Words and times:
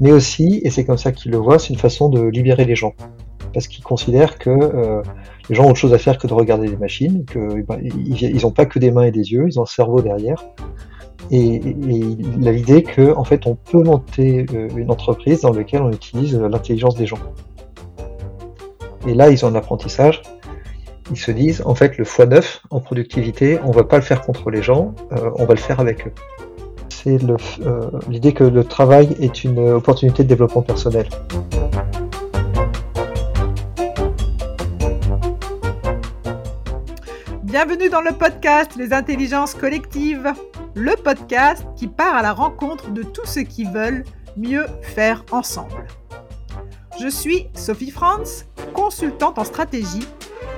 mais 0.00 0.12
aussi, 0.12 0.60
et 0.62 0.70
c'est 0.70 0.84
comme 0.84 0.98
ça 0.98 1.12
qu'il 1.12 1.32
le 1.32 1.38
voit, 1.38 1.58
c'est 1.58 1.72
une 1.72 1.78
façon 1.78 2.08
de 2.08 2.20
libérer 2.28 2.64
les 2.64 2.76
gens. 2.76 2.94
Parce 3.52 3.68
qu'il 3.68 3.82
considère 3.82 4.38
que 4.38 4.50
euh, 4.50 5.02
les 5.48 5.54
gens 5.54 5.64
ont 5.64 5.70
autre 5.70 5.78
chose 5.78 5.94
à 5.94 5.98
faire 5.98 6.18
que 6.18 6.26
de 6.26 6.34
regarder 6.34 6.68
les 6.68 6.76
machines, 6.76 7.24
qu'ils 7.24 7.64
bah, 7.66 7.78
n'ont 8.42 8.50
pas 8.50 8.66
que 8.66 8.78
des 8.78 8.90
mains 8.90 9.04
et 9.04 9.10
des 9.10 9.32
yeux, 9.32 9.46
ils 9.48 9.58
ont 9.58 9.62
un 9.62 9.66
cerveau 9.66 10.02
derrière. 10.02 10.44
Et, 11.30 11.60
il 11.64 12.46
a 12.46 12.52
l'idée 12.52 12.82
qu'en 12.82 13.18
en 13.18 13.24
fait, 13.24 13.46
on 13.46 13.56
peut 13.56 13.82
monter 13.82 14.46
euh, 14.54 14.68
une 14.76 14.90
entreprise 14.90 15.40
dans 15.40 15.52
laquelle 15.52 15.82
on 15.82 15.90
utilise 15.90 16.38
l'intelligence 16.38 16.96
des 16.96 17.06
gens. 17.06 17.18
Et 19.06 19.14
là, 19.14 19.30
ils 19.30 19.44
ont 19.44 19.48
un 19.48 19.54
apprentissage. 19.54 20.22
Ils 21.10 21.16
se 21.16 21.30
disent, 21.30 21.62
en 21.64 21.74
fait, 21.74 21.98
le 21.98 22.04
x9 22.04 22.60
en 22.70 22.80
productivité, 22.80 23.58
on 23.64 23.70
ne 23.70 23.74
va 23.74 23.84
pas 23.84 23.96
le 23.96 24.02
faire 24.02 24.22
contre 24.22 24.50
les 24.50 24.62
gens, 24.62 24.94
euh, 25.12 25.30
on 25.36 25.44
va 25.46 25.54
le 25.54 25.60
faire 25.60 25.78
avec 25.80 26.06
eux. 26.06 26.12
C'est 27.06 27.20
euh, 27.24 27.88
l'idée 28.08 28.32
que 28.32 28.42
le 28.42 28.64
travail 28.64 29.16
est 29.20 29.44
une 29.44 29.60
opportunité 29.60 30.24
de 30.24 30.28
développement 30.28 30.62
personnel. 30.62 31.08
Bienvenue 37.44 37.90
dans 37.90 38.00
le 38.00 38.10
podcast 38.10 38.72
Les 38.76 38.92
intelligences 38.92 39.54
collectives 39.54 40.32
le 40.74 40.96
podcast 40.96 41.64
qui 41.76 41.86
part 41.86 42.16
à 42.16 42.22
la 42.22 42.32
rencontre 42.32 42.90
de 42.90 43.04
tous 43.04 43.24
ceux 43.24 43.42
qui 43.42 43.62
veulent 43.62 44.02
mieux 44.36 44.66
faire 44.82 45.24
ensemble. 45.30 45.86
Je 46.98 47.08
suis 47.08 47.48
Sophie 47.52 47.90
Franz, 47.90 48.46
consultante 48.72 49.38
en 49.38 49.44
stratégie, 49.44 50.06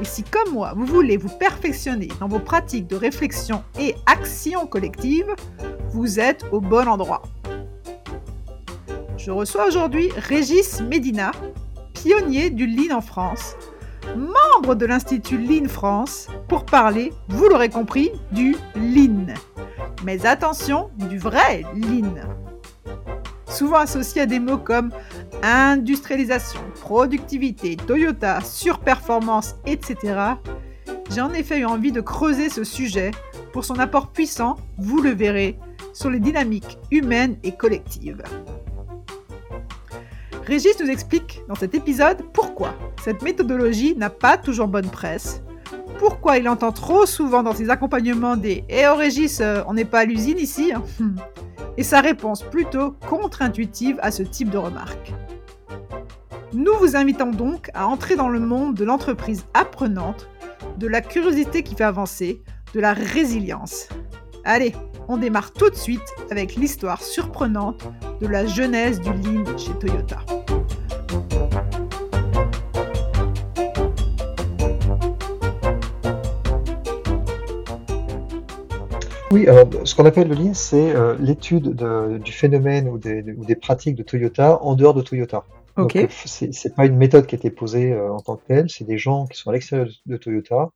et 0.01 0.05
si 0.05 0.23
comme 0.23 0.53
moi 0.53 0.73
vous 0.77 0.87
voulez 0.87 1.17
vous 1.17 1.29
perfectionner 1.29 2.09
dans 2.21 2.29
vos 2.29 2.39
pratiques 2.39 2.87
de 2.87 2.95
réflexion 2.95 3.65
et 3.79 3.97
action 4.07 4.69
collective, 4.69 5.27
vous 5.91 6.21
êtes 6.21 6.45
au 6.53 6.61
bon 6.61 6.87
endroit. 6.87 7.23
Je 9.17 9.33
reçois 9.33 9.67
aujourd'hui 9.67 10.11
Régis 10.17 10.81
Medina, 10.81 11.33
pionnier 11.93 12.51
du 12.51 12.69
Lean 12.69 12.99
en 12.99 13.01
France, 13.01 13.57
membre 14.17 14.77
de 14.77 14.87
l'Institut 14.87 15.39
Lean 15.39 15.69
France, 15.69 16.29
pour 16.47 16.65
parler, 16.65 17.13
vous 17.29 17.49
l'aurez 17.49 17.69
compris, 17.69 18.13
du 18.31 18.57
Lean. 18.77 19.35
Mais 20.05 20.25
attention, 20.25 20.91
du 21.11 21.19
vrai 21.19 21.65
lean. 21.75 22.15
Souvent 23.49 23.79
associé 23.79 24.23
à 24.23 24.27
des 24.27 24.41
mots 24.41 24.59
comme 24.59 24.91
industrialisation, 25.43 26.61
productivité, 26.81 27.77
Toyota, 27.77 28.41
surperformance, 28.43 29.57
etc., 29.67 30.37
j'ai 31.11 31.21
en 31.23 31.33
effet 31.33 31.61
eu 31.61 31.65
envie 31.65 31.93
de 31.93 32.03
creuser 32.03 32.51
ce 32.51 32.65
sujet 32.65 33.11
pour 33.53 33.65
son 33.65 33.79
apport 33.79 34.09
puissant, 34.09 34.57
vous 34.77 35.01
le 35.01 35.11
verrez, 35.11 35.59
sur 35.95 36.11
les 36.11 36.21
dynamiques 36.21 36.79
humaines 36.91 37.37
et 37.43 37.53
collectives. 37.53 38.23
Régis 40.47 40.79
nous 40.81 40.89
explique 40.89 41.43
dans 41.49 41.55
cet 41.55 41.75
épisode 41.75 42.23
pourquoi 42.33 42.75
cette 43.03 43.23
méthodologie 43.23 43.97
n'a 43.97 44.11
pas 44.11 44.37
toujours 44.37 44.69
bonne 44.69 44.89
presse, 44.89 45.43
pourquoi 45.99 46.39
il 46.39 46.49
entend 46.49 46.73
trop 46.73 47.07
souvent 47.07 47.43
dans 47.43 47.55
ses 47.55 47.71
accompagnements 47.71 48.37
des 48.37 48.65
Eh 48.69 48.87
oh 48.87 48.97
Régis, 48.97 49.41
euh, 49.41 49.63
on 49.67 49.75
n'est 49.75 49.85
pas 49.85 50.01
à 50.01 50.05
l'usine 50.05 50.39
ici 50.39 50.73
hein. 50.75 50.83
Et 51.79 51.85
sa 51.85 52.01
réponse 52.01 52.43
plutôt 52.43 52.91
contre-intuitive 53.09 54.01
à 54.03 54.11
ce 54.11 54.25
type 54.25 54.51
de 54.51 54.59
remarque. 54.59 55.13
Nous 56.53 56.75
vous 56.81 56.97
invitons 56.97 57.31
donc 57.31 57.71
à 57.73 57.87
entrer 57.87 58.17
dans 58.17 58.29
le 58.29 58.41
monde 58.41 58.75
de 58.75 58.85
l'entreprise 58.85 59.47
apprenante, 59.55 60.29
de 60.77 60.89
la 60.89 61.01
curiosité 61.01 61.63
qui 61.63 61.77
fait 61.77 61.85
avancer, 61.85 62.43
de 62.75 62.81
la 62.81 62.95
résilience. 62.95 63.89
Allez, 64.45 64.75
on 65.07 65.19
démarre 65.19 65.53
tout 65.53 65.71
de 65.71 65.77
suite 65.77 66.15
avec 66.33 66.57
l'histoire 66.57 67.01
surprenante 67.01 67.89
de 68.21 68.27
la 68.27 68.45
genèse 68.45 69.01
du 69.01 69.13
Lean 69.13 69.57
chez 69.57 69.73
Toyota. 69.79 70.19
Oui, 79.31 79.47
alors 79.47 79.69
ce 79.85 79.95
qu'on 79.95 80.07
appelle 80.07 80.29
le 80.29 80.35
Lean, 80.35 80.55
c'est 80.55 80.95
euh, 80.95 81.15
l'étude 81.21 81.75
du 82.25 82.33
phénomène 82.33 82.89
ou 82.89 82.99
des, 82.99 83.57
pratiques 83.57 83.95
de 83.95 84.03
Toyota 84.03 84.63
en 84.63 84.75
dehors 84.75 84.95
de 84.95 85.03
Toyota. 85.03 85.45
Ok. 85.77 85.97
Donc, 85.99 86.11
c'est 86.11 86.75
pas 86.75 86.87
une 86.87 86.97
méthode 86.97 87.27
qui 87.27 87.35
a 87.35 87.39
été 87.39 87.51
posée 87.51 87.93
euh, 87.93 88.11
en 88.11 88.21
tant 88.21 88.37
que 88.37 88.47
telle, 88.47 88.71
c'est 88.71 88.85
des 88.85 88.99
gens 88.99 89.27
qui 89.27 89.39
sont 89.39 89.51
à 89.51 89.53
l'extérieur 89.53 89.89
de 90.07 90.17
Toyota, 90.17 90.71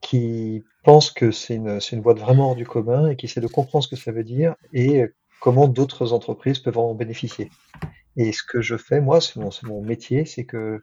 qui 0.00 0.64
pensent 0.82 1.10
que 1.10 1.30
c'est 1.30 1.56
une, 1.56 1.78
une 1.92 2.00
voie 2.00 2.14
vraiment 2.14 2.50
hors 2.50 2.56
du 2.56 2.66
commun 2.66 3.10
et 3.10 3.16
qui 3.16 3.26
essaient 3.26 3.42
de 3.42 3.46
comprendre 3.46 3.84
ce 3.84 3.88
que 3.88 3.96
ça 3.96 4.12
veut 4.12 4.24
dire 4.24 4.54
et 4.72 5.04
comment 5.40 5.68
d'autres 5.68 6.14
entreprises 6.14 6.58
peuvent 6.58 6.78
en 6.78 6.94
bénéficier. 6.94 7.50
Et 8.16 8.32
ce 8.32 8.42
que 8.42 8.62
je 8.62 8.76
fais, 8.76 9.00
moi, 9.00 9.20
c'est 9.20 9.36
mon, 9.36 9.50
mon, 9.64 9.82
métier, 9.82 10.24
c'est 10.24 10.44
que 10.44 10.80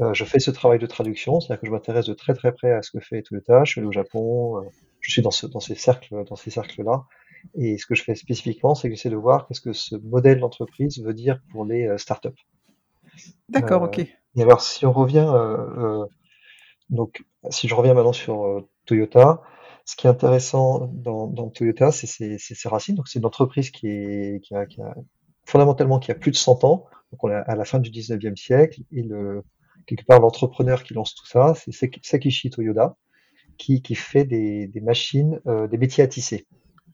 euh, 0.00 0.14
je 0.14 0.24
fais 0.24 0.38
ce 0.38 0.52
travail 0.52 0.78
de 0.78 0.86
traduction, 0.86 1.40
c'est-à-dire 1.40 1.60
que 1.60 1.66
je 1.66 1.72
m'intéresse 1.72 2.06
de 2.06 2.14
très 2.14 2.34
très 2.34 2.52
près 2.52 2.72
à 2.72 2.82
ce 2.82 2.92
que 2.92 3.00
fait 3.00 3.22
Toyota. 3.22 3.64
Je 3.64 3.72
suis 3.72 3.80
allé 3.80 3.88
au 3.88 3.92
Japon, 3.92 4.64
je 5.04 5.12
suis 5.12 5.22
dans, 5.22 5.30
dans 5.52 5.60
ces 5.60 5.74
cercles, 5.74 6.24
dans 6.24 6.36
ces 6.36 6.50
cercles-là. 6.50 7.04
Et 7.54 7.76
ce 7.76 7.84
que 7.84 7.94
je 7.94 8.02
fais 8.02 8.14
spécifiquement, 8.14 8.74
c'est 8.74 8.88
que 8.88 8.94
j'essaie 8.94 9.10
de 9.10 9.16
voir 9.16 9.46
qu'est-ce 9.46 9.60
que 9.60 9.74
ce 9.74 9.96
modèle 9.96 10.40
d'entreprise 10.40 10.98
veut 11.02 11.12
dire 11.12 11.40
pour 11.50 11.66
les 11.66 11.86
euh, 11.86 11.98
startups. 11.98 12.30
D'accord, 13.50 13.82
euh, 13.82 13.86
ok. 13.86 13.98
Et 13.98 14.42
alors, 14.42 14.62
si 14.62 14.86
on 14.86 14.92
revient, 14.92 15.26
euh, 15.28 16.06
donc, 16.88 17.22
si 17.50 17.68
je 17.68 17.74
reviens 17.74 17.92
maintenant 17.92 18.14
sur 18.14 18.66
Toyota, 18.86 19.42
ce 19.84 19.94
qui 19.94 20.06
est 20.06 20.10
intéressant 20.10 20.88
dans, 20.90 21.50
Toyota, 21.50 21.92
c'est 21.92 22.06
ses, 22.06 22.68
racines. 22.68 22.94
Donc, 22.94 23.06
c'est 23.06 23.18
une 23.18 23.26
entreprise 23.26 23.70
qui, 23.70 23.86
est, 23.88 24.42
qui, 24.42 24.54
a, 24.54 24.66
fondamentalement 25.44 25.98
qui 25.98 26.10
a 26.10 26.14
plus 26.14 26.30
de 26.30 26.36
100 26.36 26.64
ans. 26.64 26.86
Donc, 27.12 27.22
on 27.22 27.30
est 27.30 27.34
à 27.34 27.54
la 27.54 27.64
fin 27.66 27.78
du 27.78 27.90
19e 27.90 28.36
siècle. 28.36 28.80
Et 28.90 29.02
le, 29.02 29.44
quelque 29.86 30.06
part, 30.06 30.18
l'entrepreneur 30.18 30.82
qui 30.82 30.94
lance 30.94 31.14
tout 31.14 31.26
ça, 31.26 31.54
c'est 31.54 31.72
Sakishi 32.02 32.48
Toyoda 32.48 32.96
qui, 33.56 33.82
qui 33.82 33.94
fait 33.94 34.24
des, 34.24 34.66
des 34.66 34.80
machines, 34.80 35.40
euh, 35.46 35.66
des 35.68 35.78
métiers 35.78 36.04
à 36.04 36.06
tisser. 36.06 36.46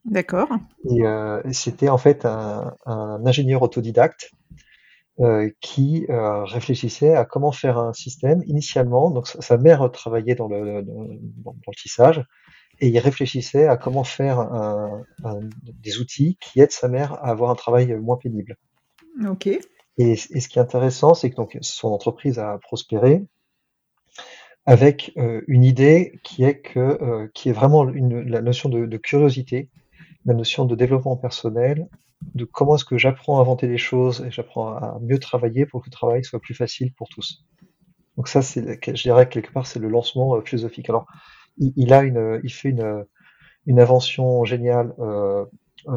D'accord. 0.05 0.49
Et 0.89 1.07
euh, 1.07 1.43
c'était 1.53 1.91
en 1.91 1.99
fait 1.99 2.25
un, 2.25 2.75
un 2.87 3.21
ingénieur 3.27 3.63
autodidacte 3.63 4.31
euh, 5.21 5.51
qui 5.61 6.07
euh, 6.09 6.45
réfléchissait 6.45 7.15
à 7.15 7.25
comment 7.27 7.53
faire 7.53 7.77
un 7.79 7.93
système. 7.93 8.43
Initialement, 8.47 9.11
donc 9.11 9.29
sa 9.29 9.59
mère 9.59 9.91
travaillait 9.93 10.35
dans 10.35 10.49
le, 10.49 10.83
dans, 10.83 11.05
dans 11.45 11.55
le 11.69 11.77
tissage, 11.77 12.25
et 12.81 12.89
il 12.89 12.99
réfléchissait 12.99 13.67
à 13.67 13.77
comment 13.77 14.05
faire 14.05 14.41
un, 14.41 15.03
un, 15.25 15.41
des 15.83 15.99
outils 15.99 16.39
qui 16.41 16.61
aident 16.61 16.71
sa 16.71 16.89
mère 16.89 17.13
à 17.15 17.29
avoir 17.29 17.51
un 17.51 17.55
travail 17.55 17.95
moins 17.97 18.17
pénible. 18.17 18.57
Ok. 19.29 19.49
Et, 19.49 19.61
et 19.99 20.17
ce 20.17 20.49
qui 20.49 20.59
est 20.59 20.63
intéressant, 20.63 21.13
c'est 21.13 21.29
que 21.29 21.37
donc, 21.37 21.59
son 21.61 21.89
entreprise 21.89 22.39
a 22.39 22.59
prospéré, 22.59 23.27
avec 24.71 25.13
euh, 25.17 25.41
une 25.49 25.65
idée 25.65 26.21
qui 26.23 26.45
est 26.45 26.61
que 26.61 26.79
euh, 26.79 27.27
qui 27.35 27.49
est 27.49 27.53
vraiment 27.53 27.83
la 27.83 28.41
notion 28.41 28.69
de, 28.69 28.97
curiosité, 28.99 29.69
la 30.25 30.33
notion 30.33 30.65
de 30.65 30.77
développement 30.77 31.17
personnel, 31.17 31.89
de 32.37 32.45
comment 32.45 32.77
est-ce 32.77 32.85
que 32.85 32.97
j'apprends 32.97 33.39
à 33.39 33.41
inventer 33.41 33.67
des 33.67 33.79
choses 33.79 34.25
et 34.25 34.31
j'apprends 34.31 34.69
à 34.69 34.97
mieux 35.03 35.19
travailler 35.19 35.67
pour 35.67 35.81
que 35.81 35.89
le 35.89 35.91
travail 35.91 36.23
soit 36.25 36.39
plus 36.39 36.55
facile 36.55 36.93
pour 36.93 37.09
tous. 37.09 37.45
Donc 38.17 38.29
ça, 38.29 38.43
je 38.43 39.03
dirais 39.03 39.27
que 39.27 39.33
quelque 39.33 39.53
part, 39.53 39.67
c'est 39.67 39.81
le 39.81 39.89
lancement 39.89 40.37
euh, 40.37 40.41
philosophique. 40.43 40.89
Alors, 40.89 41.07
il, 41.59 41.93
a 41.93 42.05
une, 42.05 42.41
il 42.45 42.53
fait 42.53 42.69
une, 42.69 43.05
une 43.67 43.81
invention 43.81 44.45
géniale. 44.45 44.95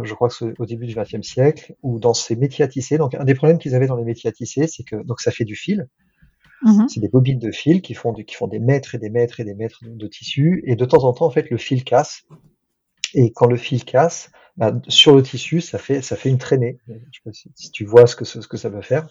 Je 0.03 0.13
crois 0.15 0.29
que 0.29 0.33
c'est 0.33 0.59
au 0.59 0.65
début 0.65 0.87
du 0.87 0.95
XXe 0.95 1.21
siècle, 1.21 1.75
où 1.83 1.99
dans 1.99 2.15
ces 2.15 2.35
métiers 2.35 2.65
à 2.65 2.67
tisser, 2.67 2.97
donc 2.97 3.13
un 3.13 3.23
des 3.23 3.35
problèmes 3.35 3.59
qu'ils 3.59 3.75
avaient 3.75 3.85
dans 3.85 3.97
les 3.97 4.03
métiers 4.03 4.29
à 4.29 4.33
tisser, 4.33 4.65
c'est 4.65 4.83
que 4.83 4.95
donc 4.95 5.21
ça 5.21 5.29
fait 5.29 5.45
du 5.45 5.55
fil, 5.55 5.87
Mmh 6.63 6.87
c'est 6.87 7.01
des 7.01 7.09
bobines 7.09 7.39
de 7.39 7.51
fil 7.51 7.81
qui 7.81 7.93
font, 7.93 8.13
qui 8.13 8.35
font 8.35 8.47
des 8.47 8.59
mètres 8.59 8.95
et 8.95 8.97
des 8.97 9.09
mètres 9.09 9.41
et 9.41 9.43
des 9.43 9.53
mètres 9.53 9.81
de 9.83 10.07
tissu. 10.07 10.63
Et 10.65 10.75
de 10.75 10.85
temps 10.85 11.03
en 11.03 11.13
temps, 11.13 11.25
en 11.25 11.29
fait, 11.29 11.49
le 11.49 11.57
fil 11.57 11.83
casse. 11.83 12.23
Et 13.13 13.31
quand 13.31 13.47
le 13.47 13.57
fil 13.57 13.83
casse, 13.83 14.31
bah, 14.55 14.73
sur 14.87 15.15
le 15.15 15.23
tissu, 15.23 15.61
ça 15.61 15.77
fait, 15.77 16.01
ça 16.01 16.15
fait 16.15 16.29
une 16.29 16.37
traînée. 16.37 16.77
Je 16.87 16.93
sais 16.93 17.21
pas 17.23 17.31
si, 17.33 17.71
tu 17.71 17.85
vois 17.85 18.07
ce 18.07 18.15
que, 18.15 18.23
ce 18.23 18.47
que 18.47 18.57
ça 18.57 18.69
peut 18.69 18.81
faire. 18.81 19.07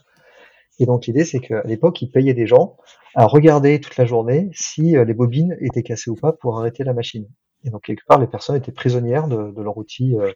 Et 0.79 0.87
donc 0.87 1.07
l'idée, 1.07 1.25
c'est 1.25 1.41
qu'à 1.41 1.63
l'époque, 1.65 2.01
ils 2.01 2.11
payaient 2.11 2.35
des 2.35 2.47
gens 2.47 2.77
à 3.15 3.27
regarder 3.27 3.81
toute 3.81 3.97
la 3.97 4.07
journée 4.07 4.49
si 4.53 4.97
euh, 4.97 5.05
les 5.05 5.15
bobines 5.15 5.57
étaient 5.61 5.83
cassées 5.83 6.11
ou 6.11 6.15
pas 6.15 6.33
pour 6.33 6.59
arrêter 6.59 6.85
la 6.85 6.95
machine. 6.95 7.29
Et 7.65 7.71
donc 7.71 7.83
quelque 7.83 8.05
part, 8.07 8.19
les 8.19 8.27
personnes 8.27 8.57
étaient 8.57 8.73
prisonnières 8.73 9.29
de, 9.29 9.53
de 9.53 9.63
leur 9.63 9.77
outil 9.77 10.17
euh, 10.17 10.33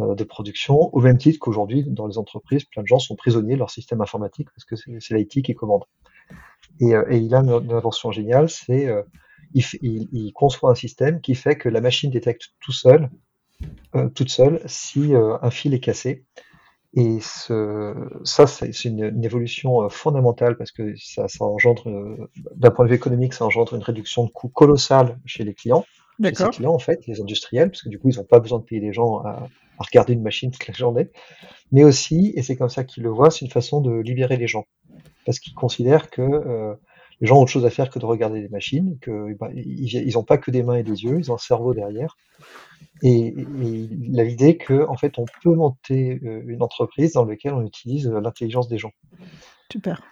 euh 0.00 0.14
de 0.14 0.24
production, 0.24 0.94
au 0.94 1.00
même 1.00 1.16
titre 1.16 1.38
qu'aujourd'hui, 1.38 1.84
dans 1.86 2.06
les 2.06 2.18
entreprises, 2.18 2.64
plein 2.64 2.82
de 2.82 2.88
gens 2.88 2.98
sont 2.98 3.16
prisonniers 3.16 3.54
de 3.54 3.60
leur 3.60 3.70
système 3.70 4.00
informatique 4.00 4.48
parce 4.54 4.64
que 4.64 4.76
c'est 4.76 5.14
l'IT 5.14 5.42
qui 5.42 5.54
commande. 5.54 5.84
Et, 6.80 6.94
euh, 6.94 7.04
et, 7.10 7.18
il 7.18 7.34
a 7.34 7.38
une, 7.38 7.72
invention 7.72 8.10
géniale, 8.10 8.48
c'est 8.48 8.88
euh, 8.88 9.02
il, 9.54 9.64
il, 9.82 10.08
il, 10.12 10.32
conçoit 10.32 10.70
un 10.70 10.74
système 10.74 11.20
qui 11.20 11.34
fait 11.34 11.56
que 11.56 11.68
la 11.68 11.80
machine 11.80 12.10
détecte 12.10 12.48
tout 12.60 12.72
seul, 12.72 13.10
euh, 13.94 14.08
toute 14.08 14.30
seule, 14.30 14.60
si 14.66 15.14
euh, 15.14 15.36
un 15.42 15.50
fil 15.50 15.74
est 15.74 15.80
cassé. 15.80 16.24
Et 16.96 17.18
ce, 17.20 17.92
ça, 18.22 18.46
c'est 18.46 18.84
une, 18.84 19.04
une, 19.04 19.24
évolution 19.24 19.88
fondamentale 19.88 20.56
parce 20.56 20.70
que 20.70 20.94
ça, 20.96 21.26
ça 21.26 21.44
engendre, 21.44 22.28
d'un 22.54 22.70
point 22.70 22.84
de 22.84 22.90
vue 22.90 22.96
économique, 22.96 23.34
ça 23.34 23.44
engendre 23.44 23.74
une 23.74 23.82
réduction 23.82 24.24
de 24.24 24.30
coûts 24.30 24.48
colossale 24.48 25.18
chez 25.26 25.42
les 25.42 25.54
clients. 25.54 25.84
chez 26.22 26.34
ses 26.34 26.48
clients, 26.50 26.72
en 26.72 26.78
fait, 26.78 27.04
les 27.08 27.20
industriels, 27.20 27.70
parce 27.70 27.82
que 27.82 27.88
du 27.88 27.98
coup, 27.98 28.10
ils 28.10 28.18
n'ont 28.18 28.24
pas 28.24 28.38
besoin 28.38 28.60
de 28.60 28.64
payer 28.64 28.80
les 28.80 28.92
gens 28.92 29.18
à, 29.24 29.48
regarder 29.78 30.12
une 30.12 30.22
machine 30.22 30.52
toute 30.52 30.68
la 30.68 30.74
journée, 30.74 31.08
mais 31.72 31.82
aussi, 31.82 32.32
et 32.36 32.42
c'est 32.42 32.54
comme 32.54 32.68
ça 32.68 32.84
qu'ils 32.84 33.02
le 33.02 33.10
voient, 33.10 33.32
c'est 33.32 33.44
une 33.44 33.50
façon 33.50 33.80
de 33.80 33.92
libérer 33.98 34.36
les 34.36 34.46
gens, 34.46 34.66
parce 35.24 35.38
qu'ils 35.38 35.54
considèrent 35.54 36.10
que 36.10 36.22
euh, 36.22 36.74
les 37.20 37.26
gens 37.26 37.38
ont 37.38 37.42
autre 37.42 37.50
chose 37.50 37.66
à 37.66 37.70
faire 37.70 37.90
que 37.90 37.98
de 37.98 38.06
regarder 38.06 38.40
des 38.40 38.48
machines, 38.48 38.98
qu'ils 39.02 39.36
bah, 39.38 39.50
ils 39.54 40.12
n'ont 40.14 40.24
pas 40.24 40.38
que 40.38 40.50
des 40.50 40.62
mains 40.62 40.76
et 40.76 40.82
des 40.82 41.04
yeux, 41.04 41.18
ils 41.18 41.30
ont 41.30 41.34
un 41.34 41.38
cerveau 41.38 41.74
derrière. 41.74 42.16
Et, 43.02 43.34
il 43.36 44.18
a 44.20 44.24
l'idée 44.24 44.56
que 44.56 44.86
en 44.88 44.96
fait, 44.96 45.18
on 45.18 45.24
peut 45.42 45.54
monter 45.54 46.20
euh, 46.24 46.42
une 46.46 46.62
entreprise 46.62 47.12
dans 47.12 47.24
laquelle 47.24 47.54
on 47.54 47.64
utilise 47.64 48.08
euh, 48.08 48.20
l'intelligence 48.20 48.68
des 48.68 48.78
gens. 48.78 48.92
Super. 49.70 50.02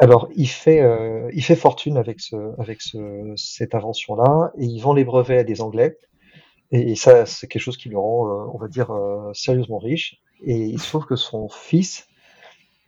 Alors, 0.00 0.28
il 0.34 0.48
fait, 0.48 0.80
euh, 0.80 1.30
il 1.34 1.42
fait 1.42 1.54
fortune 1.54 1.96
avec, 1.96 2.20
ce, 2.20 2.36
avec 2.60 2.80
ce, 2.80 3.32
cette 3.36 3.74
invention-là, 3.74 4.52
et 4.58 4.64
il 4.64 4.80
vend 4.80 4.94
les 4.94 5.04
brevets 5.04 5.38
à 5.38 5.44
des 5.44 5.60
Anglais. 5.60 5.96
Et, 6.70 6.94
ça, 6.94 7.26
c'est 7.26 7.48
quelque 7.48 7.62
chose 7.62 7.76
qui 7.76 7.90
le 7.90 7.98
rend, 7.98 8.50
on 8.54 8.56
va 8.56 8.66
dire, 8.66 8.90
sérieusement 9.34 9.76
riche. 9.76 10.22
Et 10.42 10.56
il 10.56 10.80
se 10.80 10.88
trouve 10.88 11.04
que 11.04 11.16
son 11.16 11.50
fils, 11.50 12.08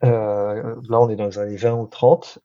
là 0.02 1.00
on 1.00 1.08
est 1.08 1.16
dans 1.16 1.26
les 1.26 1.38
années 1.38 1.56
20 1.56 1.74
ou 1.74 1.86
30, 1.86 2.38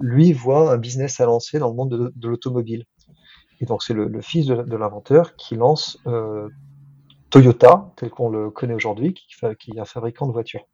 lui 0.00 0.32
voit 0.32 0.72
un 0.72 0.78
business 0.78 1.20
à 1.20 1.26
lancer 1.26 1.58
dans 1.58 1.68
le 1.68 1.74
monde 1.74 2.12
de 2.14 2.28
l'automobile. 2.28 2.84
Et 3.60 3.66
donc 3.66 3.82
c'est 3.82 3.94
le, 3.94 4.20
fils 4.20 4.46
de, 4.46 4.76
l'inventeur 4.76 5.36
qui 5.36 5.56
lance 5.56 5.98
euh, 6.06 6.48
Toyota, 7.30 7.92
tel 7.96 8.10
qu'on 8.10 8.28
le 8.28 8.50
connaît 8.50 8.74
aujourd'hui, 8.74 9.14
qui, 9.14 9.26
qui, 9.58 9.76
est 9.76 9.80
un 9.80 9.84
fabricant 9.84 10.26
de 10.26 10.32
voitures. 10.32 10.66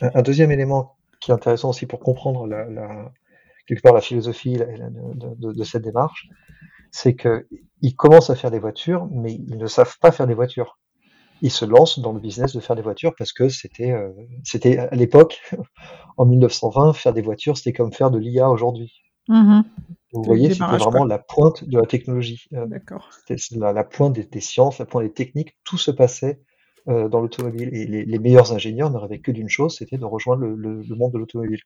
Un, 0.00 0.22
deuxième 0.22 0.52
élément 0.52 0.96
qui 1.20 1.30
est 1.30 1.34
intéressant 1.34 1.70
aussi 1.70 1.86
pour 1.86 1.98
comprendre 2.00 2.46
la, 2.46 2.64
la 2.70 3.12
quelque 3.66 3.82
part 3.82 3.94
la 3.94 4.00
philosophie 4.00 4.56
de, 4.56 5.52
de, 5.52 5.64
cette 5.64 5.82
démarche, 5.82 6.28
c'est 6.92 7.16
qu'ils 7.16 7.96
commencent 7.96 8.30
à 8.30 8.36
faire 8.36 8.50
des 8.50 8.58
voitures, 8.58 9.08
mais 9.10 9.32
ils 9.32 9.56
ne 9.56 9.66
savent 9.66 9.98
pas 9.98 10.12
faire 10.12 10.26
des 10.26 10.34
voitures. 10.34 10.78
Ils 11.42 11.50
se 11.50 11.64
lancent 11.64 11.98
dans 11.98 12.12
le 12.12 12.20
business 12.20 12.54
de 12.54 12.60
faire 12.60 12.76
des 12.76 12.82
voitures 12.82 13.14
parce 13.16 13.32
que 13.32 13.48
c'était, 13.48 13.92
euh, 13.92 14.10
c'était 14.44 14.78
à 14.78 14.94
l'époque, 14.94 15.40
en 16.16 16.26
1920, 16.26 16.92
faire 16.94 17.12
des 17.12 17.22
voitures, 17.22 17.56
c'était 17.56 17.72
comme 17.72 17.92
faire 17.92 18.10
de 18.10 18.18
l'IA 18.18 18.48
aujourd'hui. 18.48 18.92
Mmh 19.28 19.62
Vous 20.12 20.22
voyez, 20.22 20.52
c'était 20.52 20.64
vraiment 20.64 21.04
la 21.04 21.18
pointe 21.18 21.64
de 21.64 21.78
la 21.78 21.86
technologie. 21.86 22.44
Euh, 22.52 22.66
D'accord. 22.66 23.08
C'était 23.26 23.36
la, 23.56 23.84
pointe 23.84 24.14
des, 24.14 24.40
sciences, 24.40 24.78
la 24.78 24.86
pointe 24.86 25.04
des 25.04 25.12
techniques, 25.12 25.56
tout 25.64 25.78
se 25.78 25.90
passait 25.90 26.40
euh, 26.88 27.08
dans 27.08 27.20
l'automobile. 27.20 27.70
Et 27.72 27.86
les, 27.86 28.18
meilleurs 28.18 28.52
ingénieurs 28.52 28.90
ne 28.90 28.98
rêvaient 28.98 29.20
que 29.20 29.32
d'une 29.32 29.48
chose, 29.48 29.76
c'était 29.76 29.96
de 29.96 30.04
rejoindre 30.04 30.44
le, 30.44 30.82
monde 30.94 31.12
de 31.12 31.18
l'automobile. 31.18 31.60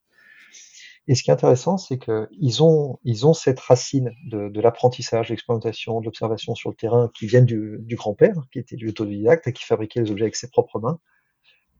Et 1.09 1.15
ce 1.15 1.23
qui 1.23 1.31
est 1.31 1.33
intéressant, 1.33 1.79
c'est 1.79 1.99
qu'ils 1.99 2.63
ont, 2.63 2.99
ils 3.03 3.27
ont 3.27 3.33
cette 3.33 3.59
racine 3.59 4.13
de, 4.27 4.61
l'apprentissage, 4.61 5.29
de 5.29 5.33
l'expérimentation, 5.33 6.01
de 6.01 6.05
l'observation 6.05 6.55
sur 6.55 6.69
le 6.69 6.77
terrain 6.77 7.11
qui 7.19 7.27
viennent 7.27 7.47
du, 7.47 7.97
grand-père, 7.97 8.35
qui 8.53 8.59
était 8.59 8.77
du 8.77 8.91
autodidacte, 8.91 9.51
qui 9.53 9.65
fabriquait 9.65 10.03
les 10.03 10.11
objets 10.11 10.25
avec 10.25 10.37
ses 10.37 10.51
propres 10.51 10.79
mains. 10.79 11.01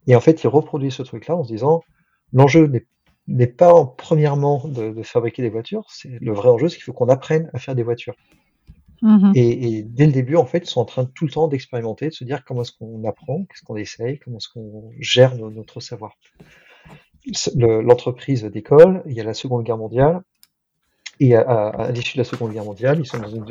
Et 0.07 0.17
en 0.17 0.21
fait, 0.21 0.43
ils 0.43 0.49
reproduisent 0.49 0.95
ce 0.95 1.03
truc-là 1.03 1.37
en 1.37 1.45
se 1.45 1.53
disant, 1.53 1.83
l'enjeu 2.33 2.73
n'est 3.27 3.47
pas 3.47 3.85
premièrement 3.99 4.67
de, 4.67 5.03
fabriquer 5.03 5.43
des 5.43 5.51
voitures. 5.51 5.85
C'est 5.91 6.19
le 6.23 6.33
vrai 6.33 6.49
enjeu, 6.49 6.71
c'est 6.71 6.77
qu'il 6.77 6.85
faut 6.85 6.95
qu'on 6.95 7.11
apprenne 7.11 7.51
à 7.53 7.59
faire 7.59 7.75
des 7.75 7.83
voitures. 7.83 8.15
Mm-hmm. 9.03 9.33
Et, 9.35 9.83
dès 9.83 10.07
le 10.07 10.13
début, 10.13 10.37
en 10.37 10.47
fait, 10.47 10.61
ils 10.61 10.71
sont 10.71 10.81
en 10.81 10.87
train 10.87 11.05
tout 11.05 11.27
le 11.27 11.31
temps 11.31 11.49
d'expérimenter, 11.49 12.09
de 12.09 12.15
se 12.15 12.25
dire 12.25 12.47
comment 12.47 12.63
est-ce 12.63 12.73
qu'on 12.73 13.05
apprend, 13.05 13.45
qu'est-ce 13.45 13.63
qu'on 13.63 13.77
essaye, 13.77 14.19
comment 14.21 14.39
est-ce 14.39 14.49
qu'on 14.49 14.91
gère 14.99 15.37
notre 15.37 15.81
savoir. 15.81 16.17
L'entreprise 17.57 18.45
décolle, 18.45 19.03
il 19.07 19.13
y 19.13 19.21
a 19.21 19.25
la 19.25 19.35
Seconde 19.35 19.65
Guerre 19.65 19.79
mondiale, 19.79 20.23
et 21.21 21.35
à, 21.35 21.91
l'issue 21.93 22.17
de 22.17 22.23
la 22.23 22.25
Seconde 22.25 22.53
Guerre 22.53 22.65
mondiale, 22.65 23.01
ils 23.01 23.07
sont 23.07 23.19
dans, 23.19 23.29
une 23.29 23.45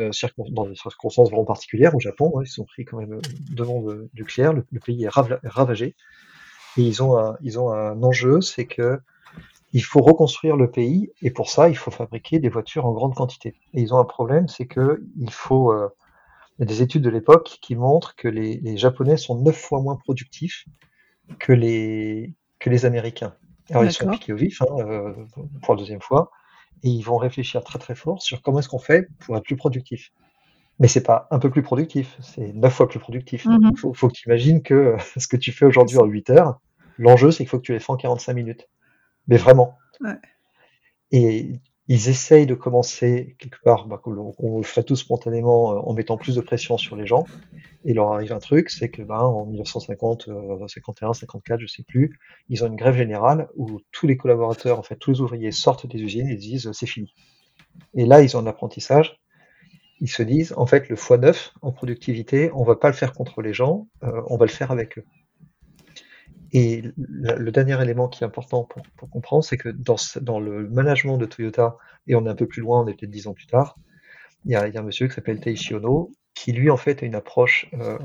dans 0.54 0.66
des 0.66 0.76
circonstances 0.76 1.30
vraiment 1.30 1.46
particulières 1.46 1.94
au 1.96 2.00
Japon. 2.00 2.34
Hein, 2.36 2.44
ils 2.46 2.50
sont 2.50 2.64
pris 2.64 2.86
quand 2.86 2.98
même 2.98 3.20
devant 3.52 3.82
le 3.82 4.10
nucléaire, 4.14 4.54
le, 4.54 4.66
le 4.72 4.80
pays 4.80 5.04
est 5.04 5.10
ravagé, 5.10 5.96
et 6.78 6.82
ils 6.82 7.04
ont 7.04 7.18
un, 7.18 8.04
enjeu, 8.04 8.42
c'est 8.42 8.66
que 8.66 9.00
il 9.74 9.84
faut 9.84 10.02
reconstruire 10.02 10.56
le 10.56 10.72
pays 10.72 11.12
et 11.22 11.30
pour 11.30 11.50
ça, 11.50 11.68
il 11.68 11.76
faut 11.76 11.92
fabriquer 11.92 12.40
des 12.40 12.48
voitures 12.48 12.86
en 12.86 12.94
grande 12.94 13.14
quantité. 13.14 13.56
Et 13.74 13.82
ils 13.82 13.94
ont 13.94 14.00
un 14.00 14.06
problème, 14.06 14.48
c'est 14.48 14.66
que 14.66 15.04
il 15.18 15.32
faut. 15.32 15.72
Euh, 15.74 15.90
des 16.60 16.82
études 16.82 17.04
de 17.04 17.12
l'époque 17.12 17.60
qui 17.62 17.76
montrent 17.76 18.16
que 18.16 18.28
les, 18.28 18.78
Japonais 18.78 19.18
sont 19.18 19.40
neuf 19.40 19.58
fois 19.58 19.80
moins 19.80 19.96
productifs 19.96 20.66
que 21.38 21.54
les 21.54 22.34
Américains. 22.86 23.36
Alors 23.70 23.84
ils 23.84 23.92
sont 23.92 24.10
piqués 24.10 24.34
au 24.34 24.36
vif 24.36 24.62
hein, 24.62 24.66
euh, 24.80 25.14
pour 25.62 25.76
la 25.76 25.80
deuxième 25.80 26.02
fois 26.02 26.32
et 26.84 26.90
ils 26.90 27.02
vont 27.02 27.18
réfléchir 27.18 27.64
très 27.64 27.80
très 27.80 27.96
fort 27.96 28.22
sur 28.22 28.42
comment 28.42 28.60
est-ce 28.60 28.70
qu'on 28.70 28.80
fait 28.80 29.10
pour 29.20 29.36
être 29.36 29.44
plus 29.44 29.56
productif. 29.56 30.12
Mais 30.80 30.88
c'est 30.88 31.04
pas 31.04 31.28
un 31.32 31.40
peu 31.40 31.50
plus 31.50 31.64
productif, 31.64 32.18
c'est 32.22 32.54
neuf 32.54 32.74
fois 32.74 32.88
plus 32.88 33.00
productif. 33.00 33.46
Il 33.46 33.78
faut, 33.78 33.94
faut, 33.94 34.08
que 34.08 34.14
tu 34.14 34.30
imagines 34.30 34.62
que 34.62 34.96
ce 35.18 35.28
que 35.28 35.38
tu 35.38 35.52
fais 35.52 35.66
aujourd'hui 35.66 35.98
en 35.98 36.06
8 36.06 36.30
heures, 36.30 36.60
l'enjeu 36.98 37.32
c'est 37.32 37.40
qu'il 37.40 37.50
faut 37.50 37.58
que 37.58 37.64
tu 37.64 37.74
les 37.74 37.80
fasses 37.80 37.90
en 37.90 37.98
45 37.98 38.34
minutes 38.34 38.68
mais 39.28 39.38
vraiment. 39.38 39.78
Et 41.12 41.60
ils 41.88 42.10
essayent 42.10 42.46
de 42.46 42.54
commencer 42.54 43.36
quelque 43.40 43.62
part, 43.64 43.88
bah, 43.88 44.02
on, 44.06 44.58
le 44.58 44.64
fait 44.64 44.84
tout 44.84 44.96
spontanément 44.96 45.72
euh, 45.72 45.80
en 45.80 45.94
mettant 45.94 46.18
plus 46.18 46.36
de 46.36 46.42
pression 46.42 46.78
sur 46.78 46.96
les 46.96 47.08
gens. 47.08 47.26
Et 47.86 47.94
leur 47.94 48.12
arrive 48.12 48.34
un 48.34 48.40
truc, 48.40 48.70
c'est 48.70 48.90
que 48.90 49.02
bah, 49.02 49.24
en 49.24 49.46
1950, 49.46 50.30
51, 50.68 51.14
54, 51.14 51.60
je 51.60 51.68
sais 51.68 51.84
plus, 51.84 52.20
ils 52.50 52.64
ont 52.64 52.68
une 52.68 52.76
grève 52.76 52.98
générale 52.98 53.48
où 53.56 53.80
tous 53.92 54.08
les 54.08 54.18
collaborateurs, 54.18 54.78
en 54.78 54.84
fait, 54.84 54.98
tous 54.98 55.12
les 55.12 55.22
ouvriers 55.22 55.52
sortent 55.52 55.88
des 55.88 56.02
usines 56.02 56.28
et 56.28 56.36
disent 56.36 56.70
c'est 56.74 56.88
fini. 56.88 57.14
Et 57.94 58.06
là, 58.06 58.22
ils 58.22 58.36
ont 58.36 58.42
un 58.42 58.48
apprentissage. 58.48 59.18
Ils 60.00 60.10
se 60.10 60.24
disent, 60.24 60.54
en 60.58 60.66
fait, 60.66 60.90
le 60.90 60.96
x9 60.96 61.52
en 61.62 61.72
productivité, 61.72 62.52
on 62.54 62.64
va 62.64 62.76
pas 62.76 62.90
le 62.90 62.94
faire 62.96 63.14
contre 63.14 63.42
les 63.42 63.54
gens, 63.54 63.88
euh, 64.04 64.22
on 64.28 64.38
va 64.38 64.46
le 64.46 64.52
faire 64.52 64.72
avec 64.72 64.98
eux. 64.98 65.06
Et 66.54 66.84
le 66.98 67.52
dernier 67.52 67.82
élément 67.82 68.08
qui 68.08 68.24
est 68.24 68.28
important 68.28 68.64
pour, 68.64 69.10
comprendre, 69.10 69.44
c'est 69.44 69.58
que 69.58 69.70
dans, 69.70 70.40
le 70.40 70.68
management 70.70 71.18
de 71.18 71.26
Toyota, 71.26 71.78
et 72.08 72.16
on 72.16 72.26
est 72.26 72.30
un 72.30 72.36
peu 72.36 72.48
plus 72.48 72.62
loin, 72.62 72.82
on 72.84 72.88
est 72.88 72.94
peut-être 72.94 73.12
dix 73.12 73.28
ans 73.28 73.34
plus 73.34 73.48
tard, 73.48 73.78
il 74.46 74.52
y, 74.52 74.56
a, 74.56 74.64
un 74.64 74.82
monsieur 74.84 75.08
qui 75.08 75.14
s'appelle 75.14 75.42
Teishi 75.42 75.74
Ono, 75.74 76.12
qui 76.34 76.54
lui 76.54 76.70
en 76.70 76.78
fait 76.78 77.04
a 77.04 77.06
une 77.06 77.16
approche 77.16 77.68
euh, 77.74 77.98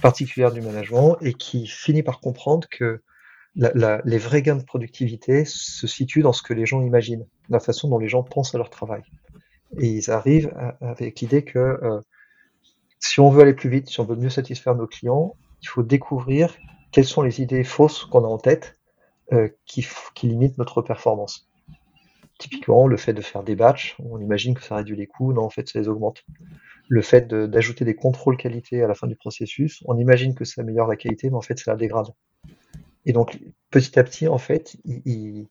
particulière 0.00 0.52
du 0.52 0.60
management 0.60 1.16
et 1.20 1.34
qui 1.34 1.66
finit 1.66 2.02
par 2.02 2.20
comprendre 2.20 2.68
que 2.68 3.02
les 3.56 4.18
vrais 4.18 4.42
gains 4.42 4.56
de 4.56 4.64
productivité 4.64 5.44
se 5.44 5.86
situent 5.86 6.22
dans 6.22 6.32
ce 6.32 6.42
que 6.42 6.54
les 6.54 6.66
gens 6.66 6.82
imaginent, 6.82 7.26
la 7.48 7.60
façon 7.60 7.88
dont 7.88 7.98
les 7.98 8.08
gens 8.08 8.22
pensent 8.22 8.54
à 8.54 8.58
leur 8.58 8.70
travail. 8.70 9.02
Et 9.78 9.88
ils 9.88 10.10
arrivent 10.10 10.52
avec 10.80 11.20
l'idée 11.20 11.44
que 11.44 11.58
euh, 11.58 12.00
si 12.98 13.20
on 13.20 13.30
veut 13.30 13.42
aller 13.42 13.54
plus 13.54 13.70
vite, 13.70 13.88
si 13.88 14.00
on 14.00 14.04
veut 14.04 14.16
mieux 14.16 14.30
satisfaire 14.30 14.74
nos 14.74 14.86
clients, 14.86 15.36
il 15.62 15.68
faut 15.68 15.82
découvrir 15.82 16.56
quelles 16.94 17.04
sont 17.04 17.22
les 17.22 17.42
idées 17.42 17.64
fausses 17.64 18.04
qu'on 18.04 18.24
a 18.24 18.28
en 18.28 18.38
tête 18.38 18.78
euh, 19.32 19.48
qui, 19.66 19.84
limitent 20.22 20.58
notre 20.58 20.80
performance. 20.80 21.50
Typiquement, 22.38 22.86
le 22.86 22.96
fait 22.96 23.12
de 23.12 23.20
faire 23.20 23.42
des 23.42 23.56
batchs, 23.56 23.96
on 23.98 24.20
imagine 24.20 24.54
que 24.54 24.62
ça 24.62 24.76
réduit 24.76 24.96
les 24.96 25.08
coûts, 25.08 25.32
non, 25.32 25.42
en 25.42 25.50
fait, 25.50 25.68
ça 25.68 25.80
les 25.80 25.88
augmente. 25.88 26.24
Le 26.88 27.02
fait 27.02 27.26
d'ajouter 27.26 27.84
des 27.84 27.96
contrôles 27.96 28.36
qualité 28.36 28.80
à 28.84 28.86
la 28.86 28.94
fin 28.94 29.08
du 29.08 29.16
processus, 29.16 29.82
on 29.86 29.98
imagine 29.98 30.36
que 30.36 30.44
ça 30.44 30.60
améliore 30.60 30.86
la 30.86 30.94
qualité, 30.94 31.30
mais 31.30 31.36
en 31.36 31.40
fait, 31.40 31.58
ça 31.58 31.72
la 31.72 31.76
dégrade. 31.76 32.06
Et 33.06 33.12
donc, 33.12 33.40
petit 33.70 33.98
à 33.98 34.04
petit, 34.04 34.28
en 34.28 34.38
fait, 34.38 34.76
ils, 34.84 35.48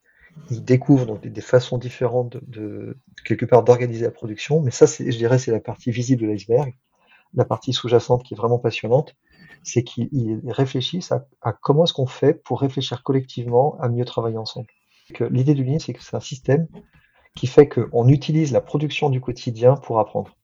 découvrent 0.49 1.05
donc 1.05 1.27
des, 1.27 1.41
façons 1.41 1.77
différentes 1.77 2.37
de, 2.47 2.97
quelque 3.25 3.45
part 3.45 3.63
d'organiser 3.63 4.05
la 4.05 4.11
production, 4.11 4.61
mais 4.61 4.71
ça, 4.71 4.85
je 4.85 5.17
dirais, 5.17 5.39
c'est 5.39 5.51
la 5.51 5.59
partie 5.59 5.91
visible 5.91 6.21
de 6.21 6.27
l'iceberg. 6.27 6.73
La 7.33 7.43
partie 7.43 7.73
sous-jacente 7.73 8.23
qui 8.23 8.33
est 8.33 8.37
vraiment 8.37 8.59
passionnante, 8.59 9.15
c'est 9.63 9.83
qu'ils 9.83 10.41
réfléchissent 10.47 11.11
à, 11.11 11.53
comment 11.53 11.85
est-ce 11.85 11.93
qu'on 11.93 12.05
fait 12.05 12.33
pour 12.33 12.61
réfléchir 12.61 13.03
collectivement 13.03 13.77
à 13.79 13.89
mieux 13.89 14.05
travailler 14.05 14.37
ensemble. 14.37 14.67
L'idée 15.29 15.53
du 15.53 15.63
Lean, 15.63 15.79
c'est 15.79 15.93
que 15.93 16.03
c'est 16.03 16.15
un 16.15 16.21
système 16.21 16.67
qui 17.35 17.47
fait 17.47 17.67
qu'on 17.67 18.07
utilise 18.07 18.51
la 18.51 18.61
production 18.61 19.09
du 19.09 19.19
quotidien 19.19 19.75
pour 19.75 19.99
apprendre. 19.99 20.35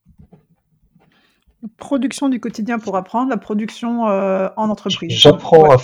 Production 1.77 2.29
du 2.29 2.39
quotidien 2.39 2.79
pour 2.79 2.95
apprendre, 2.95 3.29
la 3.29 3.37
production 3.37 4.07
euh, 4.07 4.47
en 4.55 4.69
entreprise. 4.69 5.11
J'apprends 5.11 5.69
à, 5.69 5.77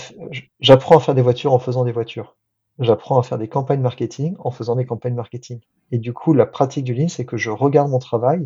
faire 1.00 1.14
des 1.14 1.22
voitures 1.22 1.52
en 1.52 1.58
faisant 1.58 1.84
des 1.84 1.92
voitures. 1.92 2.36
J'apprends 2.78 3.18
à 3.18 3.22
faire 3.22 3.38
des 3.38 3.48
campagnes 3.48 3.80
marketing 3.80 4.36
en 4.38 4.50
faisant 4.50 4.76
des 4.76 4.86
campagnes 4.86 5.14
marketing. 5.14 5.60
Et 5.92 5.98
du 5.98 6.12
coup, 6.12 6.32
la 6.32 6.46
pratique 6.46 6.84
du 6.84 6.94
Lean, 6.94 7.08
c'est 7.08 7.24
que 7.24 7.36
je 7.36 7.50
regarde 7.50 7.90
mon 7.90 7.98
travail, 7.98 8.44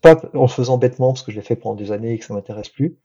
pas 0.00 0.16
en 0.34 0.42
le 0.42 0.48
faisant 0.48 0.78
bêtement 0.78 1.12
parce 1.12 1.22
que 1.22 1.32
je 1.32 1.36
l'ai 1.36 1.42
fait 1.42 1.56
pendant 1.56 1.76
des 1.76 1.92
années 1.92 2.12
et 2.12 2.18
que 2.18 2.24
ça 2.24 2.34
m'intéresse 2.34 2.68
plus, 2.68 2.98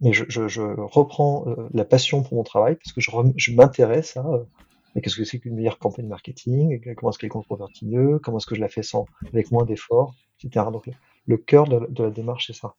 mais 0.00 0.12
je, 0.12 0.24
je, 0.28 0.48
je 0.48 0.62
reprends 0.62 1.44
euh, 1.46 1.68
la 1.72 1.84
passion 1.84 2.22
pour 2.22 2.34
mon 2.34 2.42
travail 2.42 2.76
parce 2.76 2.92
que 2.92 3.00
je, 3.00 3.10
je 3.36 3.52
m'intéresse 3.52 4.16
à 4.16 4.26
euh, 4.26 4.44
qu'est-ce 5.00 5.16
que 5.16 5.24
c'est 5.24 5.38
qu'une 5.38 5.54
meilleure 5.54 5.78
campagne 5.78 6.06
marketing, 6.06 6.80
comment 6.94 7.10
est-ce 7.10 7.18
qu'elle 7.18 7.30
convertit 7.30 7.86
mieux, 7.86 8.18
comment 8.18 8.38
est-ce 8.38 8.46
que 8.46 8.54
je 8.54 8.60
la 8.60 8.68
fais 8.68 8.82
sans, 8.82 9.06
avec 9.28 9.50
moins 9.50 9.64
d'efforts, 9.64 10.14
etc. 10.42 10.66
Donc 10.72 10.88
le, 11.26 11.36
cœur 11.36 11.66
de, 11.66 11.86
de, 11.90 12.04
la 12.04 12.10
démarche, 12.10 12.46
c'est 12.46 12.58
ça. 12.58 12.74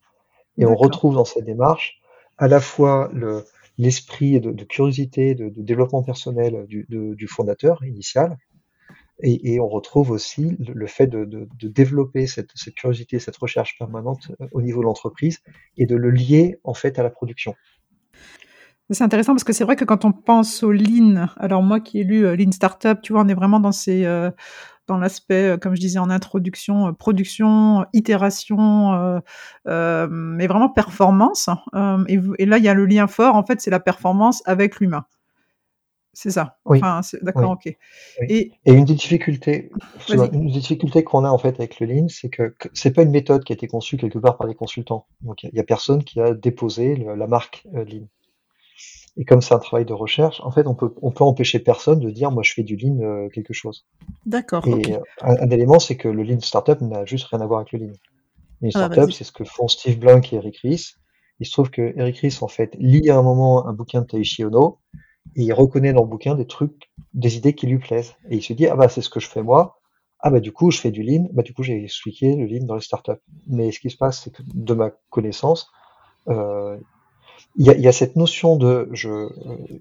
Et 0.57 0.65
on 0.65 0.75
retrouve 0.75 1.15
dans 1.15 1.25
cette 1.25 1.45
démarche 1.45 1.99
à 2.37 2.47
la 2.47 2.59
fois 2.59 3.09
le, 3.13 3.45
l'esprit 3.77 4.39
de, 4.39 4.51
de, 4.51 4.63
curiosité, 4.63 5.35
de, 5.35 5.49
de, 5.49 5.61
développement 5.61 6.03
personnel 6.03 6.65
du, 6.67 6.87
du 6.89 7.27
fondateur 7.27 7.83
initial, 7.83 8.37
Et, 9.23 9.59
on 9.59 9.67
retrouve 9.67 10.11
aussi 10.11 10.57
le, 10.59 10.85
fait 10.85 11.07
de, 11.07 11.47
développer 11.63 12.27
cette, 12.27 12.53
curiosité, 12.75 13.17
cette 13.17 13.37
recherche 13.37 13.77
permanente 13.77 14.31
euh, 14.41 14.47
au 14.51 14.61
niveau 14.61 14.81
de 14.81 14.85
l'entreprise 14.85 15.39
et 15.75 15.87
de 15.87 15.95
le 15.95 16.11
lier 16.11 16.59
en 16.63 16.75
fait 16.75 16.99
à 16.99 17.03
la 17.03 17.09
production. 17.09 17.55
C'est 18.89 19.03
intéressant 19.03 19.33
parce 19.33 19.43
que 19.43 19.53
c'est 19.53 19.65
vrai 19.65 19.75
que 19.75 19.83
quand 19.83 20.05
on 20.05 20.13
pense 20.13 20.63
au 20.63 20.71
Lean, 20.71 21.27
alors 21.37 21.61
moi 21.61 21.79
qui 21.79 21.99
ai 21.99 22.03
lu 22.03 22.25
euh, 22.25 22.35
Lean 22.35 22.51
Startup, 22.51 23.01
tu 23.01 23.11
vois, 23.11 23.23
on 23.23 23.27
est 23.27 23.33
vraiment 23.33 23.59
dans 23.59 23.71
euh, 23.89 24.31
l'aspect, 24.89 25.57
comme 25.59 25.75
je 25.75 25.81
disais 25.81 25.99
en 25.99 26.09
introduction, 26.11 26.93
production, 26.93 27.85
itération, 27.93 29.19
mais 29.65 30.47
vraiment 30.47 30.69
performance. 30.69 31.49
Et, 32.07 32.19
et, 32.37 32.45
là, 32.45 32.59
il 32.59 32.63
y 32.63 32.69
a 32.69 32.73
le 32.73 32.85
lien 32.85 33.07
fort, 33.07 33.35
en 33.35 33.43
fait, 33.43 33.59
c'est 33.59 33.71
la 33.71 33.81
performance 33.81 34.41
avec 34.45 34.79
l'humain. 34.79 35.05
C'est 36.19 36.31
ça. 36.31 36.57
Oui. 36.65 36.79
Enfin, 36.79 37.01
d'accord, 37.21 37.59
oui. 37.63 37.71
ok. 37.71 37.77
Oui. 38.21 38.25
Et, 38.27 38.51
et, 38.65 38.73
une 38.73 38.85
des 38.85 38.95
difficultés, 38.95 39.69
une 40.09 40.47
des 40.47 40.59
difficultés 40.59 41.03
qu'on 41.03 41.23
a 41.23 41.29
en 41.29 41.37
fait 41.37 41.59
avec 41.59 41.79
le 41.79 41.85
Lean, 41.85 42.07
c'est 42.07 42.29
que, 42.29 42.55
c'est 42.73 42.89
pas 42.89 43.03
une 43.03 43.11
méthode 43.11 43.43
qui 43.43 43.53
a 43.53 43.55
été 43.55 43.67
conçue 43.67 43.97
quelque 43.97 44.17
part 44.17 44.35
par 44.35 44.47
des 44.47 44.55
consultants. 44.55 45.05
Donc 45.21 45.43
il 45.43 45.53
y, 45.53 45.59
a 45.59 45.63
personne 45.63 46.03
qui 46.03 46.19
a 46.19 46.33
déposé 46.33 46.95
le, 46.95 47.13
la 47.13 47.27
marque 47.27 47.67
euh, 47.75 47.85
Lean. 47.85 48.07
Et 49.15 49.25
comme 49.25 49.43
c'est 49.43 49.53
un 49.53 49.59
travail 49.59 49.85
de 49.85 49.93
recherche, 49.93 50.41
en 50.41 50.49
fait, 50.49 50.65
on 50.65 50.73
peut, 50.73 50.91
on 51.03 51.11
peut 51.11 51.23
empêcher 51.23 51.59
personne 51.59 51.99
de 51.99 52.09
dire, 52.09 52.31
moi, 52.31 52.41
je 52.41 52.53
fais 52.53 52.63
du 52.63 52.77
lean 52.77 52.99
euh, 53.03 53.29
quelque 53.29 53.53
chose. 53.53 53.85
D'accord. 54.25 54.67
Et 54.67 54.73
okay. 54.73 54.97
un, 55.21 55.35
un, 55.35 55.49
élément, 55.51 55.77
c'est 55.77 55.97
que 55.97 56.07
le 56.07 56.23
lean 56.23 56.39
startup 56.39 56.81
n'a 56.81 57.05
juste 57.05 57.27
rien 57.27 57.41
à 57.41 57.45
voir 57.45 57.59
avec 57.59 57.73
le 57.73 57.79
lean. 57.79 57.93
Une 58.63 58.69
Ah, 58.69 58.79
startup, 58.79 59.03
vas-y. 59.03 59.11
c'est 59.11 59.23
ce 59.23 59.31
que 59.31 59.43
font 59.43 59.67
Steve 59.67 59.99
Blank 59.99 60.33
et 60.33 60.37
Eric 60.37 60.57
Ries. 60.63 60.95
Il 61.39 61.45
se 61.45 61.51
trouve 61.51 61.69
que 61.69 61.93
Eric 61.95 62.17
Ries, 62.17 62.39
en 62.41 62.47
fait, 62.47 62.75
lit 62.79 63.07
à 63.11 63.17
un 63.17 63.21
moment 63.21 63.67
un 63.67 63.73
bouquin 63.73 64.01
de 64.01 64.07
Taishi 64.07 64.43
Ono, 64.45 64.79
et 65.35 65.43
il 65.43 65.53
reconnaît 65.53 65.93
dans 65.93 66.01
le 66.03 66.07
bouquin 66.09 66.35
des 66.35 66.45
trucs, 66.47 66.89
des 67.13 67.37
idées 67.37 67.53
qui 67.53 67.67
lui 67.67 67.79
plaisent. 67.79 68.15
Et 68.29 68.37
il 68.37 68.43
se 68.43 68.53
dit, 68.53 68.67
ah 68.67 68.75
bah, 68.75 68.89
c'est 68.89 69.01
ce 69.01 69.09
que 69.09 69.19
je 69.19 69.27
fais 69.27 69.43
moi. 69.43 69.79
Ah 70.19 70.29
bah, 70.31 70.39
du 70.39 70.51
coup, 70.51 70.71
je 70.71 70.79
fais 70.79 70.91
du 70.91 71.03
lean. 71.03 71.27
Bah, 71.33 71.43
du 71.43 71.53
coup, 71.53 71.63
j'ai 71.63 71.83
expliqué 71.83 72.35
le 72.35 72.45
lean 72.45 72.65
dans 72.65 72.75
les 72.75 72.81
startups. 72.81 73.21
Mais 73.47 73.71
ce 73.71 73.79
qui 73.79 73.89
se 73.89 73.97
passe, 73.97 74.23
c'est 74.23 74.31
que, 74.31 74.41
de 74.45 74.73
ma 74.73 74.91
connaissance, 75.09 75.69
euh, 76.29 76.77
il 77.57 77.65
y, 77.65 77.69
a, 77.69 77.75
il 77.75 77.81
y 77.81 77.87
a, 77.87 77.91
cette 77.91 78.15
notion 78.15 78.55
de 78.57 78.89
je, 78.93 79.09
euh, 79.09 79.29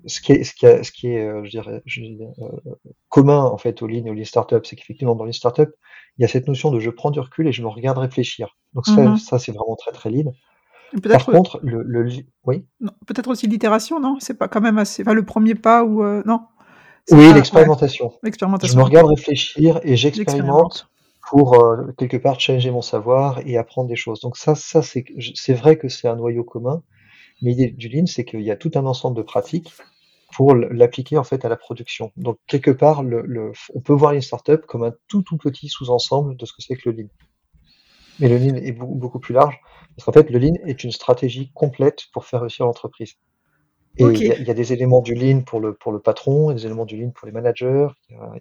ce 0.07 0.21
qui 0.21 0.33
est, 0.33 0.45
ce 0.45 0.55
qui, 0.55 0.67
a, 0.67 0.83
ce 0.83 0.93
qui 0.93 1.09
est 1.09 1.27
euh, 1.27 1.45
je 1.45 1.51
dirais, 1.51 1.83
je 1.87 2.01
dirais 2.03 2.33
euh, 2.41 2.73
commun 3.09 3.45
en 3.45 3.59
fait 3.59 3.83
aux 3.83 3.87
lignes 3.87 4.11
aux 4.11 4.15
lignes 4.15 4.25
startup, 4.25 4.67
c'est 4.67 4.77
qu'effectivement 4.77 5.15
dans 5.15 5.25
les 5.25 5.33
startups, 5.33 5.73
il 6.19 6.23
y 6.23 6.25
a 6.25 6.29
cette 6.29 6.49
notion 6.49 6.71
de 6.71 6.81
je 6.81 6.91
prends 6.91 7.11
du 7.11 7.21
recul 7.21 7.47
et 7.49 7.53
je 7.53 7.63
me 7.63 7.69
regarde 7.69 7.99
réfléchir. 7.99 8.57
Donc 8.75 8.87
ça, 8.87 9.03
Mm 9.03 9.15
-hmm. 9.15 9.17
ça 9.19 9.39
c'est 9.39 9.53
vraiment 9.53 9.77
très 9.77 9.93
très 9.93 10.11
lean. 10.11 10.33
Par 11.03 11.27
contre, 11.27 11.61
le, 11.63 11.83
le 11.83 12.09
oui. 12.45 12.65
peut-être 13.07 13.29
aussi 13.29 13.47
l'itération, 13.47 14.01
non? 14.01 14.17
C'est 14.21 14.39
pas 14.39 14.49
quand 14.49 14.61
même 14.61 14.79
assez. 14.79 15.03
Enfin, 15.03 15.15
le 15.15 15.25
premier 15.25 15.55
pas 15.55 15.85
ou 15.85 16.03
euh, 16.03 16.23
non? 16.27 16.41
Oui, 17.11 17.33
l'expérimentation. 17.33 18.13
ouais. 18.23 18.31
Je 18.63 18.77
me 18.77 18.83
regarde 18.83 19.09
réfléchir 19.09 19.81
et 19.83 19.97
j'expérimente 19.97 20.89
pour 21.29 21.55
euh, 21.55 21.93
quelque 21.99 22.17
part 22.17 22.39
changer 22.41 22.71
mon 22.71 22.83
savoir 22.83 23.41
et 23.47 23.57
apprendre 23.57 23.89
des 23.89 23.97
choses. 23.97 24.21
Donc 24.21 24.37
ça, 24.37 24.55
ça 24.55 24.83
c'est 24.83 25.05
c'est 25.35 25.55
vrai 25.55 25.77
que 25.77 25.89
c'est 25.89 26.09
un 26.09 26.17
noyau 26.17 26.45
commun. 26.45 26.83
Mais 27.43 27.51
l'idée 27.51 27.69
du 27.69 27.89
Lean, 27.89 28.07
c'est 28.07 28.25
qu'il 28.25 28.41
y 28.41 28.51
a 28.51 28.57
tout 28.57 28.71
un 28.77 28.87
ensemble 28.87 29.17
de 29.17 29.23
pratiques 29.23 29.73
pour 30.33 30.55
l'appliquer 30.55 31.19
en 31.19 31.25
fait 31.25 31.45
à 31.45 31.49
la 31.49 31.57
production. 31.57 32.11
Donc 32.17 32.39
quelque 32.47 32.71
part, 32.71 33.03
le, 33.03 33.23
le, 33.23 33.53
on 33.75 33.81
peut 33.81 33.93
voir 33.93 34.13
une 34.13 34.23
startup 34.23 34.67
comme 34.67 34.85
un 34.85 34.95
tout 35.09 35.23
tout 35.23 35.37
petit 35.37 35.69
sous-ensemble 35.69 36.37
de 36.37 36.47
ce 36.47 36.53
que 36.53 36.63
c'est 36.63 36.77
que 36.77 36.89
le 36.91 36.97
Lean. 36.97 37.09
Mais 38.19 38.29
le 38.29 38.39
Lean 38.39 38.57
est 38.57 38.73
beaucoup, 38.73 38.95
beaucoup 38.95 39.21
plus 39.21 39.35
large 39.35 39.59
parce 39.97 40.05
qu'en 40.05 40.13
fait, 40.13 40.31
le 40.31 40.39
Lean 40.39 40.55
est 40.67 40.85
une 40.85 40.93
stratégie 40.93 41.51
complète 41.55 42.05
pour 42.13 42.25
faire 42.25 42.41
réussir 42.43 42.67
l'entreprise. 42.67 43.15
Et 43.99 44.05
il 44.05 44.27
y, 44.27 44.31
a- 44.31 44.39
il 44.39 44.47
y 44.47 44.51
a 44.51 44.55
des 44.55 44.75
éléments 44.75 45.01
du 45.01 45.15
Lean 45.15 45.41
pour 45.41 45.59
le, 45.59 45.73
pour 45.73 45.91
le 45.91 46.01
patron, 46.01 46.53
des 46.53 46.67
éléments 46.67 46.85
du 46.85 46.99
Lean 46.99 47.11
pour 47.15 47.27
les 47.27 47.33
managers. 47.33 47.89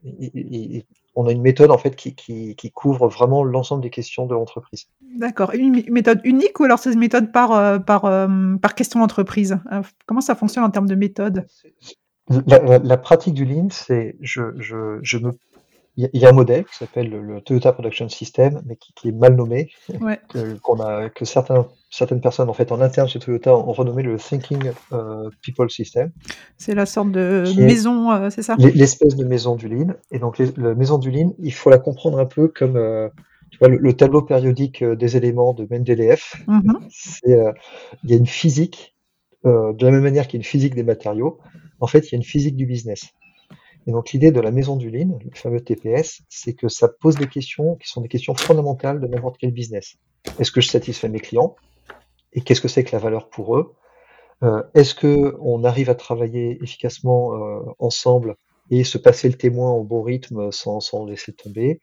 Et- 0.03 0.25
et- 0.25 0.77
et 0.77 0.85
on 1.15 1.27
a 1.27 1.31
une 1.31 1.41
méthode 1.41 1.71
en 1.71 1.77
fait 1.77 1.95
qui, 1.95 2.13
qui, 2.13 2.57
qui 2.57 2.71
couvre 2.71 3.07
vraiment 3.07 3.41
l'ensemble 3.41 3.81
des 3.81 3.89
questions 3.89 4.25
de 4.25 4.33
l'entreprise. 4.33 4.87
D'accord. 5.17 5.51
Une 5.53 5.81
méthode 5.89 6.19
unique 6.25 6.59
ou 6.59 6.65
alors 6.65 6.79
c'est 6.79 6.91
une 6.91 6.99
méthode 6.99 7.31
par, 7.31 7.53
euh, 7.53 7.79
par, 7.79 8.03
euh, 8.03 8.27
par 8.61 8.75
question 8.75 8.99
d'entreprise? 8.99 9.57
Euh, 9.71 9.81
Comment 10.07 10.19
ça 10.19 10.35
fonctionne 10.35 10.65
en 10.65 10.69
termes 10.71 10.89
de 10.89 10.95
méthode? 10.95 11.45
La, 12.47 12.59
la- 12.59 12.79
la 12.79 12.97
pratique 12.97 13.33
du 13.33 13.45
Lean, 13.45 13.67
c'est 13.69 14.17
je, 14.19 14.41
je, 14.57 14.99
je 15.03 15.19
me 15.19 15.31
il 15.97 16.09
y, 16.13 16.25
a- 16.25 16.29
un 16.29 16.33
modèle 16.33 16.65
qui 16.65 16.75
s'appelle 16.75 17.09
le, 17.09 17.41
Toyota 17.41 17.71
Production 17.71 18.09
System, 18.09 18.61
mais 18.65 18.75
qui, 18.75 18.93
qui 18.93 19.09
est 19.09 19.11
mal 19.11 19.35
nommé, 19.35 19.69
Ouais. 20.01 20.19
que, 20.29 20.57
qu'on 20.59 20.79
a, 20.79 21.09
que 21.09 21.23
certains, 21.25 21.67
certaines 21.89 22.21
personnes 22.21 22.49
en 22.49 22.53
fait 22.53 22.71
en 22.71 22.81
interne 22.81 23.07
chez 23.07 23.19
Toyota 23.19 23.55
ont 23.55 23.71
renommé 23.71 24.03
le 24.03 24.17
Thinking 24.17 24.71
euh, 24.93 25.29
People 25.41 25.69
System, 25.69 26.11
C'est 26.57 26.75
la 26.75 26.85
sorte 26.85 27.11
de 27.11 27.43
maison, 27.57 28.11
euh, 28.11 28.29
c'est 28.29 28.41
ça? 28.43 28.55
l'e- 28.59 28.71
l'espèce 28.75 29.15
de 29.15 29.23
maison 29.25 29.55
du 29.55 29.69
Lean. 29.69 29.93
Et 30.11 30.19
donc 30.19 30.37
les- 30.37 30.51
la 30.57 30.75
maison 30.75 30.97
du 30.97 31.11
Lean, 31.11 31.33
il 31.39 31.53
faut 31.53 31.69
la 31.69 31.77
comprendre 31.79 32.19
un 32.19 32.25
peu 32.25 32.47
comme 32.49 32.75
euh, 32.77 33.07
tu 33.51 33.59
vois, 33.59 33.69
le, 33.69 33.77
le 33.77 33.93
tableau 33.93 34.21
périodique 34.21 34.83
des 34.83 35.15
éléments 35.17 35.53
de 35.53 35.65
Mendeleev. 35.69 36.21
Mhm. 36.47 36.79
Il 37.25 37.53
y 38.03 38.13
a 38.13 38.17
une 38.17 38.27
physique, 38.27 38.95
de 39.45 39.85
la 39.85 39.91
même 39.91 40.01
manière 40.03 40.27
qu'il 40.27 40.33
y 40.33 40.39
a 40.39 40.41
une 40.41 40.43
physique 40.43 40.75
des 40.75 40.83
matériaux, 40.83 41.39
en 41.79 41.87
fait, 41.87 41.99
il 42.09 42.11
y 42.13 42.15
a 42.15 42.17
une 42.17 42.23
physique 42.23 42.55
du 42.55 42.65
business. 42.65 43.05
Et 43.87 43.91
donc 43.91 44.11
l'idée 44.11 44.31
de 44.31 44.39
la 44.39 44.51
maison 44.51 44.75
du 44.75 44.89
Lean, 44.89 45.19
le 45.23 45.31
fameux 45.35 45.61
TPS, 45.61 46.21
c'est 46.29 46.53
que 46.53 46.67
ça 46.67 46.87
pose 46.89 47.17
des 47.17 47.27
questions 47.29 47.75
qui 47.75 47.87
sont 47.87 48.01
des 48.01 48.07
questions 48.07 48.35
fondamentales 48.35 48.99
de 48.99 49.07
n'importe 49.07 49.37
quel 49.39 49.51
business. 49.51 49.95
Est-ce 50.39 50.51
que 50.51 50.61
je 50.61 50.69
satisfais 50.69 51.09
mes 51.09 51.19
clients? 51.19 51.55
Et 52.33 52.41
qu'est-ce 52.41 52.61
que 52.61 52.67
c'est 52.67 52.83
que 52.83 52.91
la 52.95 52.99
valeur 52.99 53.29
pour 53.29 53.57
eux? 53.57 53.75
Euh, 54.43 54.63
Est-ce 54.75 54.95
que 54.95 55.35
on 55.41 55.63
arrive 55.63 55.89
à 55.89 55.95
travailler 55.95 56.59
efficacement 56.63 57.33
euh, 57.35 57.61
ensemble 57.79 58.35
et 58.69 58.83
se 58.83 58.97
passer 58.97 59.29
le 59.29 59.35
témoin 59.35 59.71
au 59.73 59.83
bon 59.83 60.01
rythme 60.03 60.51
sans, 60.51 60.79
sans 60.79 61.05
laisser 61.05 61.33
tomber? 61.33 61.79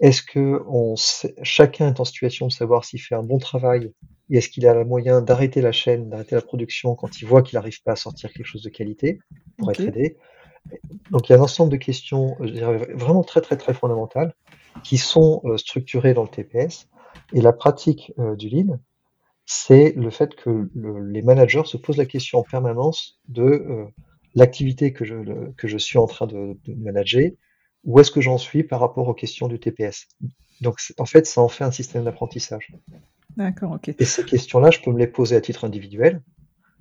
Est-ce 0.00 0.22
que 0.22 0.62
on 0.68 0.96
sait- 0.96 1.34
chacun 1.42 1.88
est 1.94 2.00
en 2.00 2.04
situation 2.04 2.46
de 2.48 2.52
savoir 2.52 2.84
s'il 2.84 3.00
fait 3.00 3.14
un 3.14 3.22
bon 3.22 3.38
travail 3.38 3.92
et 4.30 4.38
est-ce 4.38 4.48
qu'il 4.48 4.66
a 4.66 4.74
le 4.74 4.84
moyen 4.84 5.22
d'arrêter 5.22 5.60
la 5.60 5.72
chaîne, 5.72 6.08
d'arrêter 6.10 6.34
la 6.34 6.42
production 6.42 6.94
quand 6.96 7.20
il 7.20 7.26
voit 7.26 7.42
qu'il 7.42 7.56
n'arrive 7.58 7.82
pas 7.82 7.92
à 7.92 7.96
sortir 7.96 8.32
quelque 8.32 8.46
chose 8.46 8.62
de 8.62 8.70
qualité 8.70 9.18
pour 9.58 9.70
être 9.72 9.88
aidé? 9.88 10.18
Donc 11.10 11.28
il 11.28 11.32
y 11.32 11.34
a 11.34 11.38
un 11.38 11.42
ensemble 11.42 11.70
de 11.70 11.76
questions, 11.76 12.36
je 12.40 12.50
dirais, 12.50 12.78
vraiment 12.94 13.22
très 13.22 13.40
très 13.40 13.56
très 13.56 13.74
fondamentales 13.74 14.34
qui 14.82 14.98
sont 14.98 15.42
euh, 15.44 15.56
structurées 15.56 16.14
dans 16.14 16.22
le 16.22 16.28
TPS. 16.28 16.88
Et 17.34 17.40
la 17.40 17.52
pratique 17.52 18.12
euh, 18.18 18.36
du 18.36 18.48
lean, 18.48 18.78
c'est 19.44 19.92
le 19.96 20.10
fait 20.10 20.34
que 20.34 20.70
le- 20.74 21.04
les 21.06 21.22
managers 21.22 21.62
se 21.66 21.76
posent 21.76 21.96
la 21.98 22.06
question 22.06 22.38
en 22.38 22.42
permanence 22.42 23.20
de 23.28 23.42
euh, 23.42 23.84
l'activité 24.34 24.92
que 24.92 25.04
je, 25.04 25.14
le- 25.14 25.52
que 25.56 25.68
je 25.68 25.78
suis 25.78 25.98
en 25.98 26.06
train 26.06 26.26
de, 26.26 26.56
de 26.66 26.74
manager, 26.74 27.30
où 27.84 28.00
est-ce 28.00 28.10
que 28.10 28.20
j'en 28.20 28.38
suis 28.38 28.62
par 28.64 28.80
rapport 28.80 29.08
aux 29.08 29.14
questions 29.14 29.48
du 29.48 29.58
TPS. 29.58 30.06
Donc 30.60 30.78
en 30.98 31.04
fait, 31.06 31.26
ça 31.26 31.40
en 31.42 31.48
fait 31.48 31.64
un 31.64 31.70
système 31.70 32.04
d'apprentissage. 32.04 32.72
D'accord, 33.36 33.72
ok. 33.72 33.94
Et 33.98 34.04
ces 34.04 34.24
questions-là, 34.24 34.70
je 34.70 34.80
peux 34.80 34.92
me 34.92 34.98
les 34.98 35.06
poser 35.06 35.36
à 35.36 35.40
titre 35.40 35.64
individuel, 35.64 36.22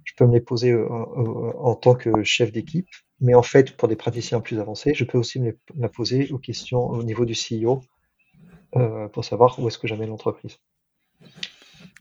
je 0.03 0.13
peux 0.15 0.25
me 0.25 0.33
les 0.33 0.41
poser 0.41 0.71
euh, 0.71 0.85
euh, 0.89 1.51
en 1.57 1.75
tant 1.75 1.95
que 1.95 2.23
chef 2.23 2.51
d'équipe, 2.51 2.87
mais 3.21 3.35
en 3.35 3.43
fait, 3.43 3.77
pour 3.77 3.87
des 3.87 3.95
praticiens 3.95 4.41
plus 4.41 4.59
avancés, 4.59 4.93
je 4.93 5.03
peux 5.05 5.17
aussi 5.17 5.39
me 5.39 5.57
la 5.77 5.89
poser 5.89 6.29
aux 6.31 6.37
questions 6.39 6.81
au 6.89 7.03
niveau 7.03 7.25
du 7.25 7.33
CEO 7.33 7.81
euh, 8.75 9.07
pour 9.09 9.23
savoir 9.25 9.59
où 9.59 9.67
est-ce 9.67 9.77
que 9.77 9.87
j'amène 9.87 10.09
l'entreprise. 10.09 10.57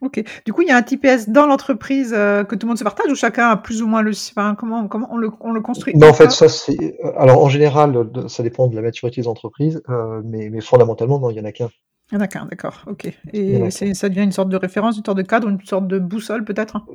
Ok. 0.01 0.23
Du 0.47 0.53
coup, 0.53 0.63
il 0.63 0.69
y 0.69 0.71
a 0.71 0.77
un 0.77 0.83
TPS 0.83 1.29
dans 1.29 1.47
l'entreprise 1.47 2.15
euh, 2.17 2.43
que 2.43 2.55
tout 2.55 2.67
le 2.67 2.69
monde 2.69 2.79
se 2.79 2.85
partage 2.85 3.11
ou 3.11 3.15
chacun 3.15 3.51
a 3.51 3.57
plus 3.57 3.83
ou 3.83 3.87
moins 3.87 4.01
le. 4.01 4.13
Enfin, 4.13 4.55
comment, 4.55 4.89
comment 4.89 5.09
on, 5.11 5.19
le, 5.19 5.31
on 5.41 5.53
le 5.53 5.61
construit? 5.61 5.95
Non, 5.95 6.07
en 6.07 6.11
une 6.11 6.15
fait, 6.15 6.31
ça 6.31 6.49
c'est. 6.49 6.97
euh, 7.05 7.13
Alors 7.19 7.45
en 7.45 7.51
général, 7.51 8.11
ça 8.29 8.43
dépend 8.43 8.67
de 8.67 8.75
la 8.75 8.83
maturité 8.83 9.21
des 9.21 9.29
entreprises, 9.29 9.83
euh, 9.91 10.23
mais, 10.25 10.49
mais 10.49 10.63
fondamentalement, 10.63 11.21
non, 11.21 11.31
il 11.31 11.37
y 11.37 11.41
en 11.41 11.45
a 11.45 11.53
qu'un. 11.53 11.69
Il 12.11 12.15
y 12.15 12.19
en 12.19 12.21
a 12.23 12.29
qu'un, 12.29 12.47
d'accord, 12.47 12.83
ok. 12.87 13.13
En 13.27 13.31
Et 13.35 13.71
ça 13.71 14.09
devient 14.09 14.23
une 14.23 14.33
sorte 14.33 14.49
de 14.49 14.57
référence, 14.57 14.97
une 14.97 15.05
sorte 15.05 15.19
de 15.19 15.23
cadre, 15.23 15.49
une 15.49 15.61
sorte 15.65 15.87
de 15.87 15.99
boussole 15.99 16.45
peut-être 16.45 16.77
hein? 16.77 16.87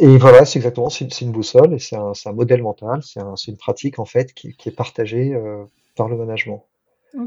Et 0.00 0.18
voilà, 0.18 0.44
c'est 0.44 0.58
exactement, 0.58 0.90
c'est 0.90 1.20
une 1.22 1.32
boussole 1.32 1.72
et 1.74 1.78
c'est 1.78 1.96
un, 1.96 2.12
un 2.26 2.32
modèle 2.32 2.62
mental, 2.62 3.02
c'est 3.02 3.20
un- 3.20 3.34
c'est 3.36 3.50
une 3.50 3.56
pratique 3.56 3.98
en 3.98 4.04
fait 4.04 4.34
qui, 4.34 4.54
qui 4.54 4.68
est 4.68 4.72
partagée 4.72 5.34
euh, 5.34 5.64
par 5.96 6.08
le 6.08 6.16
management. 6.16 6.66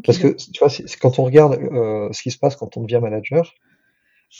Parce 0.05 0.17
que 0.19 0.27
tu 0.29 0.59
vois, 0.59 0.69
quand 1.01 1.19
on 1.19 1.23
regarde 1.25 1.55
euh, 1.55 2.09
ce 2.13 2.21
qui 2.23 2.31
se 2.31 2.37
passe 2.39 2.55
quand 2.55 2.77
on 2.77 2.81
devient 2.83 2.99
manager, 3.01 3.53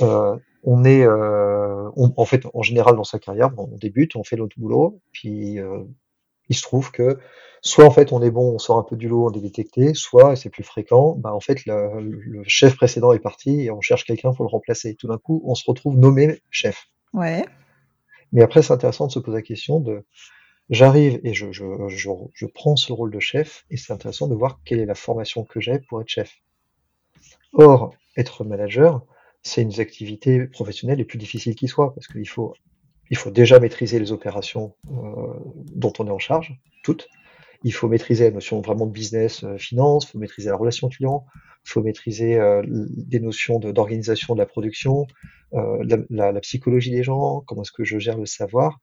euh, 0.01 0.37
on 0.63 0.85
est, 0.85 1.05
on- 1.07 2.13
en 2.17 2.25
fait, 2.25 2.43
en 2.53 2.61
général 2.63 2.95
dans 2.95 3.03
sa 3.03 3.19
carrière, 3.19 3.51
on 3.57 3.77
débute, 3.77 4.15
on 4.15 4.23
fait 4.23 4.37
notre 4.37 4.59
boulot, 4.59 4.99
puis 5.11 5.59
il 6.49 6.55
se 6.55 6.61
trouve 6.61 6.91
que 6.91 7.19
soit 7.61 7.85
en 7.85 7.91
fait 7.91 8.11
on 8.11 8.21
est 8.21 8.31
bon, 8.31 8.53
on 8.55 8.59
sort 8.59 8.77
un 8.77 8.83
peu 8.83 8.95
du 8.95 9.07
lot, 9.07 9.29
on 9.29 9.33
est 9.33 9.41
détecté, 9.41 9.93
soit 9.93 10.33
et 10.33 10.35
c'est 10.35 10.49
plus 10.49 10.63
fréquent, 10.63 11.15
bah 11.17 11.33
en 11.33 11.39
fait 11.39 11.65
le, 11.65 11.99
le 12.01 12.43
chef 12.45 12.75
précédent 12.75 13.13
est 13.13 13.19
parti 13.19 13.61
et 13.61 13.71
on 13.71 13.81
cherche 13.81 14.05
quelqu'un 14.05 14.33
pour 14.33 14.45
le 14.45 14.49
remplacer. 14.49 14.95
Tout 14.95 15.07
d'un 15.07 15.17
coup, 15.17 15.41
on 15.45 15.55
se 15.55 15.63
retrouve 15.67 15.97
nommé 15.97 16.41
chef. 16.49 16.87
Ouais, 17.13 17.45
Mais 18.33 18.41
après, 18.41 18.61
c'est 18.61 18.73
intéressant 18.73 19.07
de 19.07 19.11
se 19.11 19.19
poser 19.19 19.37
la 19.37 19.41
question 19.43 19.79
de 19.79 20.03
j'arrive 20.69 21.19
et 21.23 21.33
je, 21.33 21.51
je, 21.51 21.63
je, 21.87 22.09
je 22.33 22.45
prends 22.47 22.75
ce 22.75 22.91
rôle 22.91 23.11
de 23.11 23.19
chef 23.19 23.65
et 23.69 23.77
c'est 23.77 23.93
intéressant 23.93 24.27
de 24.27 24.35
voir 24.35 24.59
quelle 24.65 24.79
est 24.79 24.85
la 24.85 24.95
formation 24.95 25.45
que 25.45 25.61
j'ai 25.61 25.79
pour 25.79 26.01
être 26.01 26.09
chef. 26.09 26.41
Or, 27.53 27.93
être 28.17 28.43
manager, 28.43 29.05
c'est 29.43 29.61
une 29.61 29.69
des 29.69 29.79
activités 29.79 30.47
professionnelles 30.47 30.97
les 30.97 31.05
plus 31.05 31.19
difficiles 31.19 31.55
qui 31.55 31.67
soient 31.67 31.93
parce 31.93 32.07
qu'il 32.07 32.27
faut, 32.27 32.53
il 33.11 33.17
faut 33.17 33.29
déjà 33.31 33.59
maîtriser 33.59 33.99
les 33.99 34.11
opérations 34.11 34.75
euh, 34.89 35.33
dont 35.75 35.93
on 35.99 36.07
est 36.07 36.11
en 36.11 36.19
charge, 36.19 36.59
toutes. 36.83 37.07
Il 37.63 37.71
faut 37.71 37.87
maîtriser 37.87 38.25
la 38.25 38.31
notion 38.31 38.61
vraiment 38.61 38.85
de 38.85 38.91
business, 38.91 39.43
euh, 39.43 39.57
finance, 39.57 40.05
il 40.05 40.11
faut 40.11 40.19
maîtriser 40.19 40.49
la 40.49 40.55
relation 40.55 40.89
client, 40.89 41.25
il 41.65 41.69
faut 41.69 41.81
maîtriser 41.81 42.35
euh, 42.35 42.61
des 42.67 43.19
notions 43.19 43.59
d'organisation 43.59 44.35
de, 44.35 44.39
la 44.39 44.45
production, 44.45 45.07
euh, 45.53 45.83
la, 46.09 46.31
la, 46.31 46.39
psychologie 46.41 46.91
des 46.91 47.03
gens, 47.03 47.41
comment 47.47 47.61
est-ce 47.61 47.71
que 47.71 47.83
je 47.83 47.97
gère 47.99 48.17
le 48.17 48.25
savoir. 48.25 48.79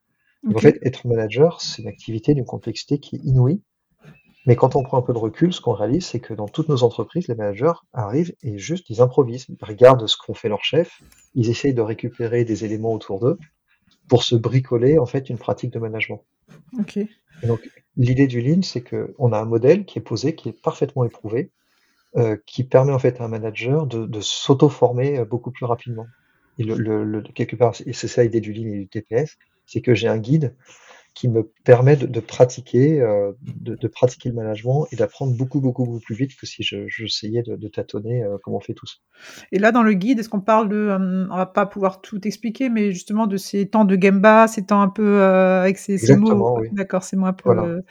En 0.55 0.57
fait, 0.57 0.79
être 0.81 1.07
manager, 1.07 1.61
c'est 1.61 1.83
une 1.83 1.87
activité 1.87 2.33
d'une 2.33 2.45
complexité 2.45 2.97
qui 2.97 3.17
est 3.17 3.21
inouïe. 3.23 3.61
Mais 4.47 4.55
quand 4.55 4.75
on 4.75 4.81
prend 4.81 4.97
un 4.97 5.03
peu 5.03 5.13
de 5.13 5.19
recul, 5.19 5.53
ce 5.53 5.61
qu'on 5.61 5.73
réalise, 5.73 6.05
c'est 6.07 6.19
que 6.19 6.33
dans 6.33 6.47
toutes 6.47 6.67
nos 6.67 6.81
entreprises, 6.81 7.27
les 7.27 7.35
managers 7.35 7.73
arrivent 7.93 8.33
et 8.41 8.57
juste 8.57 8.89
ils 8.89 8.99
improvisent, 8.99 9.45
ils 9.49 9.63
regardent 9.63 10.07
ce 10.07 10.17
qu'ont 10.17 10.33
fait 10.33 10.49
leurs 10.49 10.63
chefs, 10.63 11.03
ils 11.35 11.51
essayent 11.51 11.75
de 11.75 11.81
récupérer 11.81 12.43
des 12.43 12.65
éléments 12.65 12.93
autour 12.93 13.19
d'eux 13.19 13.37
pour 14.09 14.23
se 14.23 14.35
bricoler 14.35 14.97
en 14.97 15.05
fait 15.05 15.29
une 15.29 15.37
pratique 15.37 15.71
de 15.71 15.77
management. 15.77 16.23
Donc 17.43 17.67
l'idée 17.97 18.27
du 18.27 18.41
Lean, 18.41 18.61
c'est 18.61 18.81
qu'on 18.81 19.33
a 19.33 19.39
un 19.39 19.45
modèle 19.45 19.85
qui 19.85 19.99
est 19.99 20.01
posé, 20.01 20.35
qui 20.35 20.49
est 20.49 20.61
parfaitement 20.61 21.05
éprouvé, 21.05 21.51
euh, 22.17 22.37
qui 22.45 22.63
permet 22.63 22.91
en 22.91 22.99
fait 22.99 23.21
à 23.21 23.25
un 23.25 23.27
manager 23.27 23.87
de, 23.87 24.21
s'auto-former 24.21 25.19
euh, 25.19 25.25
beaucoup 25.25 25.51
plus 25.51 25.65
rapidement. 25.65 26.07
Et 26.57 26.65
quelque 27.33 27.55
part, 27.55 27.75
c'est 27.75 28.07
ça 28.07 28.23
l'idée 28.23 28.41
du 28.41 28.53
Lean 28.53 28.67
et 28.67 28.79
du 28.79 28.87
TPS, 28.87 29.37
c'est 29.65 29.81
que 29.81 29.95
j'ai 29.95 30.07
un 30.07 30.17
guide 30.17 30.55
qui 31.13 31.27
me 31.27 31.51
permet 31.65 31.97
de, 31.97 32.19
pratiquer, 32.19 33.01
euh, 33.01 33.33
de, 33.41 33.87
pratiquer 33.87 34.29
le 34.29 34.35
management 34.35 34.87
et 34.91 34.95
d'apprendre 34.95 35.35
beaucoup, 35.35 35.59
beaucoup, 35.59 35.83
beaucoup 35.83 35.99
plus 35.99 36.15
vite 36.15 36.35
que 36.35 36.45
si 36.45 36.63
j'essayais 36.63 37.43
de, 37.43 37.67
tâtonner 37.67 38.23
euh, 38.23 38.37
comme 38.43 38.53
on 38.53 38.59
fait 38.59 38.73
tous. 38.73 39.03
Et 39.51 39.59
là, 39.59 39.71
dans 39.71 39.83
le 39.83 39.93
guide, 39.93 40.19
est-ce 40.19 40.29
qu'on 40.29 40.41
parle 40.41 40.69
de, 40.69 40.75
euh, 40.75 41.27
on 41.29 41.35
va 41.35 41.45
pas 41.45 41.65
pouvoir 41.65 42.01
tout 42.01 42.25
expliquer, 42.25 42.69
mais 42.69 42.91
justement 42.91 43.27
de 43.27 43.37
ces 43.37 43.67
temps 43.67 43.85
de 43.85 44.01
Gemba, 44.01 44.47
ces 44.47 44.65
temps 44.65 44.81
un 44.81 44.87
peu 44.87 45.21
avec 45.21 45.77
ces, 45.77 45.97
mots, 46.15 46.59
oui. 46.59 46.69
d'accord, 46.71 47.03
ces 47.03 47.17
mots 47.17 47.27
un 47.27 47.33
peu. 47.33 47.81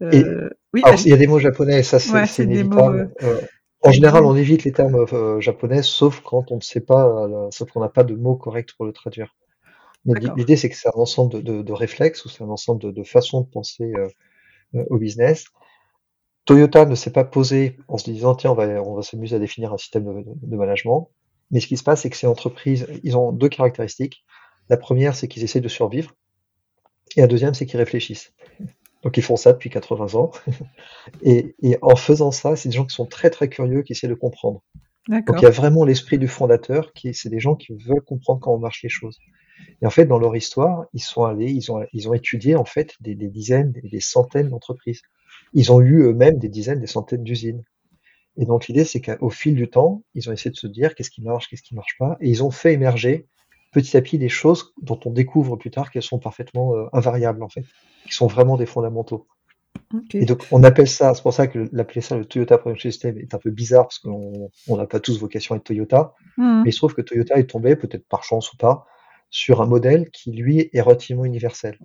oui, 0.00 0.82
alors, 0.84 1.00
il 1.04 1.08
y 1.08 1.14
a 1.14 1.16
des 1.16 1.26
mots 1.26 1.38
japonais, 1.38 1.82
ça 1.82 1.98
c'est 1.98 2.44
inévitable. 2.44 3.12
en 3.82 3.92
général, 3.92 4.24
on 4.24 4.36
évite 4.36 4.64
les 4.64 4.72
termes 4.72 5.06
japonais, 5.40 5.82
sauf 5.82 6.20
quand 6.20 6.52
on 6.52 6.56
ne 6.56 6.62
sait 6.62 6.82
pas, 6.82 7.28
sauf 7.50 7.70
qu'on 7.70 7.80
n'a 7.80 7.88
pas 7.88 8.04
de 8.04 8.14
mots 8.14 8.36
corrects 8.36 8.74
pour 8.76 8.84
le 8.84 8.92
traduire. 8.92 9.34
L'idée, 10.04 10.56
c'est 10.56 10.70
que 10.70 10.76
c'est 10.76 10.88
un 10.88 10.98
ensemble 10.98 11.42
de, 11.42 11.72
réflexes 11.72 12.24
ou 12.24 12.28
c'est 12.28 12.42
un 12.42 12.48
ensemble 12.48 12.92
de, 12.92 13.02
façons 13.02 13.42
de 13.42 13.46
penser 13.48 13.92
euh, 13.96 14.08
euh, 14.74 14.84
au 14.90 14.98
business. 14.98 15.44
Toyota 16.44 16.86
ne 16.86 16.94
s'est 16.94 17.12
pas 17.12 17.24
posé 17.24 17.76
en 17.88 17.98
se 17.98 18.10
disant 18.10 18.34
tiens, 18.34 18.52
on 18.52 18.54
va, 18.54 18.66
on 18.82 18.94
va 18.94 19.02
s'amuser 19.02 19.36
à 19.36 19.38
définir 19.38 19.72
un 19.72 19.76
système 19.76 20.24
de, 20.24 20.56
management. 20.56 21.10
Mais 21.50 21.60
ce 21.60 21.66
qui 21.66 21.76
se 21.76 21.82
passe, 21.82 22.02
c'est 22.02 22.10
que 22.10 22.16
ces 22.16 22.26
entreprises, 22.26 22.86
ils 23.02 23.16
ont 23.16 23.32
deux 23.32 23.48
caractéristiques. 23.48 24.24
La 24.70 24.76
première, 24.76 25.14
c'est 25.14 25.28
qu'ils 25.28 25.44
essaient 25.44 25.60
de 25.60 25.68
survivre. 25.68 26.14
Et 27.16 27.20
la 27.20 27.26
deuxième, 27.26 27.54
c'est 27.54 27.66
qu'ils 27.66 27.78
réfléchissent. 27.78 28.32
Donc 29.02 29.16
ils 29.16 29.22
font 29.22 29.36
ça 29.36 29.52
depuis 29.52 29.70
80 29.70 30.18
ans. 30.18 30.30
et, 31.22 31.54
en 31.82 31.96
faisant 31.96 32.30
ça, 32.30 32.56
c'est 32.56 32.68
des 32.68 32.76
gens 32.76 32.86
qui 32.86 32.94
sont 32.94 33.06
très 33.06 33.30
très 33.30 33.48
curieux, 33.48 33.82
qui 33.82 33.92
essaient 33.92 34.08
de 34.08 34.14
comprendre. 34.14 34.62
Donc 35.08 35.36
il 35.38 35.42
y 35.42 35.46
a 35.46 35.50
vraiment 35.50 35.84
l'esprit 35.84 36.18
du 36.18 36.28
fondateur, 36.28 36.92
qui 36.92 37.14
c'est 37.14 37.30
des 37.30 37.40
gens 37.40 37.54
qui 37.54 37.74
veulent 37.74 38.02
comprendre 38.02 38.40
comment 38.40 38.58
marchent 38.58 38.82
les 38.82 38.88
choses. 38.90 39.18
Et 39.82 39.86
en 39.86 39.90
fait, 39.90 40.06
dans 40.06 40.18
leur 40.18 40.34
histoire, 40.36 40.86
ils 40.92 41.02
sont 41.02 41.24
allés, 41.24 41.50
ils 41.50 41.70
ont, 41.70 41.84
ils 41.92 42.08
ont 42.08 42.14
étudié 42.14 42.56
en 42.56 42.64
fait 42.64 42.94
des, 43.00 43.14
des 43.14 43.28
dizaines, 43.28 43.72
des, 43.72 43.82
des 43.82 44.00
centaines 44.00 44.48
d'entreprises. 44.48 45.02
Ils 45.54 45.72
ont 45.72 45.80
eu 45.80 46.02
eux-mêmes 46.02 46.38
des 46.38 46.48
dizaines, 46.48 46.80
des 46.80 46.86
centaines 46.86 47.22
d'usines. 47.22 47.62
Et 48.36 48.46
donc 48.46 48.68
l'idée, 48.68 48.84
c'est 48.84 49.00
qu'au 49.00 49.30
fil 49.30 49.54
du 49.54 49.68
temps, 49.68 50.02
ils 50.14 50.28
ont 50.28 50.32
essayé 50.32 50.50
de 50.50 50.56
se 50.56 50.66
dire 50.66 50.94
qu'est-ce 50.94 51.10
qui 51.10 51.22
marche, 51.22 51.48
qu'est-ce 51.48 51.62
qui 51.62 51.74
marche 51.74 51.96
pas, 51.98 52.16
et 52.20 52.28
ils 52.28 52.42
ont 52.44 52.50
fait 52.50 52.72
émerger 52.72 53.26
petit 53.72 53.96
à 53.96 54.00
petit 54.00 54.18
des 54.18 54.28
choses 54.28 54.72
dont 54.80 54.98
on 55.04 55.10
découvre 55.10 55.56
plus 55.56 55.70
tard 55.70 55.90
qu'elles 55.90 56.02
sont 56.02 56.18
parfaitement 56.18 56.74
euh, 56.74 56.86
invariables 56.92 57.42
en 57.42 57.48
fait, 57.48 57.64
qui 58.06 58.12
sont 58.12 58.26
vraiment 58.26 58.56
des 58.56 58.66
fondamentaux. 58.66 59.26
Et 60.12 60.24
donc 60.24 60.44
on 60.50 60.64
appelle 60.64 60.88
ça, 60.88 61.14
c'est 61.14 61.22
pour 61.22 61.32
ça 61.32 61.46
que 61.46 61.68
l'appeler 61.72 62.00
ça 62.00 62.16
le 62.16 62.24
Toyota 62.24 62.58
Production 62.58 62.90
System 62.90 63.18
est 63.18 63.34
un 63.34 63.38
peu 63.38 63.50
bizarre 63.50 63.84
parce 63.84 63.98
qu'on 63.98 64.50
n'a 64.68 64.86
pas 64.86 65.00
tous 65.00 65.18
vocation 65.18 65.54
à 65.54 65.58
être 65.58 65.64
Toyota, 65.64 66.14
mmh. 66.36 66.62
mais 66.62 66.70
il 66.70 66.72
se 66.72 66.78
trouve 66.78 66.94
que 66.94 67.02
Toyota 67.02 67.38
est 67.38 67.50
tombé, 67.50 67.76
peut-être 67.76 68.06
par 68.06 68.24
chance 68.24 68.52
ou 68.52 68.56
pas, 68.56 68.86
sur 69.30 69.60
un 69.60 69.66
modèle 69.66 70.10
qui, 70.10 70.32
lui, 70.32 70.70
est 70.72 70.80
relativement 70.80 71.24
universel. 71.24 71.78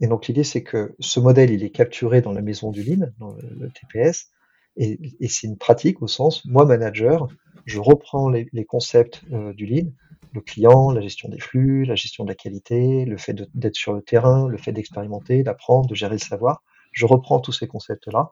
Et 0.00 0.06
donc 0.06 0.26
l'idée, 0.26 0.44
c'est 0.44 0.62
que 0.62 0.94
ce 0.98 1.20
modèle, 1.20 1.50
il 1.50 1.62
est 1.62 1.70
capturé 1.70 2.20
dans 2.20 2.32
la 2.32 2.42
maison 2.42 2.70
du 2.70 2.82
Lean, 2.82 3.06
dans 3.18 3.34
le, 3.34 3.70
TPS, 3.70 4.30
et, 4.76 4.98
c'est 5.28 5.46
une 5.46 5.56
pratique 5.56 6.02
au 6.02 6.08
sens, 6.08 6.44
moi, 6.44 6.64
manager, 6.64 7.28
je 7.64 7.78
reprends 7.78 8.28
les, 8.28 8.64
concepts 8.64 9.22
euh, 9.32 9.52
du 9.52 9.66
Lean, 9.66 9.90
le 10.34 10.40
client, 10.40 10.90
la 10.90 11.00
gestion 11.00 11.28
des 11.28 11.38
flux, 11.38 11.84
la 11.84 11.94
gestion 11.94 12.24
de 12.24 12.28
la 12.28 12.34
qualité, 12.34 13.04
le 13.04 13.16
fait 13.16 13.34
d'être 13.54 13.76
sur 13.76 13.92
le 13.92 14.02
terrain, 14.02 14.48
le 14.48 14.58
fait 14.58 14.72
d'expérimenter, 14.72 15.44
d'apprendre, 15.44 15.88
de 15.88 15.94
gérer 15.94 16.14
le 16.14 16.18
savoir. 16.18 16.62
Je 16.92 17.06
reprends 17.06 17.38
tous 17.38 17.52
ces 17.52 17.68
concepts-là 17.68 18.30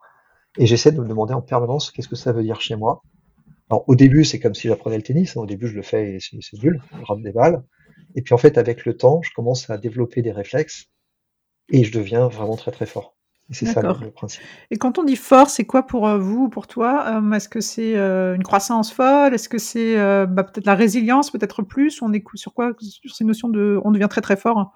et 0.58 0.66
j'essaie 0.66 0.92
de 0.92 1.00
me 1.00 1.08
demander 1.08 1.32
en 1.32 1.42
permanence 1.42 1.90
qu'est-ce 1.90 2.08
que 2.08 2.16
ça 2.16 2.32
veut 2.32 2.42
dire 2.42 2.60
chez 2.60 2.74
moi? 2.74 3.02
Alors 3.70 3.84
au 3.88 3.94
début, 3.94 4.24
c'est 4.24 4.40
comme 4.40 4.54
si 4.54 4.68
j'apprenais 4.68 4.96
le 4.96 5.02
tennis. 5.02 5.36
Au 5.36 5.46
début, 5.46 5.68
je 5.68 5.74
le 5.74 5.82
fais 5.82 6.14
et 6.14 6.18
c'est 6.20 6.62
nul, 6.62 6.82
je 6.98 7.04
rate 7.04 7.22
des 7.22 7.32
balles. 7.32 7.62
Et 8.14 8.22
puis 8.22 8.34
en 8.34 8.38
fait, 8.38 8.58
avec 8.58 8.84
le 8.84 8.96
temps, 8.96 9.22
je 9.22 9.30
commence 9.32 9.68
à 9.70 9.78
développer 9.78 10.22
des 10.22 10.32
réflexes 10.32 10.86
et 11.70 11.84
je 11.84 11.92
deviens 11.92 12.28
vraiment 12.28 12.56
très 12.56 12.70
très 12.70 12.86
fort. 12.86 13.16
C'est 13.50 13.66
ça 13.66 13.82
le, 13.82 14.10
principe. 14.10 14.40
Et 14.70 14.76
quand 14.76 14.98
on 14.98 15.04
dit 15.04 15.16
fort, 15.16 15.50
c'est 15.50 15.64
quoi 15.64 15.82
pour 15.82 16.08
euh, 16.08 16.16
vous, 16.16 16.48
pour 16.48 16.66
toi? 16.66 17.20
Euh, 17.20 17.32
Est-ce 17.32 17.48
que 17.48 17.60
c'est 17.60 17.96
euh, 17.96 18.34
une 18.34 18.42
croissance 18.42 18.92
folle? 18.92 19.34
Est-ce 19.34 19.48
que 19.48 19.58
c'est 19.58 19.96
bah, 20.26 20.44
peut-être 20.44 20.66
la 20.66 20.74
résilience, 20.74 21.30
peut-être 21.30 21.62
plus? 21.62 22.00
On 22.02 22.12
est 22.12 22.24
sur 22.34 22.54
quoi 22.54 22.72
Sur 22.80 23.14
ces 23.14 23.24
notions 23.24 23.48
de 23.48 23.78
on 23.84 23.90
devient 23.90 24.08
très 24.08 24.20
très 24.20 24.36
fort? 24.36 24.72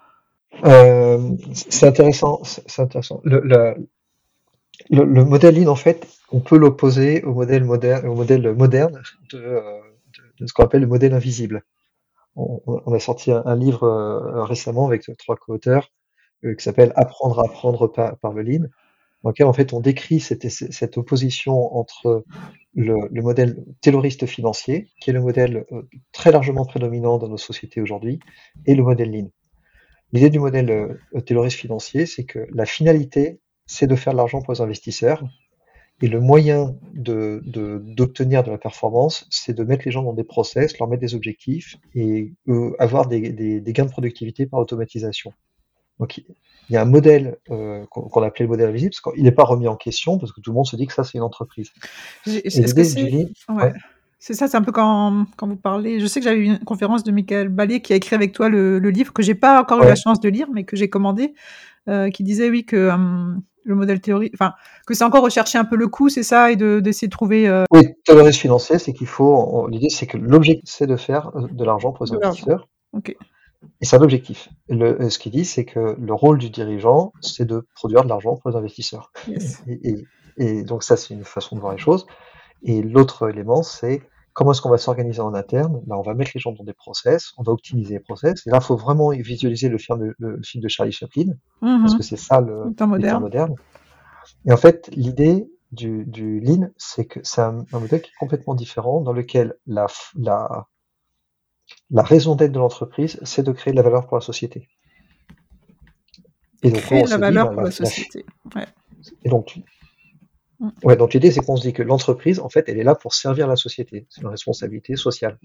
C'est 1.54 1.86
intéressant. 1.86 2.42
C'est 2.44 2.82
intéressant. 2.82 3.20
Le, 3.24 3.40
le, 4.90 5.24
modèle 5.24 5.58
Lean, 5.58 5.70
en 5.70 5.76
fait, 5.76 6.06
on 6.30 6.40
peut 6.40 6.58
l'opposer 6.58 7.22
au 7.24 7.32
modèle 7.32 7.64
moderne, 7.64 8.06
au 8.06 8.14
modèle 8.14 8.54
moderne 8.54 9.00
de, 9.32 9.62
de 10.38 10.46
ce 10.46 10.52
qu'on 10.52 10.64
appelle 10.64 10.82
le 10.82 10.86
modèle 10.86 11.14
invisible 11.14 11.62
on, 12.36 12.92
a 12.92 12.98
sorti 12.98 13.30
un, 13.32 13.56
livre 13.56 13.84
euh, 13.84 14.44
récemment 14.44 14.86
avec 14.86 15.04
trois 15.18 15.36
co-auteurs 15.36 15.90
euh, 16.44 16.54
qui 16.54 16.62
s'appelle 16.62 16.92
Apprendre 16.96 17.40
à 17.40 17.46
apprendre 17.46 17.86
par, 17.88 18.32
le 18.32 18.42
lean, 18.42 18.66
dans 19.22 19.30
lequel 19.30 19.46
en 19.46 19.52
fait 19.52 19.72
on 19.72 19.80
décrit 19.80 20.20
cette, 20.20 20.98
opposition 20.98 21.76
entre 21.76 22.24
le, 22.74 23.08
modèle 23.22 23.64
terroriste 23.80 24.26
financier, 24.26 24.88
qui 25.00 25.10
est 25.10 25.14
le 25.14 25.20
modèle 25.20 25.64
euh, 25.72 25.82
très 26.12 26.30
largement 26.30 26.66
prédominant 26.66 27.18
dans 27.18 27.28
nos 27.28 27.38
sociétés 27.38 27.80
aujourd'hui, 27.80 28.20
et 28.66 28.74
le 28.74 28.82
modèle 28.82 29.10
lean. 29.10 29.30
L'idée 30.12 30.30
du 30.30 30.38
modèle 30.38 31.00
terroriste 31.26 31.58
financier, 31.58 32.06
c'est 32.06 32.24
que 32.24 32.46
la 32.52 32.64
finalité, 32.64 33.40
c'est 33.66 33.88
de 33.88 33.96
faire 33.96 34.12
de 34.12 34.18
l'argent 34.18 34.40
pour 34.40 34.52
les 34.52 34.60
investisseurs, 34.60 35.24
et 36.02 36.08
le 36.08 36.20
moyen 36.20 36.74
d'obtenir 36.92 37.40
de, 37.42 37.82
d'obtenir 37.94 38.42
de, 38.42 38.50
la 38.50 38.58
performance, 38.58 39.26
c'est 39.30 39.54
de 39.54 39.64
mettre 39.64 39.84
les 39.86 39.90
gens 39.90 40.02
dans 40.02 40.12
des 40.12 40.24
process, 40.24 40.78
leur 40.78 40.88
mettre 40.88 41.00
des 41.00 41.14
objectifs 41.14 41.76
et 41.94 42.32
euh, 42.48 42.74
avoir 42.78 43.06
des, 43.08 43.30
des, 43.30 43.60
des, 43.60 43.72
gains 43.72 43.86
de 43.86 43.90
productivité 43.90 44.46
par 44.46 44.60
automatisation. 44.60 45.32
Donc 45.98 46.18
il 46.18 46.24
y 46.68 46.76
a 46.76 46.82
un 46.82 46.86
modèle 46.86 47.38
euh, 47.50 47.86
qu'on 47.86 48.22
appelait 48.22 48.44
le 48.44 48.50
modèle 48.50 48.68
invisible, 48.68 48.92
parce 48.92 49.14
qu'il 49.14 49.24
n'est 49.24 49.32
pas 49.32 49.44
remis 49.44 49.68
en 49.68 49.76
question, 49.76 50.18
parce 50.18 50.32
que 50.32 50.40
tout 50.40 50.50
le 50.50 50.56
monde 50.56 50.66
se 50.66 50.76
dit 50.76 50.86
que 50.86 50.92
ça 50.92 51.04
c'est 51.04 51.16
une 51.16 51.24
entreprise. 51.24 51.70
C'est 54.18 54.34
ça, 54.34 54.48
c'est 54.48 54.56
un 54.56 54.62
peu 54.62 54.72
quand, 54.72 55.26
quand 55.36 55.46
vous 55.46 55.56
parlez. 55.56 56.00
Je 56.00 56.06
sais 56.06 56.20
que 56.20 56.24
j'avais 56.24 56.44
une 56.44 56.58
conférence 56.58 57.04
de 57.04 57.12
Michael 57.12 57.48
Ballet 57.48 57.80
qui 57.80 57.92
a 57.92 57.96
écrit 57.96 58.16
avec 58.16 58.32
toi 58.32 58.48
le, 58.48 58.78
le 58.78 58.90
livre 58.90 59.12
que 59.12 59.22
j'ai 59.22 59.34
pas 59.34 59.60
encore 59.60 59.82
eu 59.82 59.86
la 59.86 59.94
chance 59.94 60.20
de 60.20 60.28
lire, 60.28 60.48
mais 60.52 60.64
que 60.64 60.74
j'ai 60.74 60.88
commandé, 60.88 61.34
euh, 61.88 62.10
qui 62.10 62.24
disait 62.24 62.50
oui 62.50 62.64
que 62.64 62.88
hum, 62.88 63.42
le 63.66 63.74
modèle 63.74 64.00
théorique, 64.00 64.32
enfin, 64.34 64.54
que 64.86 64.94
c'est 64.94 65.04
encore 65.04 65.22
rechercher 65.22 65.58
un 65.58 65.64
peu 65.64 65.76
le 65.76 65.88
coût, 65.88 66.08
c'est 66.08 66.22
ça, 66.22 66.50
et 66.50 66.56
d'essayer 66.56 67.08
de, 67.08 67.12
trouver. 67.12 67.48
Euh... 67.48 67.64
Oui, 67.72 67.82
le 68.08 68.22
risque 68.22 68.40
financier, 68.40 68.78
c'est 68.78 68.92
qu'il 68.92 69.06
faut. 69.06 69.66
L'idée, 69.68 69.88
c'est 69.90 70.06
que 70.06 70.16
l'objectif, 70.16 70.68
c'est 70.68 70.86
de 70.86 70.96
faire 70.96 71.30
euh, 71.36 71.46
de 71.50 71.64
l'argent 71.64 71.92
pour 71.92 72.06
les 72.06 72.12
investisseurs. 72.12 72.68
Ok. 72.92 73.14
Et 73.80 73.84
c'est 73.84 73.96
un 73.96 74.02
objectif. 74.02 74.48
Le, 74.68 75.02
euh, 75.02 75.10
ce 75.10 75.18
qu'il 75.18 75.32
dit, 75.32 75.44
c'est 75.44 75.64
que 75.64 75.96
le 75.98 76.14
rôle 76.14 76.38
du 76.38 76.50
dirigeant, 76.50 77.12
c'est 77.20 77.44
de 77.44 77.66
produire 77.74 78.04
de 78.04 78.08
l'argent 78.08 78.36
pour 78.36 78.50
les 78.50 78.56
investisseurs. 78.56 79.12
Yes. 79.28 79.62
Et, 79.66 79.90
et, 79.90 80.04
et, 80.38 80.62
donc, 80.62 80.82
ça, 80.82 80.96
c'est 80.96 81.14
une 81.14 81.24
façon 81.24 81.56
de 81.56 81.60
voir 81.60 81.72
les 81.72 81.78
choses. 81.78 82.06
Et 82.62 82.82
l'autre 82.82 83.28
élément, 83.28 83.62
c'est 83.62 84.02
Comment 84.36 84.52
est-ce 84.52 84.60
qu'on 84.60 84.68
va 84.68 84.76
s'organiser 84.76 85.20
en 85.20 85.32
interne? 85.32 85.80
Ben, 85.86 85.96
On 85.96 86.02
va 86.02 86.12
mettre 86.12 86.32
les 86.34 86.40
gens 86.40 86.52
dans 86.52 86.62
des 86.62 86.74
process, 86.74 87.32
on 87.38 87.42
va 87.42 87.52
optimiser 87.52 87.94
les 87.94 88.00
process. 88.00 88.46
Et 88.46 88.50
là, 88.50 88.58
il 88.60 88.62
faut 88.62 88.76
vraiment 88.76 89.08
visualiser 89.08 89.70
le 89.70 89.78
film 89.78 89.98
de, 89.98 90.14
le 90.18 90.42
film 90.42 90.62
de 90.62 90.68
Charlie 90.68 90.92
Chaplin, 90.92 91.32
parce 91.62 91.92
mhm. 91.92 91.98
que 91.98 92.04
c'est 92.04 92.18
ça 92.18 92.42
le, 92.42 92.74
temps 92.74 92.86
moderne. 92.86 93.22
moderne. 93.22 93.54
Et 94.44 94.52
en 94.52 94.58
fait, 94.58 94.90
l'idée 94.94 95.50
du, 95.72 96.04
du 96.04 96.40
Lean, 96.40 96.68
c'est 96.76 97.06
que 97.06 97.18
c'est 97.22 97.40
un, 97.40 97.64
modèle 97.72 98.02
qui 98.02 98.10
est 98.10 98.18
complètement 98.20 98.54
différent, 98.54 99.00
dans 99.00 99.14
lequel 99.14 99.54
la, 99.66 99.86
la, 100.18 100.66
la 101.88 102.02
raison 102.02 102.34
d'être 102.34 102.52
de 102.52 102.58
l'entreprise, 102.58 103.18
c'est 103.22 103.42
de 103.42 103.52
créer 103.52 103.72
de 103.72 103.78
la 103.78 103.84
valeur 103.84 104.06
pour 104.06 104.18
la 104.18 104.20
société. 104.20 104.68
Et 106.62 106.72
donc, 106.72 106.82
créer 106.82 107.04
de 107.04 107.08
la 107.08 107.16
valeur 107.16 107.48
ben, 107.48 107.54
pour 107.54 107.62
la, 107.62 107.70
société. 107.70 108.26
Ouais. 108.54 108.66
Et 109.24 109.30
donc. 109.30 109.58
Ouais, 110.82 110.96
donc 110.96 111.14
l'idée, 111.14 111.30
c'est 111.30 111.40
qu'on 111.40 111.56
se 111.56 111.62
dit 111.62 111.72
que 111.72 111.82
l'entreprise, 111.82 112.40
en 112.40 112.48
fait, 112.48 112.68
elle 112.68 112.78
est 112.78 112.84
là 112.84 112.94
pour 112.94 113.14
servir 113.14 113.46
la 113.46 113.56
société. 113.56 114.06
C'est 114.08 114.22
une 114.22 114.28
responsabilité 114.28 114.96
sociale. 114.96 115.38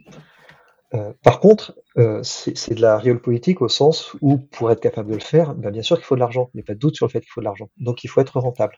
Euh, 0.94 1.14
par 1.24 1.40
contre, 1.40 1.74
euh, 1.98 2.22
c'est 2.24 2.74
de 2.74 2.82
la 2.82 2.98
réelle 2.98 3.20
politique 3.20 3.62
au 3.62 3.70
sens 3.70 4.16
où, 4.22 4.38
pour 4.38 4.72
être 4.72 4.82
capable 4.82 5.10
de 5.10 5.16
le 5.16 5.22
faire, 5.22 5.56
ben, 5.56 5.72
bien 5.72 5.82
sûr 5.82 5.98
qu'il 5.98 6.06
faut 6.06 6.16
de 6.16 6.20
l'argent. 6.20 6.50
Il 6.54 6.58
n'y 6.58 6.62
a 6.62 6.66
pas 6.66 6.74
de 6.74 6.80
doute 6.80 6.96
sur 6.96 7.06
le 7.06 7.12
fait 7.12 7.22
qu'il 7.22 7.30
faut 7.30 7.42
de 7.42 7.46
l'argent. 7.46 7.70
Donc, 7.78 8.04
il 8.04 8.08
faut 8.08 8.22
être 8.22 8.40
rentable. 8.40 8.78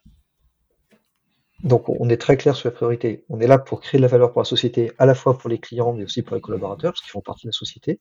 Donc, 1.64 1.88
on 1.88 2.10
est 2.10 2.18
très 2.18 2.36
clair 2.36 2.56
sur 2.56 2.70
la 2.70 2.76
priorité. 2.76 3.24
On 3.30 3.40
est 3.40 3.48
là 3.48 3.58
pour 3.58 3.80
créer 3.80 3.98
de 3.98 4.04
la 4.04 4.10
valeur 4.10 4.32
pour 4.32 4.42
la 4.42 4.46
société, 4.46 4.92
à 4.98 5.06
la 5.06 5.16
fois 5.16 5.38
pour 5.38 5.50
les 5.50 5.60
clients, 5.60 5.94
mais 5.94 6.04
aussi 6.04 6.22
pour 6.22 6.36
les 6.36 6.42
collaborateurs, 6.42 6.92
parce 6.92 7.02
qu'ils 7.02 7.12
font 7.12 7.22
partie 7.22 7.48
de 7.48 7.50
la 7.50 7.58
société. 7.58 8.00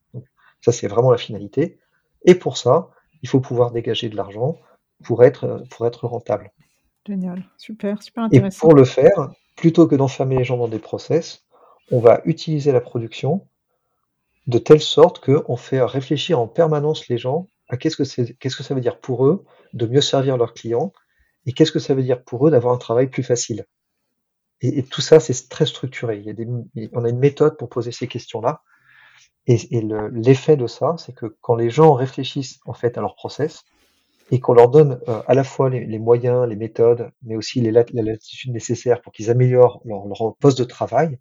Ça, 0.61 0.73
c'est 0.73 0.89
vraiment 0.89 1.11
la 1.11 1.19
finalité. 1.19 1.79
Et 2.25 2.35
pour 2.35 2.57
ça, 2.57 2.91
il 3.23 3.29
faut 3.29 3.41
pouvoir 3.41 3.71
dégager 3.71 4.09
de 4.09 4.17
l'argent 4.17 4.59
pour 5.05 5.25
être 5.25 5.47
rentable. 6.03 6.51
Génial, 7.07 7.43
super, 7.59 8.03
super 8.03 8.25
Et 8.25 8.27
intéressant. 8.27 8.61
pour 8.61 8.75
le 8.75 8.85
faire, 8.85 9.33
plutôt 9.57 9.87
que 9.87 9.95
d'enfermer 9.97 10.37
les 10.39 10.45
gens 10.45 10.57
dans 10.57 10.69
des 10.69 10.79
process, 10.79 11.45
on 11.91 11.99
va 12.01 12.21
utiliser 12.25 12.73
la 12.73 12.81
production 12.81 13.47
de 14.47 14.59
telle 14.59 14.81
sorte 14.81 15.25
qu'on 15.25 15.57
fait 15.57 15.83
réfléchir 15.83 16.39
en 16.39 16.49
permanence 16.49 17.09
les 17.09 17.19
gens 17.19 17.49
à 17.69 17.77
qu'est-ce 17.77 17.97
que, 17.97 18.05
c'est, 18.05 18.35
qu'est-ce 18.35 18.57
que 18.57 18.63
ça 18.63 18.75
veut 18.75 18.81
dire 18.81 18.99
pour 19.01 19.27
eux 19.27 19.45
de 19.73 19.87
mieux 19.87 20.01
servir 20.01 20.37
leurs 20.37 20.55
clients 20.55 20.93
et 21.47 21.53
qu'est-ce 21.53 21.73
que 21.73 21.79
ça 21.79 21.95
veut 21.95 22.03
dire 22.03 22.23
pour 22.23 22.47
eux 22.47 22.51
d'avoir 22.51 22.75
un 22.75 22.79
travail 22.79 23.09
plus 23.09 23.23
facile. 23.23 23.65
Et, 24.61 24.79
et 24.79 24.83
tout 24.85 25.01
ça, 25.01 25.19
c'est 25.21 25.49
très 25.49 25.67
structuré. 25.67 26.19
Il 26.19 26.25
y 26.25 26.31
a 26.31 26.33
des, 26.35 26.47
on 26.93 27.05
a 27.05 27.09
une 27.09 27.19
méthode 27.19 27.57
pour 27.57 27.69
poser 27.69 27.91
ces 27.93 28.07
questions-là. 28.07 28.63
Et, 29.49 29.77
et 29.77 29.81
le- 29.81 30.09
l'effet 30.11 30.57
de 30.57 30.69
ça, 30.69 30.95
c'est 30.99 31.13
que 31.15 31.27
quand 31.41 31.57
les 31.57 31.69
gens 31.71 31.95
réfléchissent 31.95 32.61
en 32.65 32.75
fait 32.75 32.97
à 32.97 33.01
leur 33.01 33.17
process 33.17 33.65
et 34.33 34.41
qu'on 34.41 34.55
leur 34.55 34.71
donne 34.71 34.99
euh, 35.09 35.23
à 35.29 35.35
la 35.35 35.45
fois 35.45 35.69
les, 35.69 35.99
moyens, 35.99 36.49
les 36.49 36.57
méthodes, 36.57 37.13
mais 37.23 37.37
aussi 37.37 37.61
les, 37.61 37.71
lat- 37.71 37.85
la 37.93 38.03
latitude 38.03 38.51
nécessaire 38.53 39.03
pour 39.03 39.13
qu'ils 39.13 39.31
améliorent 39.31 39.83
leur, 39.85 40.37
poste 40.41 40.59
de 40.59 40.65
travail, 40.65 41.19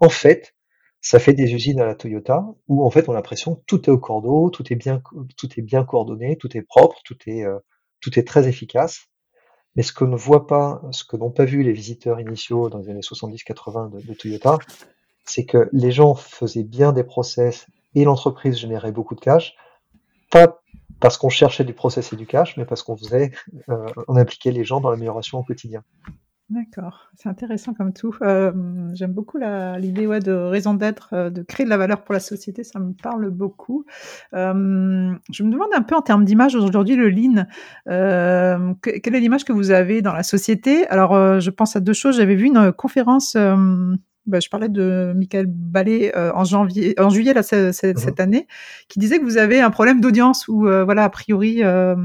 en 0.00 0.08
fait, 0.08 0.54
ça 1.00 1.20
fait 1.20 1.32
des 1.32 1.54
usines 1.54 1.80
à 1.80 1.86
la 1.86 1.94
Toyota 1.94 2.44
où 2.66 2.84
en 2.84 2.90
fait 2.90 3.08
on 3.08 3.12
a 3.12 3.14
l'impression 3.14 3.54
que 3.54 3.62
tout 3.66 3.86
est 3.88 3.92
au 3.92 3.98
cordeau, 3.98 4.50
tout 4.50 4.70
est 4.72 4.76
bien, 4.76 5.00
tout 5.36 5.48
est 5.56 5.62
bien 5.62 5.84
coordonné, 5.84 6.36
tout 6.36 6.54
est 6.56 6.62
propre, 6.62 6.98
tout 7.04 7.16
est, 7.26 7.44
euh, 7.44 7.58
tout 8.00 8.18
est 8.18 8.26
très 8.26 8.48
efficace. 8.48 9.06
Mais 9.76 9.84
ce 9.84 9.92
que 9.92 10.04
ne 10.04 10.16
voit 10.16 10.48
pas, 10.48 10.82
ce 10.90 11.04
que 11.04 11.16
n'ont 11.16 11.30
pas 11.30 11.44
vu 11.44 11.62
les 11.62 11.72
visiteurs 11.72 12.18
initiaux 12.18 12.68
dans 12.68 12.78
les 12.78 12.88
années 12.90 13.02
70-80 13.02 13.92
de, 13.92 14.00
de 14.04 14.14
Toyota, 14.14 14.58
c'est 15.24 15.44
que 15.44 15.68
les 15.72 15.92
gens 15.92 16.16
faisaient 16.16 16.64
bien 16.64 16.92
des 16.92 17.04
process 17.04 17.66
et 17.94 18.02
l'entreprise 18.04 18.58
générait 18.58 18.90
beaucoup 18.90 19.14
de 19.14 19.20
cash, 19.20 19.54
pas 20.32 20.60
parce 21.00 21.16
qu'on 21.18 21.28
cherchait 21.30 21.64
du 21.64 21.72
process 21.72 22.12
et 22.12 22.16
du 22.16 22.26
cash, 22.26 22.56
mais 22.56 22.64
parce 22.64 22.82
qu'on 22.82 22.96
faisait, 22.96 23.32
euh, 23.68 23.86
on 24.08 24.16
impliquait 24.16 24.52
les 24.52 24.64
gens 24.64 24.80
dans 24.80 24.90
l'amélioration 24.90 25.38
au 25.38 25.42
quotidien. 25.42 25.82
D'accord, 26.50 27.10
c'est 27.14 27.28
intéressant 27.28 27.74
comme 27.74 27.92
tout. 27.92 28.12
Euh, 28.22 28.50
J'aime 28.94 29.12
beaucoup 29.12 29.38
l'idée 29.78 30.08
ouais, 30.08 30.18
de 30.18 30.32
raison 30.32 30.74
d'être, 30.74 31.10
euh, 31.12 31.30
de 31.30 31.42
créer 31.42 31.64
de 31.64 31.70
la 31.70 31.76
valeur 31.76 32.02
pour 32.02 32.12
la 32.12 32.18
société, 32.18 32.64
ça 32.64 32.80
me 32.80 32.92
parle 32.92 33.30
beaucoup. 33.30 33.84
Euh, 34.34 35.12
je 35.30 35.42
me 35.44 35.52
demande 35.52 35.68
un 35.76 35.82
peu 35.82 35.94
en 35.94 36.02
termes 36.02 36.24
d'image 36.24 36.56
aujourd'hui, 36.56 36.96
le 36.96 37.08
lean, 37.08 37.46
que- 37.86 38.98
quelle 38.98 39.14
est 39.14 39.20
l'image 39.20 39.44
que 39.44 39.52
vous 39.52 39.70
avez 39.70 40.02
dans 40.02 40.12
la 40.12 40.24
société? 40.24 40.88
Alors, 40.88 41.40
je 41.40 41.50
pense 41.50 41.76
à 41.76 41.80
deux 41.80 41.92
choses. 41.92 42.16
J'avais 42.16 42.34
vu 42.34 42.46
une 42.46 42.72
conférence, 42.72 43.36
bah, 44.26 44.40
je 44.40 44.48
parlais 44.48 44.68
de 44.68 45.12
Michael 45.16 45.46
Ballet 45.48 46.12
euh, 46.16 46.30
en 46.34 46.44
janvier, 46.44 46.94
en 47.00 47.10
juillet 47.10 47.34
là, 47.34 47.42
Mhm. 47.42 47.72
cette 47.72 48.20
année, 48.20 48.46
qui 48.88 48.98
disait 48.98 49.18
que 49.18 49.24
vous 49.24 49.38
avez 49.38 49.60
un 49.60 49.70
problème 49.70 50.00
d'audience 50.00 50.46
où, 50.48 50.66
euh, 50.68 50.84
voilà, 50.84 51.04
a 51.04 51.10
priori, 51.10 51.62
euh, 51.64 51.96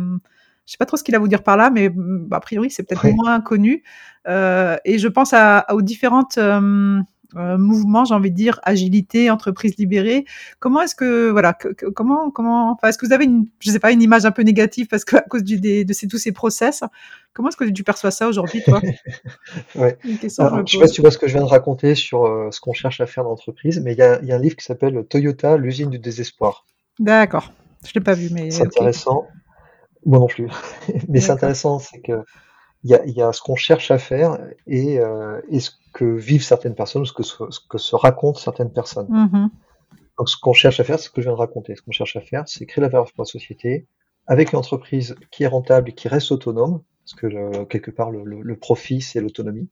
je 0.66 0.72
sais 0.72 0.78
pas 0.80 0.86
trop 0.86 0.98
ce 0.98 1.04
qu'il 1.04 1.14
a 1.16 1.18
à 1.18 1.22
vous 1.22 1.28
dire 1.28 1.44
par 1.44 1.58
là, 1.58 1.70
mais 1.70 1.90
mm, 1.90 2.28
a 2.32 2.40
priori, 2.40 2.72
c'est 2.72 2.84
peut-être 2.84 3.04
Oui. 3.06 3.14
moins 3.16 3.40
connu. 3.42 3.84
Euh, 4.28 4.78
et 4.86 4.98
je 4.98 5.08
pense 5.08 5.34
à, 5.34 5.66
aux 5.74 5.82
différentes 5.84 6.38
euh, 7.36 7.58
mouvements, 7.58 8.06
j'ai 8.06 8.14
envie 8.14 8.32
de 8.32 8.36
dire 8.36 8.60
agilité, 8.64 9.30
entreprise 9.30 9.76
libérée. 9.78 10.26
Comment 10.60 10.82
est-ce 10.82 10.96
que 10.96 11.30
voilà, 11.30 11.54
que- 11.54 11.70
que- 11.70 11.86
comment 11.88 12.32
comment, 12.32 12.72
enfin, 12.72 12.88
est-ce 12.90 12.98
que 12.98 13.06
vous 13.06 13.14
avez 13.14 13.26
une, 13.26 13.46
je 13.60 13.72
sais 13.72 13.80
pas, 13.80 13.92
une 13.92 14.02
image 14.02 14.26
un 14.26 14.32
peu 14.32 14.42
négative 14.44 14.88
parce 14.88 15.04
que 15.06 15.18
à 15.18 15.22
cause 15.22 15.44
du, 15.44 15.60
des, 15.60 15.86
de 15.86 15.94
ces, 15.94 16.08
tous 16.08 16.18
ces 16.18 16.32
process, 16.32 16.84
comment 17.34 17.50
est-ce 17.50 17.58
que 17.58 17.66
tu 17.66 17.84
perçois 17.84 18.12
ça 18.12 18.28
aujourd'hui, 18.28 18.62
toi? 18.64 18.82
Ouais. 19.76 19.98
Une 20.04 20.18
question 20.18 20.50
que 20.50 20.56
je 20.66 20.66
je 20.66 20.72
sais 20.74 20.80
pas 20.80 20.88
si 20.88 20.94
tu 20.94 21.02
vois 21.02 21.12
ce 21.12 21.18
que 21.18 21.28
je 21.28 21.34
viens 21.34 21.44
de 21.44 21.50
raconter 21.50 21.96
sur 21.96 22.26
euh, 22.26 22.50
ce 22.52 22.60
qu'on 22.62 22.74
cherche 22.74 23.02
à 23.02 23.06
faire 23.06 23.24
dans 23.24 23.32
l'entreprise, 23.32 23.82
mais 23.82 23.94
il 23.94 23.98
y 24.00 24.02
a, 24.02 24.20
il 24.22 24.28
y 24.28 24.32
a 24.32 24.36
un 24.36 24.40
livre 24.40 24.56
qui 24.56 24.66
s'appelle 24.66 25.06
Toyota, 25.10 25.58
l'usine 25.58 25.90
du 25.90 26.00
désespoir. 26.00 26.66
D'accord, 27.00 27.52
je 27.86 27.92
l'ai 27.94 28.02
pas 28.02 28.14
vu, 28.14 28.30
mais 28.32 28.52
C'est 28.52 28.64
intéressant. 28.64 29.28
Moi 30.06 30.20
non 30.20 30.28
plus. 30.28 30.48
Mais 31.10 31.20
c'est 31.20 31.32
intéressant, 31.32 31.80
c'est 31.80 32.00
que 32.00 32.24
il 32.84 32.92
y 32.92 32.94
a, 32.94 33.04
il 33.06 33.14
y 33.14 33.24
a 33.24 33.34
ce 33.34 33.42
qu'on 33.42 33.56
cherche 33.56 33.90
à 33.90 33.98
faire 33.98 34.38
et, 34.68 35.00
euh, 35.00 35.42
et 35.50 35.60
ce 35.60 35.72
que 35.96 36.06
vivent 36.30 36.44
certaines 36.44 36.76
personnes, 36.76 37.04
ou 37.04 37.06
ce 37.06 37.14
que 37.14 37.24
se, 37.24 37.36
ce 37.50 37.60
que 37.72 37.78
se 37.78 37.96
racontent 37.96 38.40
certaines 38.50 38.74
personnes. 38.74 39.08
Mhm. 39.10 39.50
Donc, 40.18 40.30
ce 40.30 40.38
qu'on 40.38 40.54
cherche 40.54 40.80
à 40.82 40.84
faire, 40.84 41.00
c'est 41.00 41.06
ce 41.06 41.10
que 41.10 41.22
je 41.22 41.28
viens 41.28 41.36
de 41.36 41.40
raconter. 41.48 41.76
Ce 41.76 41.82
qu'on 41.82 41.92
cherche 42.00 42.16
à 42.18 42.22
faire, 42.22 42.44
c'est 42.48 42.66
créer 42.66 42.82
la 42.82 42.90
valeur 42.90 43.06
pour 43.14 43.24
la 43.24 43.32
société 43.38 43.88
avec 44.28 44.52
une 44.52 44.60
entreprise 44.60 45.16
qui 45.32 45.44
est 45.44 45.48
rentable 45.48 45.90
et 45.90 45.94
qui 45.94 46.08
reste 46.08 46.32
autonome, 46.32 46.82
parce 47.04 47.16
que 47.20 47.28
le- 47.28 47.66
quelque 47.66 47.92
part, 47.92 48.12
le, 48.12 48.24
le- 48.24 48.42
le 48.42 48.56
profit, 48.58 49.00
c'est 49.02 49.22
l'autonomie, 49.22 49.70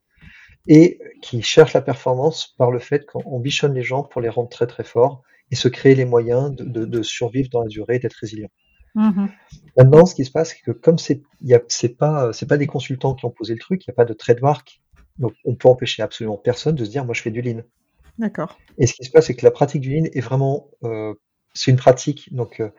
et 0.68 1.00
qui 1.22 1.42
cherche 1.42 1.74
la 1.74 1.82
performance 1.82 2.54
par 2.58 2.72
le 2.72 2.80
fait 2.80 3.06
qu'on 3.06 3.40
bichonne 3.40 3.74
les 3.74 3.84
gens 3.84 4.04
pour 4.04 4.22
les 4.22 4.30
rendre 4.30 4.50
très 4.50 4.68
très 4.68 4.84
forts 4.86 5.24
et 5.52 5.56
se 5.56 5.68
créer 5.68 5.96
les 5.96 6.06
moyens 6.06 6.56
de, 6.56 6.64
de- 6.64 6.86
de 6.86 7.02
survivre 7.04 7.50
dans 7.52 7.62
la 7.64 7.68
durée, 7.68 8.00
d'être 8.00 8.14
résilient. 8.22 8.50
Mhm. 8.96 9.28
Maintenant, 9.76 10.06
ce 10.06 10.16
qui 10.16 10.24
se 10.24 10.32
passe, 10.32 10.50
c'est 10.52 10.62
que 10.64 10.72
comme 10.72 11.00
c'est, 11.00 11.22
y 11.42 11.54
a, 11.56 11.60
c'est 11.68 11.98
pas, 11.98 12.32
c'est 12.32 12.46
pas 12.48 12.58
des 12.58 12.68
consultants 12.68 13.14
qui 13.16 13.26
ont 13.26 13.32
posé 13.32 13.54
le 13.54 13.60
truc, 13.60 13.86
il 13.86 13.90
n'y 13.90 13.94
a 13.94 13.96
pas 13.96 14.06
de 14.06 14.14
trademark, 14.14 14.82
donc 15.18 15.34
on 15.46 15.56
peut 15.56 15.68
empêcher 15.68 16.02
absolument 16.02 16.38
personne 16.38 16.76
de 16.76 16.86
se 16.86 16.90
dire, 16.90 17.06
moi, 17.06 17.14
je 17.14 17.22
fais 17.22 17.32
du 17.32 17.42
lean. 17.42 17.62
D'accord. 18.18 18.58
Et 18.78 18.88
ce 18.88 18.94
qui 18.94 19.04
se 19.04 19.12
passe, 19.12 19.28
c'est 19.28 19.36
que 19.36 19.46
la 19.46 19.52
pratique 19.52 19.82
du 19.82 19.90
lean 19.96 20.06
est 20.06 20.22
vraiment, 20.22 20.70
euh, 20.84 21.14
c'est 21.54 21.72
une 21.72 21.78
pratique. 21.78 22.34
Donc, 22.34 22.60
euh, 22.60 22.70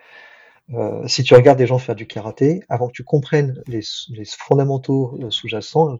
euh, 0.72 1.06
si 1.06 1.22
tu 1.22 1.34
regardes 1.34 1.58
des 1.58 1.66
gens 1.66 1.78
faire 1.78 1.94
du 1.94 2.06
karaté, 2.06 2.62
avant 2.68 2.88
que 2.88 2.92
tu 2.92 3.04
comprennes 3.04 3.62
les, 3.66 3.80
les 4.10 4.24
fondamentaux 4.24 5.18
sous-jacents, 5.30 5.98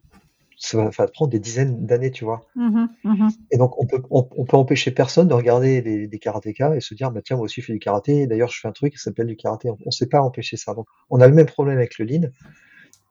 ça 0.57 0.79
va, 0.79 0.91
va 0.91 1.07
te 1.07 1.13
prendre 1.13 1.31
des 1.31 1.41
dizaines 1.41 1.85
d'années, 1.85 2.11
tu 2.11 2.25
vois. 2.25 2.47
Mhm. 2.55 2.89
Mhm. 3.05 3.29
Et 3.51 3.59
donc, 3.59 3.79
on 3.83 3.87
peut, 3.87 4.03
on, 4.11 4.29
on 4.37 4.45
peut 4.45 4.57
empêcher 4.57 4.91
personne 4.93 5.29
de 5.29 5.35
regarder 5.35 5.83
des, 5.83 6.07
des 6.07 6.19
karatékas 6.19 6.75
et 6.77 6.81
se 6.81 6.95
dire, 6.95 7.11
bah 7.11 7.21
tiens, 7.23 7.37
moi 7.37 7.45
aussi, 7.45 7.61
je 7.61 7.67
fais 7.67 7.73
du 7.73 7.79
karaté. 7.79 8.27
D'ailleurs, 8.27 8.51
je 8.51 8.61
fais 8.61 8.69
un 8.69 8.73
truc 8.73 8.95
qui 8.95 8.99
s'appelle 8.99 9.27
du 9.27 9.37
karaté. 9.37 9.71
On 9.71 9.79
ne 9.85 9.91
sait 9.91 10.09
pas 10.09 10.21
empêcher 10.21 10.57
ça. 10.57 10.75
Donc, 10.75 10.87
on 11.11 11.21
a 11.21 11.27
le 11.29 11.35
même 11.35 11.47
problème 11.47 11.77
avec 11.79 11.99
le 11.99 12.05
lean. 12.07 12.29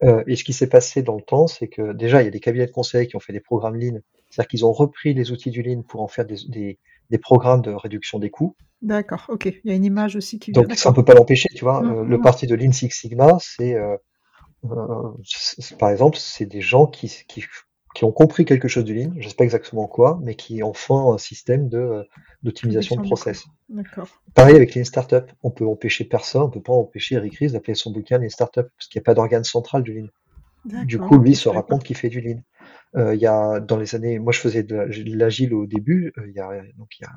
Euh, 0.03 0.23
et 0.27 0.35
ce 0.35 0.43
qui 0.43 0.53
s'est 0.53 0.67
passé 0.69 1.01
dans 1.01 1.15
le 1.15 1.21
temps, 1.21 1.47
c'est 1.47 1.67
que 1.67 1.93
déjà, 1.93 2.21
il 2.21 2.25
y 2.25 2.27
a 2.27 2.31
des 2.31 2.39
cabinets 2.39 2.65
de 2.67 2.71
conseil 2.71 3.07
qui 3.07 3.15
ont 3.15 3.19
fait 3.19 3.33
des 3.33 3.39
programmes 3.39 3.75
lean. 3.75 3.99
C'est-à-dire 4.29 4.47
qu'ils 4.49 4.65
ont 4.65 4.73
repris 4.73 5.13
les 5.13 5.31
outils 5.31 5.51
du 5.51 5.61
lean 5.61 5.81
pour 5.83 6.01
en 6.01 6.07
faire 6.07 6.25
des, 6.25 6.37
des, 6.47 6.79
des 7.09 7.17
programmes 7.17 7.61
de 7.61 7.71
réduction 7.71 8.19
des 8.19 8.29
coûts. 8.29 8.55
D'accord. 8.81 9.25
Ok. 9.29 9.45
Il 9.45 9.69
y 9.69 9.71
a 9.71 9.75
une 9.75 9.85
image 9.85 10.15
aussi 10.15 10.39
qui 10.39 10.51
vient. 10.51 10.61
Donc, 10.61 10.73
ça, 10.73 10.89
D'accord. 10.89 10.95
peut 10.95 11.05
pas 11.05 11.13
l'empêcher, 11.13 11.49
tu 11.55 11.63
vois. 11.63 11.83
Euh, 11.85 12.03
le 12.03 12.17
Mhm. 12.17 12.21
parti 12.21 12.47
de 12.47 12.55
Lean 12.55 12.71
Six 12.73 12.89
Sigma, 12.89 13.37
c'est, 13.39 13.75
euh, 13.75 13.95
euh, 14.65 15.11
par 15.79 15.89
exemple, 15.89 16.17
c'est 16.17 16.45
des 16.45 16.61
gens 16.61 16.87
qui, 16.87 17.07
qui, 17.27 17.43
qui 17.93 18.05
ont 18.05 18.11
compris 18.11 18.45
quelque 18.45 18.67
chose 18.67 18.83
du 18.83 18.93
Lean, 18.95 19.11
je 19.19 19.27
sais 19.29 19.35
pas 19.35 19.43
exactement 19.43 19.87
quoi, 19.87 20.19
mais 20.23 20.35
qui 20.35 20.63
en 20.63 20.73
font 20.73 21.13
un 21.13 21.17
système 21.17 21.69
euh, 21.73 22.03
d'optimisation 22.43 22.95
de 22.95 23.01
process. 23.07 23.45
Pareil 24.33 24.55
avec 24.55 24.73
Lean 24.75 24.83
Startup, 24.83 25.25
on 25.43 25.51
peut 25.51 25.65
empêcher 25.67 26.03
personne, 26.05 26.43
on 26.43 26.49
peut 26.49 26.61
pas 26.61 26.73
empêcher 26.73 27.15
Eric 27.15 27.35
Ries 27.37 27.51
d'appeler 27.51 27.75
son 27.75 27.91
bouquin 27.91 28.17
Lean 28.17 28.29
Startup, 28.29 28.67
parce 28.77 28.87
qu'il 28.87 28.99
n'y 28.99 29.03
a 29.03 29.05
pas 29.05 29.13
d'organe 29.13 29.43
central 29.43 29.83
du 29.83 29.93
Lean. 29.93 30.07
Du 30.85 30.97
coup, 30.97 31.17
lui 31.19 31.35
se 31.35 31.49
pas. 31.49 31.55
raconte 31.55 31.83
qu'il 31.83 31.97
fait 31.97 32.09
du 32.09 32.21
Lean. 32.21 32.39
Euh, 32.95 33.13
il 33.15 33.21
y 33.21 33.27
a, 33.27 33.59
dans 33.59 33.77
les 33.77 33.95
années, 33.95 34.17
moi 34.19 34.31
je 34.31 34.39
faisais 34.39 34.63
de 34.63 34.75
la- 34.75 34.87
de 34.87 35.17
l'agile 35.17 35.53
au 35.53 35.65
début, 35.65 36.13
euh, 36.17 36.27
il 36.27 36.33
y 36.33 36.39
a, 36.39 36.61
donc 36.77 36.89
il 36.99 37.03
y 37.03 37.05
a, 37.05 37.11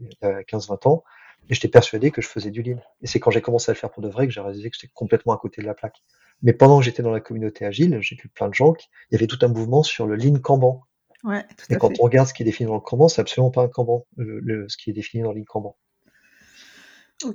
il 0.00 0.06
y 0.22 0.24
a 0.26 0.42
15-20 0.44 0.86
ans, 0.86 1.04
et 1.48 1.54
j'étais 1.54 1.68
persuadé 1.68 2.10
que 2.10 2.20
je 2.20 2.28
faisais 2.28 2.50
du 2.50 2.62
Lean. 2.62 2.78
Et 3.02 3.06
c'est 3.06 3.20
quand 3.20 3.30
j'ai 3.30 3.40
commencé 3.40 3.70
à 3.70 3.74
le 3.74 3.78
faire 3.78 3.90
pour 3.90 4.02
de 4.02 4.08
vrai 4.08 4.26
que 4.26 4.32
j'ai 4.32 4.40
réalisé 4.40 4.68
que 4.70 4.76
j'étais 4.78 4.92
complètement 4.94 5.32
à 5.32 5.38
côté 5.38 5.62
de 5.62 5.66
la 5.66 5.74
plaque. 5.74 6.02
Mais 6.42 6.52
pendant 6.52 6.78
que 6.78 6.84
j'étais 6.84 7.02
dans 7.02 7.10
la 7.10 7.20
communauté 7.20 7.64
agile, 7.64 7.98
j'ai 8.00 8.16
vu 8.16 8.28
plein 8.28 8.48
de 8.48 8.54
gens 8.54 8.72
qui, 8.72 8.88
il 9.10 9.14
y 9.14 9.16
avait 9.16 9.26
tout 9.26 9.38
un 9.42 9.48
mouvement 9.48 9.82
sur 9.82 10.06
le 10.06 10.16
Lean 10.16 10.38
Kanban. 10.38 10.82
Ouais, 11.24 11.44
tout 11.56 11.66
Et 11.70 11.74
à 11.74 11.78
quand 11.78 11.88
fait. 11.88 11.96
on 12.00 12.04
regarde 12.04 12.28
ce 12.28 12.34
qui 12.34 12.42
est 12.42 12.46
défini 12.46 12.68
dans 12.68 12.74
le 12.74 12.80
Kanban, 12.80 13.08
c'est 13.08 13.20
absolument 13.20 13.50
pas 13.50 13.62
un 13.62 13.68
Kanban, 13.68 14.06
le, 14.16 14.40
le- 14.40 14.68
ce 14.68 14.76
qui 14.76 14.90
est 14.90 14.92
défini 14.92 15.22
dans 15.22 15.32
le 15.32 15.38
Lean 15.38 15.44
Kanban. 15.44 15.76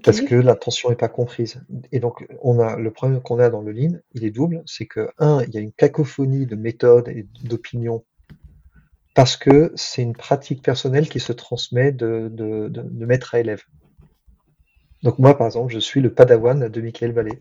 Parce 0.03 0.21
que 0.21 0.35
l'intention 0.35 0.89
n'est 0.89 0.95
pas 0.95 1.09
comprise. 1.09 1.63
Et 1.91 1.99
donc, 1.99 2.27
on 2.41 2.59
a, 2.59 2.77
le 2.77 2.91
problème 2.91 3.21
qu'on 3.21 3.39
a 3.39 3.49
dans 3.49 3.61
le 3.61 3.71
Lean, 3.71 3.97
il 4.13 4.23
est 4.23 4.31
double, 4.31 4.61
c'est 4.65 4.85
que, 4.85 5.09
un, 5.17 5.43
il 5.43 5.53
y 5.53 5.57
a 5.57 5.61
une 5.61 5.71
cacophonie 5.71 6.45
de 6.45 6.55
méthodes 6.55 7.09
et 7.09 7.27
d'opinions 7.43 8.05
parce 9.13 9.35
que 9.35 9.73
c'est 9.75 10.01
une 10.01 10.15
pratique 10.15 10.63
personnelle 10.63 11.09
qui 11.09 11.19
se 11.19 11.33
transmet 11.33 11.91
de, 11.91 12.29
de, 12.31 12.69
de, 12.69 12.81
de 12.81 13.05
maître 13.05 13.35
à 13.35 13.39
élève. 13.39 13.63
Donc 15.03 15.19
moi, 15.19 15.37
par 15.37 15.47
exemple, 15.47 15.73
je 15.73 15.79
suis 15.79 15.99
le 15.99 16.13
padawan 16.13 16.69
de 16.69 16.81
Michael 16.81 17.11
Ballet. 17.11 17.39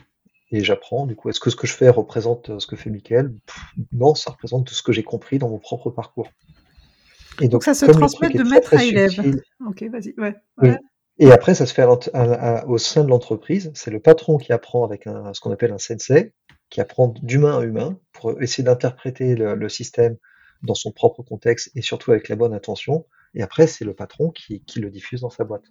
Et 0.53 0.65
j'apprends, 0.65 1.07
du 1.07 1.15
coup, 1.15 1.29
est-ce 1.31 1.39
que 1.41 1.51
ce 1.51 1.57
que 1.57 1.67
je 1.67 1.75
fais 1.75 1.89
représente 1.89 2.51
euh, 2.51 2.59
ce 2.59 2.67
que 2.67 2.77
fait 2.77 2.91
Michael? 2.91 3.33
Pff, 3.47 3.57
Non, 3.93 4.15
ça 4.15 4.33
représente 4.33 4.67
tout 4.67 4.75
ce 4.75 4.83
que 4.83 4.93
j'ai 4.93 5.05
compris 5.05 5.39
dans 5.39 5.49
mon 5.49 5.59
propre 5.59 5.91
parcours. 5.91 6.29
Et 7.41 7.45
Donc 7.45 7.53
donc, 7.53 7.63
ça 7.65 7.75
se 7.75 7.87
transmet 7.87 8.29
de 8.31 8.43
maître 8.43 8.75
à 8.75 8.83
élève. 8.85 9.11
subtil, 9.11 9.43
Ok, 9.67 9.83
vas-y. 9.85 10.15
Ouais. 10.19 10.35
oui. 10.59 10.71
Et 11.19 11.31
après, 11.33 11.55
ça 11.55 11.67
se 11.67 11.75
fait 11.75 11.83
à 11.83 11.87
l'ent- 11.87 12.01
à- 12.15 12.59
à- 12.61 12.67
au 12.67 12.79
sein 12.79 13.05
de 13.05 13.09
l'entreprise. 13.11 13.71
C'est 13.75 13.91
le 13.91 14.01
patron 14.01 14.39
qui 14.39 14.53
apprend 14.53 14.85
avec 14.85 15.07
un, 15.07 15.33
ce 15.35 15.41
qu'on 15.41 15.53
appelle 15.53 15.71
un 15.73 15.79
sensei, 15.79 16.33
qui 16.71 16.81
apprend 16.81 17.09
d'humain 17.23 17.59
à 17.61 17.63
humain 17.65 17.99
pour 18.13 18.41
essayer 18.43 18.65
d'interpréter 18.65 19.35
le, 19.37 19.55
le 19.55 19.69
système 19.69 20.17
dans 20.63 20.75
son 20.75 20.93
propre 20.93 21.23
contexte 21.23 21.71
et 21.75 21.83
surtout 21.83 22.11
avec 22.11 22.29
la 22.29 22.37
bonne 22.37 22.53
intention. 22.55 23.07
Et 23.35 23.43
après, 23.43 23.67
c'est 23.67 23.85
le 23.85 23.95
patron 23.95 24.31
qui, 24.31 24.63
qui 24.65 24.81
le 24.81 24.91
diffuse 24.91 25.21
dans 25.21 25.31
sa 25.31 25.45
boîte. 25.45 25.65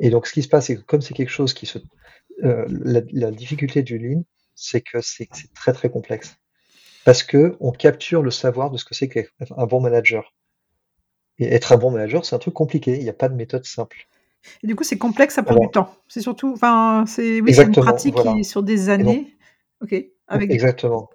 Et 0.00 0.10
donc, 0.10 0.26
ce 0.26 0.32
qui 0.32 0.42
se 0.42 0.48
passe, 0.48 0.66
c'est 0.66 0.76
que 0.76 0.82
comme 0.82 1.00
c'est 1.02 1.14
quelque 1.14 1.30
chose 1.30 1.54
qui 1.54 1.66
se... 1.66 1.78
euh, 2.44 2.64
la, 2.68 3.00
la 3.12 3.30
difficulté 3.30 3.82
du 3.82 3.98
lean, 3.98 4.22
c'est 4.54 4.80
que 4.80 5.00
c'est 5.00 5.28
très 5.54 5.72
très 5.72 5.90
complexe. 5.90 6.36
parce 7.04 7.22
que 7.22 7.56
on 7.60 7.72
capture 7.72 8.22
le 8.22 8.30
savoir 8.30 8.70
de 8.70 8.76
ce 8.78 8.84
que 8.84 8.94
c'est 8.94 9.08
qu'être 9.08 9.32
un 9.56 9.66
bon 9.66 9.80
manager. 9.80 10.34
Et 11.38 11.46
être 11.54 11.72
un 11.72 11.76
bon 11.76 11.90
manager, 11.90 12.24
c'est 12.24 12.34
un 12.34 12.38
truc 12.38 12.54
compliqué. 12.54 12.96
Il 12.96 13.02
n'y 13.04 13.08
a 13.10 13.12
pas 13.14 13.28
de 13.28 13.34
méthode 13.34 13.64
simple. 13.64 14.08
Et 14.62 14.66
du 14.66 14.74
coup, 14.76 14.84
c'est 14.84 14.98
complexe, 14.98 15.34
ça 15.34 15.42
prend 15.42 15.56
du 15.58 15.68
temps. 15.68 15.94
C'est 16.08 16.20
surtout, 16.20 16.52
enfin, 16.52 17.04
c'est 17.06 17.40
oui, 17.40 17.54
une 17.60 17.72
pratique 17.72 18.14
qui 18.16 18.28
est 18.40 18.42
sur 18.42 18.62
des 18.62 18.88
années. 18.88 19.36
ok. 19.82 19.94
Avec 20.28 20.50
Exactement. 20.50 21.10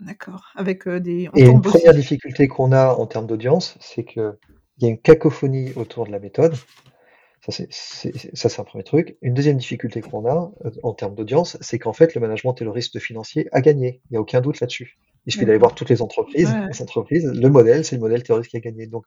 D'accord. 0.00 0.52
Avec 0.56 0.86
euh, 0.88 1.00
des. 1.00 1.28
Et 1.36 1.44
une 1.44 1.62
première 1.62 1.94
difficulté 1.94 2.48
qu'on 2.48 2.72
a 2.72 2.88
en 2.94 3.06
termes 3.06 3.26
d'audience, 3.26 3.76
c'est 3.80 4.04
qu'il 4.04 4.34
y 4.80 4.86
a 4.86 4.88
une 4.88 4.98
cacophonie 4.98 5.72
autour 5.76 6.06
de 6.06 6.12
la 6.12 6.18
méthode. 6.18 6.54
Ça, 7.48 8.48
c'est 8.48 8.60
un 8.60 8.64
premier 8.64 8.84
truc. 8.84 9.16
Une 9.22 9.34
deuxième 9.34 9.56
difficulté 9.56 10.00
qu'on 10.00 10.26
a 10.26 10.52
euh, 10.64 10.70
en 10.82 10.94
termes 10.94 11.14
d'audience, 11.14 11.56
c'est 11.60 11.78
qu'en 11.78 11.92
fait, 11.92 12.14
le 12.14 12.20
management 12.20 12.54
et 12.60 12.64
le 12.64 12.70
risque 12.70 12.98
financier 12.98 13.48
a 13.52 13.60
gagné. 13.60 14.00
Il 14.06 14.12
n'y 14.12 14.16
a 14.16 14.20
aucun 14.20 14.40
doute 14.40 14.60
là-dessus. 14.60 14.98
Il 15.26 15.32
suffit 15.32 15.44
d'aller 15.44 15.58
voir 15.58 15.74
toutes 15.74 15.90
les 15.90 16.02
entreprises. 16.02 16.54
Les 16.70 16.82
entreprises, 16.82 17.26
le 17.26 17.48
modèle, 17.48 17.84
c'est 17.84 17.96
le 17.96 18.00
modèle 18.00 18.22
terroriste 18.22 18.50
qui 18.50 18.56
a 18.56 18.60
gagné. 18.60 18.86
Donc, 18.86 19.04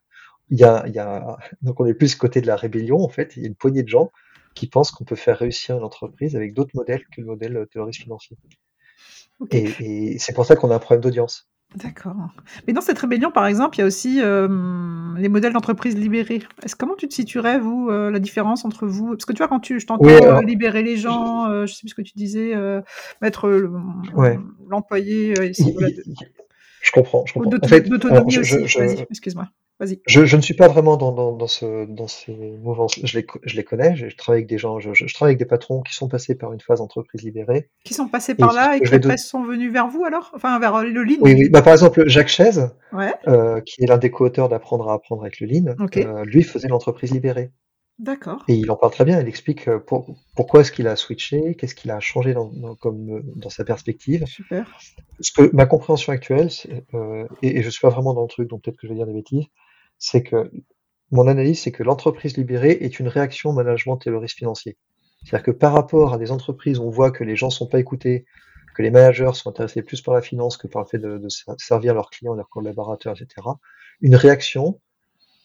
il 0.50 0.58
y 0.58 0.64
a, 0.64 0.84
il 0.86 0.92
y 0.94 0.98
a, 0.98 1.38
donc 1.62 1.80
on 1.80 1.86
est 1.86 1.94
plus 1.94 2.14
côté 2.14 2.40
de 2.40 2.46
la 2.46 2.56
rébellion, 2.56 3.02
en 3.02 3.08
fait. 3.08 3.36
Il 3.36 3.42
y 3.42 3.44
a 3.46 3.48
une 3.48 3.54
poignée 3.54 3.82
de 3.82 3.88
gens 3.88 4.10
qui 4.54 4.66
pensent 4.66 4.90
qu'on 4.90 5.04
peut 5.04 5.16
faire 5.16 5.38
réussir 5.38 5.76
une 5.76 5.84
entreprise 5.84 6.36
avec 6.36 6.54
d'autres 6.54 6.74
modèles 6.74 7.04
que 7.14 7.20
le 7.20 7.26
modèle 7.26 7.66
terroriste 7.72 8.02
financier. 8.02 8.36
Et, 9.50 10.18
c'est 10.18 10.34
pour 10.34 10.44
ça 10.44 10.56
qu'on 10.56 10.70
a 10.70 10.74
un 10.74 10.78
problème 10.78 11.02
d'audience. 11.02 11.48
D'accord. 11.76 12.16
Mais 12.66 12.72
dans 12.72 12.80
cette 12.80 12.98
rébellion, 12.98 13.30
par 13.30 13.46
exemple, 13.46 13.76
il 13.76 13.80
y 13.80 13.82
a 13.84 13.86
aussi 13.86 14.20
euh, 14.20 14.48
les 15.16 15.28
modèles 15.28 15.52
d'entreprise 15.52 15.96
libérées. 15.96 16.42
Est-ce 16.62 16.76
comment 16.76 16.94
tu 16.94 17.08
te 17.08 17.14
situerais 17.14 17.58
vous 17.58 17.88
euh, 17.90 18.10
la 18.10 18.18
différence 18.18 18.64
entre 18.64 18.86
vous? 18.86 19.10
Parce 19.10 19.24
que 19.24 19.32
tu 19.32 19.38
vois 19.38 19.48
quand 19.48 19.60
tu 19.60 19.80
je 19.80 19.86
t'entends 19.86 20.08
euh, 20.08 20.42
libérer 20.42 20.82
les 20.82 20.96
gens, 20.96 21.46
je 21.66 21.72
sais 21.72 21.80
plus 21.80 21.90
ce 21.90 21.94
que 21.94 22.02
tu 22.02 22.12
disais, 22.14 22.54
mettre 23.22 23.48
l'employé. 24.68 25.34
je 25.52 26.92
comprends. 26.92 27.24
Je 27.26 27.34
comprends. 27.34 27.50
D'autonomie 27.50 28.38
aussi. 28.38 28.56
Excuse-moi. 29.10 29.48
Je, 30.06 30.26
je, 30.26 30.36
ne 30.36 30.42
suis 30.42 30.54
pas 30.54 30.68
vraiment 30.68 30.98
dans, 30.98 31.12
dans, 31.12 31.32
dans, 31.32 31.46
ce, 31.46 31.86
dans 31.86 32.06
ces 32.06 32.34
mouvances. 32.34 33.00
Je 33.02 33.18
les, 33.18 33.26
je 33.44 33.56
les 33.56 33.64
connais, 33.64 33.96
je, 33.96 34.14
travaille 34.14 34.40
avec 34.40 34.48
des 34.48 34.58
gens, 34.58 34.78
je, 34.78 34.90
travaille 35.14 35.32
avec 35.32 35.38
des 35.38 35.46
patrons 35.46 35.80
qui 35.80 35.94
sont 35.94 36.08
passés 36.08 36.34
par 36.34 36.52
une 36.52 36.60
phase 36.60 36.82
entreprise 36.82 37.22
libérée. 37.22 37.70
Qui 37.84 37.94
sont 37.94 38.08
passés 38.08 38.34
par 38.34 38.52
là 38.52 38.76
et 38.76 38.80
qui 38.80 38.94
après 38.94 39.16
sont 39.16 39.42
venus 39.42 39.72
vers 39.72 39.88
vous 39.88 40.04
alors? 40.04 40.32
Enfin, 40.34 40.58
vers 40.58 40.74
euh, 40.76 40.84
le 40.84 41.02
Lean 41.02 41.16
Oui, 41.20 41.34
oui. 41.34 41.48
Bah, 41.48 41.62
par 41.62 41.72
exemple, 41.72 42.06
Jacques 42.06 42.28
Chaise, 42.28 42.70
ouais. 42.92 43.12
euh, 43.26 43.60
qui 43.62 43.82
est 43.82 43.86
l'un 43.86 43.98
des 43.98 44.10
co-auteurs 44.10 44.50
d'Apprendre 44.50 44.90
à 44.90 44.94
apprendre 44.94 45.22
avec 45.22 45.40
le 45.40 45.46
Lean, 45.46 45.74
euh, 45.96 46.24
lui 46.24 46.42
faisait 46.42 46.68
l'entreprise 46.68 47.12
libérée. 47.12 47.50
D'accord. 47.98 48.44
Et 48.48 48.54
il 48.54 48.70
en 48.70 48.76
parle 48.76 48.92
très 48.92 49.04
bien, 49.04 49.20
il 49.20 49.28
explique 49.28 49.70
pour, 49.86 50.16
pourquoi 50.34 50.62
est-ce 50.62 50.72
qu'il 50.72 50.88
a 50.88 50.96
switché, 50.96 51.54
qu'est-ce 51.54 51.74
qu'il 51.74 51.90
a 51.90 52.00
changé 52.00 52.32
dans, 52.32 52.46
dans, 52.46 52.74
comme, 52.74 53.22
dans 53.36 53.50
sa 53.50 53.62
perspective. 53.62 54.24
Super. 54.24 54.78
Ce 55.20 55.32
que 55.32 55.54
ma 55.54 55.66
compréhension 55.66 56.10
actuelle, 56.10 56.48
euh, 56.94 57.26
et, 57.42 57.58
et, 57.58 57.62
je 57.62 57.68
suis 57.68 57.82
pas 57.82 57.90
vraiment 57.90 58.14
dans 58.14 58.22
le 58.22 58.28
truc, 58.28 58.48
donc 58.48 58.62
peut-être 58.62 58.78
que 58.78 58.86
je 58.86 58.92
vais 58.92 58.96
dire 58.96 59.06
des 59.06 59.12
bêtises, 59.12 59.44
c'est 60.00 60.24
que 60.24 60.50
mon 61.12 61.28
analyse, 61.28 61.60
c'est 61.60 61.72
que 61.72 61.84
l'entreprise 61.84 62.36
libérée 62.36 62.78
est 62.80 62.98
une 62.98 63.06
réaction 63.06 63.50
au 63.50 63.52
management 63.52 64.04
et 64.06 64.10
le 64.10 64.18
risque 64.18 64.38
financier. 64.38 64.76
C'est-à-dire 65.22 65.44
que 65.44 65.50
par 65.50 65.72
rapport 65.72 66.14
à 66.14 66.18
des 66.18 66.32
entreprises 66.32 66.78
où 66.78 66.84
on 66.84 66.90
voit 66.90 67.10
que 67.10 67.22
les 67.22 67.36
gens 67.36 67.50
sont 67.50 67.66
pas 67.66 67.78
écoutés, 67.78 68.24
que 68.74 68.82
les 68.82 68.90
managers 68.90 69.30
sont 69.34 69.50
intéressés 69.50 69.82
plus 69.82 70.00
par 70.00 70.14
la 70.14 70.22
finance 70.22 70.56
que 70.56 70.66
par 70.66 70.82
le 70.82 70.88
fait 70.88 70.98
de, 70.98 71.20
servir 71.58 71.94
leurs 71.94 72.10
clients, 72.10 72.34
leurs 72.34 72.48
collaborateurs, 72.48 73.14
etc., 73.20 73.46
une 74.00 74.16
réaction, 74.16 74.80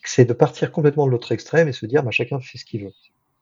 c'est 0.04 0.26
de 0.26 0.34
partir 0.34 0.72
complètement 0.72 1.06
de 1.06 1.12
l'autre 1.12 1.32
extrême 1.32 1.68
et 1.68 1.74
se 1.74 1.86
dire, 1.86 2.04
bah, 2.04 2.12
chacun 2.12 2.39
fait 2.39 2.58
ce 2.58 2.65
qu'il 2.65 2.86
veut. 2.86 2.94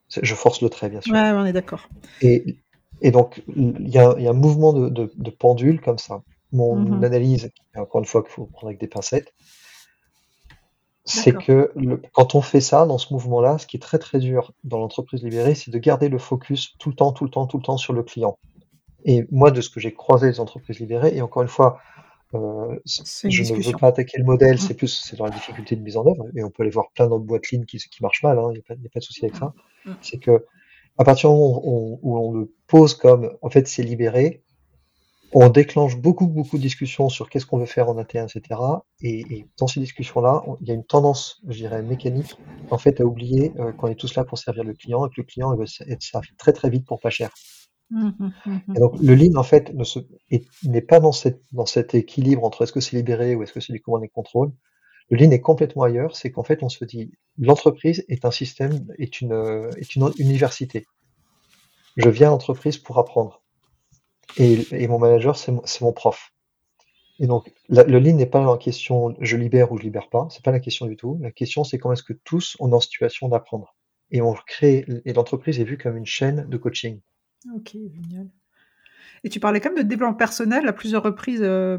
Je 0.09 0.35
force 0.35 0.61
le 0.61 0.69
trait, 0.69 0.89
bien 0.89 1.01
sûr. 1.01 1.13
Ouais, 1.13 1.31
on 1.31 1.45
est 1.45 1.53
d'accord. 1.53 1.89
Et, 2.21 2.57
et, 3.01 3.11
donc, 3.11 3.43
il 3.55 3.89
y, 3.89 3.97
a, 3.97 4.15
y, 4.17 4.27
a, 4.27 4.29
un 4.29 4.33
mouvement 4.33 4.73
de, 4.73 4.89
de, 4.89 5.11
de, 5.15 5.29
pendule 5.31 5.81
comme 5.81 5.97
ça. 5.97 6.23
Mon 6.51 6.77
mm-hmm. 6.77 7.05
analyse, 7.05 7.51
encore 7.75 7.99
une 7.99 8.05
fois, 8.05 8.23
qu'il 8.23 8.31
faut 8.31 8.45
prendre 8.45 8.67
avec 8.67 8.79
des 8.79 8.87
pincettes, 8.87 9.33
c'est 11.05 11.33
que 11.33 11.71
le, 11.75 12.01
quand 12.13 12.35
on 12.35 12.41
fait 12.41 12.61
ça, 12.61 12.85
dans 12.85 12.97
ce 12.97 13.13
mouvement-là, 13.13 13.57
ce 13.57 13.67
qui 13.67 13.77
est 13.77 13.79
très 13.79 13.99
très 13.99 14.19
dur 14.19 14.53
dans 14.63 14.79
l'entreprise 14.79 15.21
libérée, 15.23 15.55
c'est 15.55 15.71
de 15.71 15.77
garder 15.77 16.07
le 16.07 16.17
focus 16.17 16.75
tout 16.79 16.89
le 16.89 16.95
temps, 16.95 17.11
tout 17.11 17.25
le 17.25 17.29
temps, 17.29 17.45
tout 17.45 17.57
le 17.57 17.63
temps 17.63 17.77
sur 17.77 17.93
le 17.93 18.03
client. 18.03 18.37
Et 19.03 19.25
moi, 19.31 19.51
de 19.51 19.59
ce 19.59 19.69
que 19.69 19.79
j'ai 19.79 19.93
croisé 19.93 20.29
des 20.29 20.39
entreprises 20.39 20.79
libérées, 20.79 21.15
et 21.15 21.21
encore 21.21 21.41
une 21.41 21.49
fois, 21.49 21.79
euh, 22.35 22.79
je 22.85 23.53
ne 23.53 23.63
veux 23.63 23.77
pas 23.77 23.87
attaquer 23.87 24.17
le 24.17 24.23
modèle, 24.23 24.55
mmh. 24.55 24.59
c'est 24.59 24.73
plus 24.75 24.87
c'est 24.87 25.17
dans 25.17 25.25
la 25.25 25.31
difficulté 25.31 25.75
de 25.75 25.81
mise 25.81 25.97
en 25.97 26.05
œuvre, 26.07 26.25
et 26.35 26.43
on 26.43 26.49
peut 26.49 26.63
aller 26.63 26.71
voir 26.71 26.87
plein 26.95 27.07
d'autres 27.07 27.25
boîtes 27.25 27.49
lignes 27.49 27.65
qui, 27.65 27.77
qui 27.77 28.01
marchent 28.01 28.23
mal, 28.23 28.37
il 28.37 28.39
hein, 28.39 28.51
n'y 28.51 28.59
a, 28.59 28.87
a, 28.87 28.89
pas 28.93 28.99
de 28.99 29.03
souci 29.03 29.25
avec 29.25 29.35
ça. 29.35 29.53
Mmh. 29.85 29.91
C'est 30.01 30.19
que 30.19 30.45
à 30.97 31.03
partir 31.03 31.29
du 31.29 31.35
moment 31.35 31.61
où 31.63 31.69
on, 31.69 31.99
où 32.01 32.17
on 32.17 32.31
le 32.31 32.53
pose 32.67 32.93
comme 32.93 33.35
en 33.41 33.49
fait 33.49 33.67
c'est 33.67 33.83
libéré, 33.83 34.42
on 35.33 35.49
déclenche 35.49 35.97
beaucoup, 35.97 36.27
beaucoup 36.27 36.57
de 36.57 36.61
discussions 36.61 37.09
sur 37.09 37.29
qu'est-ce 37.29 37.45
qu'on 37.45 37.57
veut 37.57 37.65
faire 37.65 37.89
en 37.89 37.97
interne, 37.97 38.27
etc. 38.33 38.59
Et, 39.01 39.45
dans 39.57 39.67
ces 39.67 39.79
discussions-là, 39.79 40.43
il 40.61 40.67
y 40.67 40.71
a 40.71 40.73
une 40.73 40.85
tendance, 40.85 41.41
je 41.47 41.57
dirais, 41.57 41.81
mécanique, 41.81 42.35
en 42.69 42.77
fait, 42.77 43.01
à 43.01 43.05
oublier 43.05 43.51
euh, 43.59 43.71
qu'on 43.71 43.87
est 43.87 43.95
tous 43.95 44.15
là 44.15 44.23
pour 44.23 44.37
servir 44.37 44.63
le 44.63 44.73
client 44.73 45.05
et 45.05 45.09
que 45.09 45.15
le 45.17 45.23
client 45.23 45.53
il 45.53 45.59
veut 45.59 45.91
être 45.91 46.03
servi 46.03 46.29
très, 46.37 46.53
très 46.53 46.69
vite 46.69 46.85
pour 46.85 46.99
pas 46.99 47.09
cher. 47.09 47.31
Mmh, 47.89 48.09
mmh, 48.19 48.31
mmh, 48.45 48.75
et 48.75 48.79
donc, 48.79 48.93
le 49.01 49.15
lean, 49.15 49.35
en 49.35 49.43
fait, 49.43 49.73
n'est 50.63 50.81
pas 50.81 50.99
dans, 50.99 51.11
cette, 51.11 51.41
dans 51.51 51.65
cet 51.65 51.95
équilibre 51.95 52.43
entre 52.43 52.63
est-ce 52.63 52.71
que 52.71 52.79
c'est 52.79 52.95
libéré 52.95 53.35
ou 53.35 53.43
est-ce 53.43 53.53
que 53.53 53.59
c'est 53.59 53.73
du 53.73 53.81
command 53.81 54.03
et 54.03 54.09
contrôle. 54.09 54.51
Le 55.09 55.17
lean 55.17 55.31
est 55.31 55.41
complètement 55.41 55.83
ailleurs. 55.83 56.15
C'est 56.15 56.31
qu'en 56.31 56.43
fait, 56.43 56.63
on 56.63 56.69
se 56.69 56.85
dit, 56.85 57.11
l'entreprise 57.37 58.05
est 58.07 58.25
un 58.25 58.31
système, 58.31 58.87
est 58.97 59.21
une, 59.21 59.69
est 59.77 59.95
une 59.95 60.11
université. 60.17 60.85
Je 61.97 62.09
viens 62.09 62.27
à 62.27 62.31
l'entreprise 62.31 62.77
pour 62.77 62.97
apprendre 62.97 63.42
et, 64.37 64.87
mon 64.87 64.99
manager, 64.99 65.37
c'est 65.37 65.81
mon, 65.81 65.93
prof. 65.93 66.33
Et 67.19 67.27
donc, 67.27 67.53
le 67.69 67.99
lean 67.99 68.15
n'est 68.15 68.25
pas 68.25 68.45
en 68.45 68.57
question 68.57 69.15
je 69.19 69.37
libère 69.37 69.71
ou 69.71 69.77
je 69.77 69.83
libère 69.83 70.09
pas, 70.09 70.27
c'est 70.31 70.43
pas 70.43 70.51
la 70.51 70.59
question 70.59 70.85
du 70.85 70.97
tout. 70.97 71.17
La 71.21 71.31
question, 71.31 71.63
c'est 71.63 71.77
comment 71.77 71.93
est-ce 71.93 72.03
que 72.03 72.13
tous 72.13 72.57
on 72.59 72.71
est 72.71 72.75
en 72.75 72.79
situation 72.79 73.29
d'apprendre. 73.29 73.75
Et 74.11 74.21
on 74.21 74.33
crée, 74.33 74.85
et 75.05 75.13
l'entreprise 75.13 75.59
est 75.59 75.63
vue 75.63 75.77
comme 75.77 75.97
une 75.97 76.05
chaîne 76.05 76.47
de 76.47 76.57
coaching. 76.57 76.99
Ok, 77.55 77.71
génial. 77.73 78.29
Et 79.25 79.29
tu 79.29 79.39
parlais 79.39 79.61
quand 79.61 79.69
même 79.69 79.83
de 79.83 79.87
développement 79.87 80.15
personnel 80.15 80.67
à 80.67 80.73
plusieurs 80.73 81.01
reprises 81.01 81.41
euh, 81.41 81.77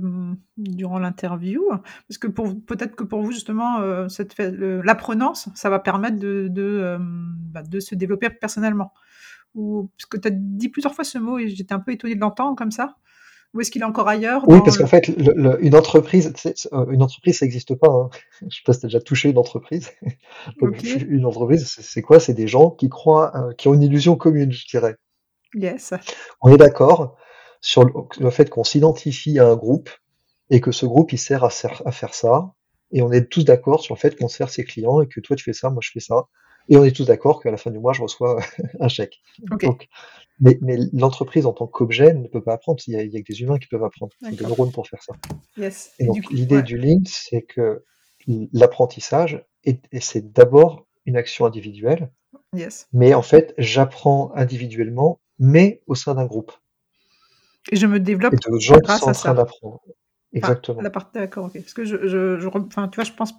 durant 0.57 0.99
l'interview, 0.99 1.63
parce 2.09 2.17
que 2.19 2.27
peut-être 2.27 2.97
que 2.97 3.05
pour 3.05 3.21
vous 3.23 3.33
justement, 3.33 3.81
euh, 3.81 4.09
l'apprenance, 4.83 5.51
ça 5.55 5.69
va 5.69 5.79
permettre 5.79 6.19
de, 6.19 6.51
euh, 6.59 6.99
bah, 6.99 7.63
de 7.63 7.81
se 7.81 7.95
développer 7.95 8.31
personnellement. 8.31 8.93
Ou, 9.55 9.91
parce 9.97 10.07
que 10.07 10.17
tu 10.17 10.29
as 10.29 10.33
dit 10.33 10.69
plusieurs 10.69 10.95
fois 10.95 11.05
ce 11.05 11.19
mot 11.19 11.39
et 11.39 11.49
j'étais 11.49 11.75
un 11.75 11.81
peu 11.81 11.93
étonnée 11.93 12.15
de 12.15 12.21
l'entendre 12.21 12.57
comme 12.57 12.71
ça. 12.71 12.97
Ou 13.55 13.61
est-ce 13.61 13.71
qu'il 13.71 13.83
est 13.83 13.87
encore 13.87 14.09
ailleurs 14.09 14.43
Oui, 14.49 14.59
parce 14.65 14.77
qu'en 14.79 14.89
fait, 14.89 15.07
une 15.07 15.77
entreprise, 15.77 16.33
euh, 16.73 16.87
une 16.91 17.03
entreprise, 17.03 17.39
ça 17.39 17.47
n'existe 17.47 17.77
pas. 17.77 17.89
Hein. 17.89 18.11
Je 18.41 18.47
ne 18.47 18.51
sais 18.51 18.63
pas 18.67 18.73
si 18.73 18.81
tu 18.81 18.87
as 18.87 18.89
déjà 18.89 19.01
touché 19.01 19.31
une 19.31 19.39
entreprise. 19.39 19.93
Une 21.09 21.25
entreprise, 21.25 21.65
c'est 21.67 22.03
quoi? 22.03 22.19
C'est 22.19 22.35
des 22.35 22.49
gens 22.49 22.71
qui 22.71 22.89
croient, 22.89 23.33
euh, 23.37 23.53
qui 23.55 23.69
ont 23.69 23.75
une 23.75 23.83
illusion 23.83 24.17
commune, 24.17 24.51
je 24.51 24.67
dirais. 24.67 24.97
Yes. 25.55 25.95
On 26.43 26.53
est 26.53 26.57
d'accord 26.57 27.17
sur 27.61 27.85
le, 27.85 28.31
fait 28.31 28.51
qu'on 28.51 28.65
s'identifie 28.65 29.39
à 29.39 29.47
un 29.47 29.57
groupe 29.57 29.89
et 30.51 30.61
que 30.61 30.73
ce 30.73 30.85
groupe, 30.85 31.13
il 31.13 31.19
sert 31.19 31.45
à, 31.45 31.51
à 31.85 31.93
faire 31.93 32.13
ça. 32.13 32.55
Et 32.91 33.03
on 33.03 33.13
est 33.13 33.31
tous 33.31 33.45
d'accord 33.45 33.81
sur 33.81 33.95
le 33.95 34.01
fait 34.01 34.17
qu'on 34.19 34.29
sert 34.29 34.51
ses 34.51 34.65
clients 34.65 35.01
et 35.01 35.07
que 35.07 35.21
toi, 35.21 35.37
tu 35.37 35.45
fais 35.45 35.53
ça, 35.53 35.71
moi, 35.71 35.79
je 35.81 35.91
fais 35.93 36.01
ça. 36.01 36.27
Et 36.69 36.77
on 36.77 36.85
est 36.85 36.95
tous 36.95 37.05
d'accord 37.05 37.43
qu'à 37.43 37.51
la 37.51 37.57
fin 37.57 37.71
du 37.71 37.79
mois, 37.79 37.93
je 37.93 38.03
reçois 38.03 38.41
un 38.81 38.89
chèque. 38.89 39.21
Donc, 39.61 39.89
mais, 40.41 40.59
mais 40.63 40.79
l'entreprise 40.93 41.47
en 41.47 41.53
tant 41.53 41.67
qu'objet 41.67 42.15
ne 42.15 42.27
peut 42.27 42.43
pas 42.43 42.55
apprendre. 42.55 42.81
Il 42.87 42.95
y, 42.95 42.97
a, 42.97 43.23
que 43.23 43.33
des 43.33 43.41
humains 43.43 43.59
qui 43.59 43.69
peuvent 43.69 43.85
apprendre. 43.85 44.13
Il 44.23 44.31
y 44.31 44.35
a 44.35 44.37
des 44.37 44.47
neurones 44.47 44.73
pour 44.73 44.87
faire 44.89 45.03
ça. 45.03 45.15
Yes. 45.57 45.93
Et, 45.99 46.07
donc, 46.07 46.31
l'idée 46.31 46.63
du 46.63 46.79
Lean, 46.79 47.03
c'est 47.07 47.43
que 47.43 47.85
l'apprentissage, 48.53 49.45
c'est 50.01 50.33
d'abord 50.33 50.87
une 51.07 51.17
action 51.17 51.47
individuelle. 51.47 52.11
Yes. 52.55 52.89
Mais 52.93 53.15
en 53.15 53.23
fait, 53.23 53.55
j'apprends 53.59 54.33
individuellement, 54.35 55.21
mais 55.39 55.83
au 55.87 55.95
sein 55.95 56.15
d'un 56.15 56.27
groupe. 56.27 56.53
Et 57.71 57.77
je 57.77 57.87
me 57.87 57.99
développe 57.99 58.35
et 58.35 58.37
de 58.37 58.59
gens 58.59 58.77
grâce 58.79 59.01
qui 59.01 59.05
sont 59.05 59.11
en 59.11 59.13
train 59.13 59.35
d'apprendre. 59.35 59.81
Exactement. 60.33 60.81
la 60.81 60.91
partie, 60.91 61.13
d'accord, 61.15 61.47
ok. 61.47 61.55
Parce 61.55 61.75
que 61.75 61.85
je, 61.85 62.09
je, 62.09 62.39
je, 62.39 62.49
enfin, 62.49 62.89
tu 62.89 62.97
vois, 62.97 63.05
je 63.05 63.13
pense 63.13 63.33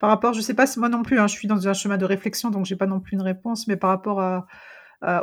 par 0.00 0.08
rapport, 0.08 0.32
je 0.32 0.40
sais 0.40 0.54
pas, 0.54 0.64
moi 0.78 0.88
non 0.88 1.02
plus, 1.02 1.20
hein, 1.20 1.26
je 1.26 1.34
suis 1.34 1.46
dans 1.46 1.68
un 1.68 1.74
chemin 1.74 1.98
de 1.98 2.06
réflexion, 2.06 2.50
donc 2.50 2.64
j'ai 2.64 2.74
pas 2.74 2.86
non 2.86 3.00
plus 3.00 3.14
une 3.14 3.22
réponse, 3.22 3.68
mais 3.68 3.76
par 3.76 3.90
rapport 3.90 4.20
à, 4.20 4.46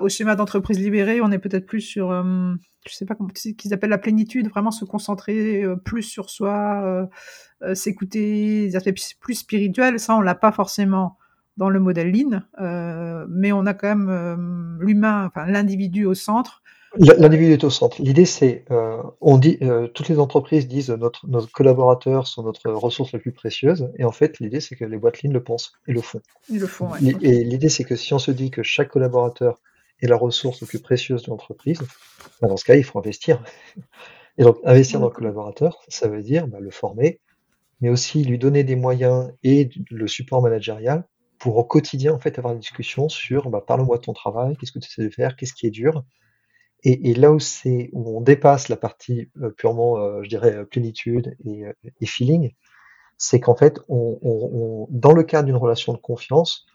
au 0.02 0.08
schéma 0.08 0.36
d'entreprise 0.36 0.80
libérée, 0.80 1.20
on 1.20 1.32
est 1.32 1.40
peut-être 1.40 1.66
plus 1.66 1.82
sur, 1.82 2.12
euh, 2.12 2.54
je 2.88 2.94
sais 2.94 3.06
pas 3.06 3.16
comment 3.16 3.30
qu'ils 3.30 3.74
appellent 3.74 3.90
la 3.90 3.98
plénitude, 3.98 4.50
vraiment 4.50 4.72
se 4.72 4.86
concentrer 4.86 5.64
euh, 5.64 5.76
plus 5.76 6.04
sur 6.04 6.30
soi, 6.30 6.82
euh, 6.84 7.06
euh 7.64 7.76
s'écouter, 7.76 8.68
des 8.68 8.76
aspects 8.76 9.18
plus 9.20 9.36
spirituels, 9.36 10.00
ça 10.00 10.16
on 10.16 10.22
l'a 10.22 10.36
pas 10.36 10.52
forcément 10.52 11.18
dans 11.58 11.70
le 11.70 11.80
modèle 11.80 12.12
Lean, 12.12 12.44
mais 13.30 13.52
on 13.52 13.66
a 13.66 13.74
quand 13.74 13.96
même 13.96 14.78
l'humain, 14.80 15.26
enfin 15.26 15.48
l'individu 15.48 16.06
au 16.06 16.14
centre, 16.14 16.62
L'individu 17.00 17.54
est 17.54 17.64
au 17.64 17.70
centre. 17.70 18.02
L'idée, 18.02 18.26
c'est, 18.26 18.66
euh, 18.72 19.02
on 19.22 19.38
dit, 19.38 19.58
euh, 19.62 19.88
toutes 19.88 20.10
les 20.10 20.20
entreprises 20.20 20.68
disent 20.68 20.90
notre, 20.90 21.28
nos 21.28 21.46
collaborateurs 21.48 22.28
sont 22.28 22.44
notre 22.44 22.72
ressource 22.72 23.12
la 23.12 23.20
plus 23.20 23.32
précieuse. 23.32 23.92
Et 23.98 24.04
en 24.04 24.12
fait, 24.12 24.40
l'idée, 24.40 24.60
c'est 24.60 24.76
que 24.76 24.86
les 24.86 24.98
boîtes 24.98 25.22
lignes 25.22 25.34
le 25.34 25.44
pensent 25.44 25.74
et 25.88 25.94
le 25.94 26.02
font. 26.02 26.22
Ils 26.50 26.60
le 26.60 26.68
font, 26.68 26.90
Et 26.96 27.44
l'idée, 27.44 27.70
c'est 27.70 27.84
que 27.84 27.96
si 27.96 28.14
on 28.14 28.20
se 28.20 28.32
dit 28.32 28.52
que 28.52 28.64
chaque 28.64 28.90
collaborateur 28.90 29.60
est 30.02 30.08
la 30.08 30.16
ressource 30.16 30.62
la 30.62 30.68
plus 30.68 30.80
précieuse 30.80 31.24
de 31.24 31.30
l'entreprise, 31.30 31.82
bah, 32.42 32.48
dans 32.48 32.58
ce 32.58 32.66
cas, 32.66 32.76
il 32.76 32.84
faut 32.84 33.00
investir. 33.00 33.44
Et 34.38 34.44
donc, 34.44 34.58
investir 34.64 35.00
dans 35.00 35.08
le 35.08 35.14
collaborateur, 35.14 35.80
ça 35.88 36.08
veut 36.08 36.22
dire 36.22 36.48
bah, 36.48 36.60
le 36.60 36.70
former, 36.70 37.20
mais 37.82 37.90
aussi 37.90 38.24
lui 38.24 38.38
donner 38.38 38.64
des 38.64 38.76
moyens 38.76 39.32
et 39.44 39.70
le 39.90 40.08
support 40.08 40.42
managérial 40.42 41.06
pour 41.40 41.58
au 41.58 41.64
quotidien 41.64 42.14
en 42.14 42.20
fait 42.20 42.38
avoir 42.40 42.54
une 42.54 42.60
discussion 42.60 43.10
sur 43.10 43.50
bah, 43.50 43.64
parle-moi 43.66 43.98
de 43.98 44.04
ton 44.04 44.14
travail, 44.14 44.56
qu'est-ce 44.58 44.72
que 44.72 44.80
tu 44.80 44.90
essaies 44.90 45.04
de 45.04 45.14
faire, 45.14 45.36
qu'est-ce 45.36 45.54
qui 45.54 45.68
est 45.68 45.72
dur. 45.72 46.04
Et, 46.84 47.14
là 47.16 47.32
où 47.32 47.40
c'est 47.40 47.90
où 47.92 48.18
on 48.18 48.22
dépasse 48.22 48.70
la 48.70 48.78
partie 48.78 49.30
euh, 49.42 49.50
purement, 49.50 49.98
euh, 49.98 50.22
je 50.24 50.30
dirais, 50.30 50.66
plénitude 50.66 51.36
et, 51.44 51.64
et 52.00 52.06
feeling, 52.06 52.54
c'est 53.18 53.40
qu'en 53.40 53.56
fait, 53.56 53.80
on, 53.90 54.20
on, 54.22 54.88
dans 54.90 55.12
le 55.12 55.24
cadre 55.24 55.48
d'une 55.48 55.56
relation 55.56 55.94
de 55.94 55.98
confiance, 55.98 56.66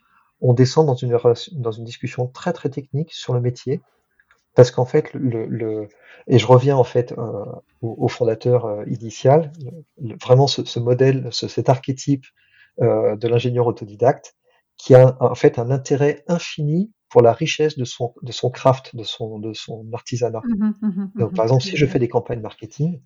on 0.41 0.53
descend 0.53 0.85
dans 0.85 0.95
une, 0.95 1.17
dans 1.53 1.71
une 1.71 1.85
discussion 1.85 2.27
très 2.27 2.53
très 2.53 2.69
technique 2.69 3.13
sur 3.13 3.33
le 3.33 3.39
métier, 3.39 3.81
parce 4.55 4.71
qu'en 4.71 4.85
fait, 4.85 5.11
le, 5.13 5.45
le, 5.47 5.87
et 6.27 6.37
je 6.37 6.45
reviens 6.45 6.75
en 6.75 6.83
fait 6.83 7.13
euh, 7.13 7.45
au, 7.81 8.07
fondateur 8.07 8.65
euh, 8.65 8.83
initial, 8.87 9.51
vraiment 10.21 10.47
ce, 10.47 10.63
ce 10.63 10.79
modèle, 10.79 11.27
ce, 11.31 11.47
cet 11.47 11.69
archétype 11.69 12.25
euh, 12.81 13.15
de 13.15 13.27
l'ingénieur 13.27 13.65
autodidacte, 13.67 14.35
qui 14.77 14.95
a 14.95 15.17
en 15.19 15.35
fait 15.35 15.59
un 15.59 15.71
intérêt 15.71 16.23
infini 16.27 16.91
pour 17.13 17.21
la 17.21 17.31
richesse 17.31 17.77
de 17.77 17.85
son, 17.85 18.15
de 18.23 18.31
son 18.31 18.49
craft, 18.49 18.95
de 18.95 19.03
son, 19.03 19.37
de 19.37 19.53
son 19.53 19.85
artisanat. 19.93 20.41
Mmh 20.43 20.65
mmh 20.65 20.87
mmh 20.87 21.11
Donc, 21.19 21.35
par 21.35 21.45
exemple, 21.45 21.61
si 21.61 21.77
je 21.77 21.85
fais 21.85 21.99
des 21.99 22.07
campagnes 22.07 22.41
marketing, 22.41 23.01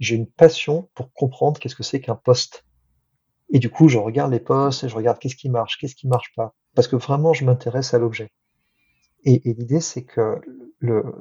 j'ai 0.00 0.16
une 0.16 0.26
passion 0.26 0.90
pour 0.96 1.12
comprendre 1.12 1.60
qu'est-ce 1.60 1.76
que 1.76 1.84
c'est 1.84 2.00
qu'un 2.00 2.16
poste. 2.16 2.64
Et 3.50 3.60
du 3.60 3.70
coup, 3.70 3.88
je 3.88 3.98
regarde 3.98 4.32
les 4.32 4.40
posts 4.40 4.82
et 4.82 4.88
je 4.88 4.96
regarde 4.96 5.20
qu'est-ce 5.20 5.36
qui 5.36 5.48
marche, 5.48 5.78
qu'est-ce 5.78 5.94
qui 5.94 6.08
marche 6.08 6.32
pas. 6.34 6.56
Parce 6.74 6.88
que 6.88 6.96
vraiment, 6.96 7.34
je 7.34 7.44
m'intéresse 7.44 7.94
à 7.94 8.00
l'objet. 8.00 8.32
Et, 9.22 9.48
et 9.48 9.54
l'idée, 9.54 9.80
c'est 9.80 10.02
que 10.02 10.40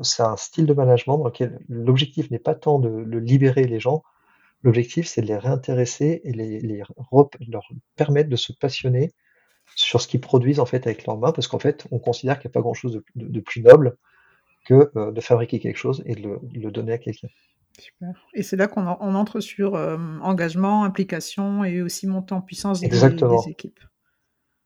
c'est 0.02 0.24
un 0.24 0.36
style 0.36 0.66
de 0.66 0.74
management 0.74 1.20
dans 1.20 1.26
lequel 1.26 1.60
l'objectif 1.70 2.32
n'est 2.32 2.40
pas 2.40 2.56
tant 2.56 2.80
de, 2.80 3.20
libérer 3.20 3.66
les 3.66 3.80
gens, 3.80 4.02
l'objectif 4.64 5.06
c'est 5.06 5.22
de 5.22 5.28
les 5.28 5.38
réintéresser 5.38 6.22
et 6.24 6.32
les, 6.32 6.60
les 6.60 6.82
leur 7.48 7.70
permettre 7.96 8.32
de 8.32 8.36
se 8.36 8.52
passionner 8.52 9.14
sur 9.76 10.02
ce 10.02 10.08
qu'ils 10.08 10.22
produisent 10.22 10.60
en 10.60 10.66
fait 10.66 10.86
avec 10.88 11.06
leurs 11.06 11.18
mains, 11.18 11.32
parce 11.32 11.48
qu'en 11.48 11.60
fait 11.60 11.86
on 11.92 12.00
considère 12.00 12.40
qu'il 12.40 12.50
n'y 12.50 12.52
a 12.52 12.56
pas 12.56 12.62
grand 12.62 12.74
chose 12.74 13.02
de, 13.16 13.40
plus 13.40 13.62
noble 13.62 13.98
que 14.66 14.92
euh, 14.96 15.12
de 15.12 15.22
fabriquer 15.22 15.60
quelque 15.60 15.78
chose 15.78 16.04
et 16.06 16.16
de 16.16 16.40
le, 16.54 16.72
donner 16.72 16.94
à 16.94 16.98
quelqu'un. 16.98 17.28
Super. 17.80 18.10
Et 18.34 18.44
c'est 18.44 18.58
là 18.58 18.68
qu'on 18.68 18.86
entre 18.86 19.40
sur 19.40 19.76
euh, 19.76 19.98
engagement, 20.22 20.84
implication 20.84 21.64
et 21.64 21.82
aussi 21.82 22.06
montant 22.06 22.38
en 22.38 22.42
puissance 22.42 22.82
des, 22.82 22.90
des 22.90 23.50
équipes. 23.50 23.80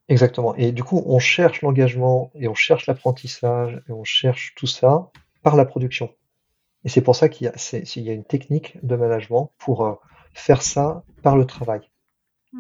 Exactement. 0.08 0.56
Et 0.56 0.72
du 0.72 0.84
coup, 0.84 1.04
on 1.06 1.20
cherche 1.20 1.62
l'engagement 1.62 2.32
et 2.36 2.48
on 2.48 2.54
cherche 2.54 2.86
l'apprentissage 2.86 3.82
et 3.88 3.92
on 3.92 4.04
cherche 4.04 4.54
tout 4.56 4.68
ça 4.68 5.10
par 5.42 5.56
la 5.56 5.66
production. 5.66 6.12
Et 6.84 6.90
c'est 6.90 7.02
pour 7.02 7.16
ça 7.16 7.30
qu'il 7.30 7.48
y, 7.48 8.10
a 8.10 8.14
une 8.14 8.24
technique 8.24 8.78
de 8.84 8.96
management 8.96 9.52
pour 9.58 9.86
euh, 9.86 9.94
faire 10.34 10.62
ça 10.62 11.04
par 11.24 11.36
le 11.36 11.46
travail. 11.46 11.82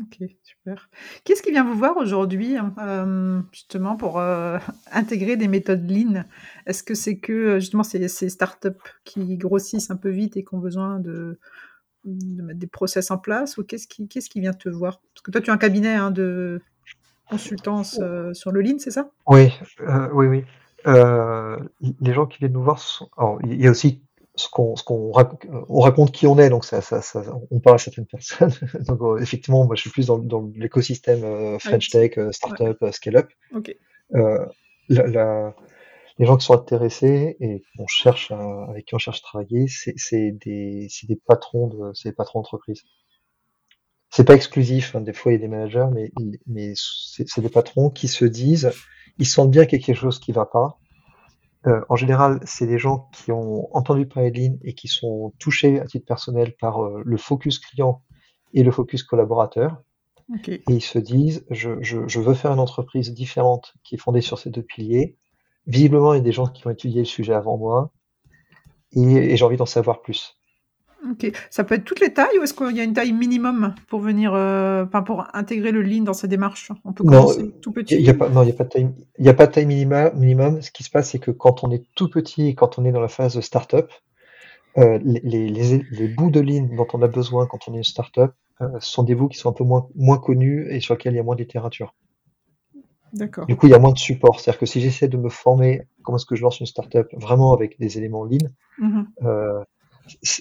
Ok, 0.01 0.29
super. 0.43 0.89
Qu'est-ce 1.23 1.41
qui 1.41 1.51
vient 1.51 1.63
vous 1.63 1.77
voir 1.77 1.95
aujourd'hui, 1.97 2.57
hein, 2.57 2.73
euh, 2.79 3.41
justement, 3.51 3.95
pour 3.95 4.19
euh, 4.19 4.57
intégrer 4.91 5.37
des 5.37 5.47
méthodes 5.47 5.89
Lean? 5.89 6.25
Est-ce 6.65 6.83
que 6.83 6.95
c'est 6.95 7.17
que, 7.17 7.59
justement, 7.59 7.83
c'est 7.83 8.05
ces 8.07 8.29
startups 8.29 8.69
qui 9.05 9.37
grossissent 9.37 9.91
un 9.91 9.95
peu 9.95 10.09
vite 10.09 10.35
et 10.37 10.43
qui 10.43 10.53
ont 10.53 10.59
besoin 10.59 10.99
de, 10.99 11.39
mettre 12.03 12.59
des 12.59 12.67
process 12.67 13.09
en 13.11 13.17
place? 13.17 13.57
Ou 13.57 13.63
qu'est-ce 13.63 13.87
qui, 13.87 14.07
qu'est-ce 14.07 14.29
qui 14.29 14.41
vient 14.41 14.53
te 14.53 14.67
voir? 14.67 15.01
Parce 15.13 15.21
que 15.21 15.31
toi, 15.31 15.39
tu 15.39 15.49
as 15.49 15.53
un 15.53 15.57
cabinet 15.57 15.95
hein, 15.95 16.11
de 16.11 16.61
consultance 17.29 17.99
euh, 18.01 18.33
sur 18.33 18.51
le 18.51 18.61
Lean, 18.61 18.77
c'est 18.79 18.91
ça? 18.91 19.09
Oui, 19.27 19.51
euh, 19.81 20.09
oui, 20.13 20.27
oui. 20.27 20.45
Euh, 20.87 21.57
les 22.01 22.13
gens 22.13 22.25
qui 22.25 22.39
viennent 22.39 22.53
nous 22.53 22.63
voir, 22.63 22.79
il 23.43 23.61
y 23.61 23.67
a 23.67 23.71
aussi 23.71 24.01
ce 24.35 24.49
qu'on 24.49 25.11
raconte, 25.11 25.45
on 25.69 25.79
raconte 25.79 26.11
qui 26.11 26.27
on 26.27 26.37
est, 26.37 26.49
donc 26.49 26.65
ça, 26.65 26.81
ça, 26.81 27.01
ça, 27.01 27.23
on 27.51 27.59
parle 27.59 27.75
à 27.75 27.79
certaines 27.79 28.05
personnes. 28.05 28.51
donc 28.87 29.21
effectivement, 29.21 29.65
moi 29.65 29.75
je 29.75 29.81
suis 29.81 29.89
plus 29.89 30.07
dans, 30.07 30.17
dans 30.17 30.49
l'écosystème 30.55 31.59
French 31.59 31.89
Tech, 31.89 32.17
Startup, 32.31 32.77
Scale-up. 32.91 33.29
les 34.89 36.25
gens 36.25 36.37
qui 36.37 36.45
sont 36.45 36.53
intéressés 36.53 37.37
et 37.39 37.63
qu'on 37.77 37.87
cherche 37.87 38.31
avec 38.31 38.85
qui 38.85 38.95
on 38.95 38.99
cherche 38.99 39.19
à 39.19 39.23
travailler, 39.23 39.67
c'est 39.67 40.31
des, 40.31 40.87
des 41.07 41.15
patrons 41.25 41.67
de, 41.67 41.93
c'est 41.93 42.09
des 42.09 42.15
patrons 42.15 42.39
d'entreprise 42.39 42.83
c'est 44.15 44.23
pas 44.23 44.35
exclusif. 44.35 44.95
Hein, 44.95 45.01
des 45.01 45.13
fois, 45.13 45.31
il 45.31 45.35
y 45.35 45.37
a 45.37 45.41
des 45.41 45.47
managers, 45.47 45.87
mais, 45.93 46.11
mais 46.47 46.73
c'est 46.75 47.41
des 47.41 47.49
patrons 47.49 47.89
qui 47.89 48.07
se 48.07 48.23
disent, 48.23 48.71
ils 49.17 49.27
sentent 49.27 49.51
bien 49.51 49.65
qu'il 49.65 49.79
y 49.79 49.83
a 49.83 49.85
quelque 49.85 49.99
chose 49.99 50.19
qui 50.19 50.31
va 50.31 50.45
pas. 50.45 50.79
Euh, 51.67 51.81
en 51.89 51.95
général, 51.95 52.39
c'est 52.43 52.67
des 52.67 52.77
gens 52.77 53.09
qui 53.11 53.31
ont 53.31 53.75
entendu 53.75 54.05
parler 54.05 54.31
de 54.31 54.39
Lean 54.39 54.57
et 54.63 54.73
qui 54.73 54.87
sont 54.87 55.33
touchés 55.39 55.79
à 55.79 55.85
titre 55.85 56.05
personnel 56.05 56.55
par 56.59 56.83
euh, 56.83 57.01
le 57.03 57.17
focus 57.17 57.59
client 57.59 58.03
et 58.53 58.63
le 58.63 58.71
focus 58.71 59.03
collaborateur. 59.03 59.81
Et 60.45 60.63
ils 60.67 60.81
se 60.81 60.97
disent, 60.97 61.45
je, 61.51 61.71
je, 61.81 62.07
je, 62.07 62.19
veux 62.19 62.33
faire 62.33 62.51
une 62.51 62.59
entreprise 62.59 63.13
différente 63.13 63.75
qui 63.83 63.95
est 63.95 63.97
fondée 63.99 64.21
sur 64.21 64.39
ces 64.39 64.49
deux 64.49 64.63
piliers. 64.63 65.17
Visiblement, 65.67 66.13
il 66.13 66.17
y 66.17 66.19
a 66.19 66.23
des 66.23 66.31
gens 66.31 66.47
qui 66.47 66.65
ont 66.65 66.71
étudié 66.71 67.01
le 67.01 67.05
sujet 67.05 67.33
avant 67.33 67.57
moi 67.57 67.91
et, 68.91 69.01
et 69.01 69.37
j'ai 69.37 69.45
envie 69.45 69.57
d'en 69.57 69.67
savoir 69.67 70.01
plus. 70.01 70.35
OK. 71.09 71.31
Ça 71.49 71.63
peut 71.63 71.75
être 71.75 71.83
toutes 71.83 71.99
les 71.99 72.13
tailles 72.13 72.37
ou 72.39 72.43
est-ce 72.43 72.53
qu'il 72.53 72.75
y 72.75 72.79
a 72.79 72.83
une 72.83 72.93
taille 72.93 73.13
minimum 73.13 73.75
pour 73.87 73.99
venir, 73.99 74.33
euh, 74.33 74.85
pour 74.85 75.27
intégrer 75.33 75.71
le 75.71 75.81
lean 75.81 76.03
dans 76.03 76.13
sa 76.13 76.27
démarche? 76.27 76.71
On 76.83 76.93
peut 76.93 77.03
commencer 77.03 77.51
tout 77.61 77.71
petit? 77.71 77.95
il 77.95 78.03
n'y 78.03 78.09
a 78.09 78.13
pas 78.13 78.29
non, 78.29 78.43
il 78.43 78.47
y 78.49 78.51
a 78.51 78.55
pas 78.55 78.63
de 78.63 78.69
taille 78.69 78.89
y 79.19 79.29
a 79.29 79.33
pas 79.33 79.47
de 79.47 79.51
taille 79.51 79.65
minimum. 79.65 80.61
Ce 80.61 80.71
qui 80.71 80.83
se 80.83 80.89
passe, 80.89 81.11
c'est 81.11 81.19
que 81.19 81.31
quand 81.31 81.63
on 81.63 81.71
est 81.71 81.83
tout 81.95 82.09
petit 82.09 82.47
et 82.47 82.55
quand 82.55 82.79
on 82.79 82.85
est 82.85 82.91
dans 82.91 83.01
la 83.01 83.07
phase 83.07 83.35
de 83.35 83.41
start-up, 83.41 83.91
euh, 84.77 84.99
les 85.03 85.49
les 85.49 86.07
bouts 86.07 86.31
de 86.31 86.39
lean 86.39 86.67
dont 86.75 86.87
on 86.93 87.01
a 87.01 87.07
besoin 87.07 87.45
quand 87.47 87.67
on 87.67 87.73
est 87.73 87.77
une 87.77 87.83
start-up, 87.83 88.33
euh, 88.61 88.67
sont 88.79 89.03
des 89.03 89.15
bouts 89.15 89.27
qui 89.27 89.37
sont 89.37 89.49
un 89.49 89.53
peu 89.53 89.63
moins 89.63 89.87
moins 89.95 90.17
connus 90.17 90.67
et 90.69 90.79
sur 90.79 90.95
lesquels 90.95 91.13
il 91.13 91.17
y 91.17 91.19
a 91.19 91.23
moins 91.23 91.35
de 91.35 91.41
littérature. 91.41 91.93
D'accord. 93.13 93.45
Du 93.45 93.55
coup, 93.55 93.67
il 93.67 93.69
y 93.69 93.73
a 93.73 93.79
moins 93.79 93.93
de 93.93 93.97
support. 93.97 94.39
C'est-à-dire 94.39 94.59
que 94.59 94.65
si 94.65 94.81
j'essaie 94.81 95.07
de 95.07 95.15
me 95.15 95.29
former, 95.29 95.87
comment 96.03 96.17
est-ce 96.17 96.25
que 96.25 96.35
je 96.35 96.41
lance 96.41 96.59
une 96.59 96.65
start-up 96.65 97.07
vraiment 97.13 97.53
avec 97.53 97.79
des 97.79 97.97
éléments 97.97 98.25
lean, 98.25 98.49
mmh 98.79 99.03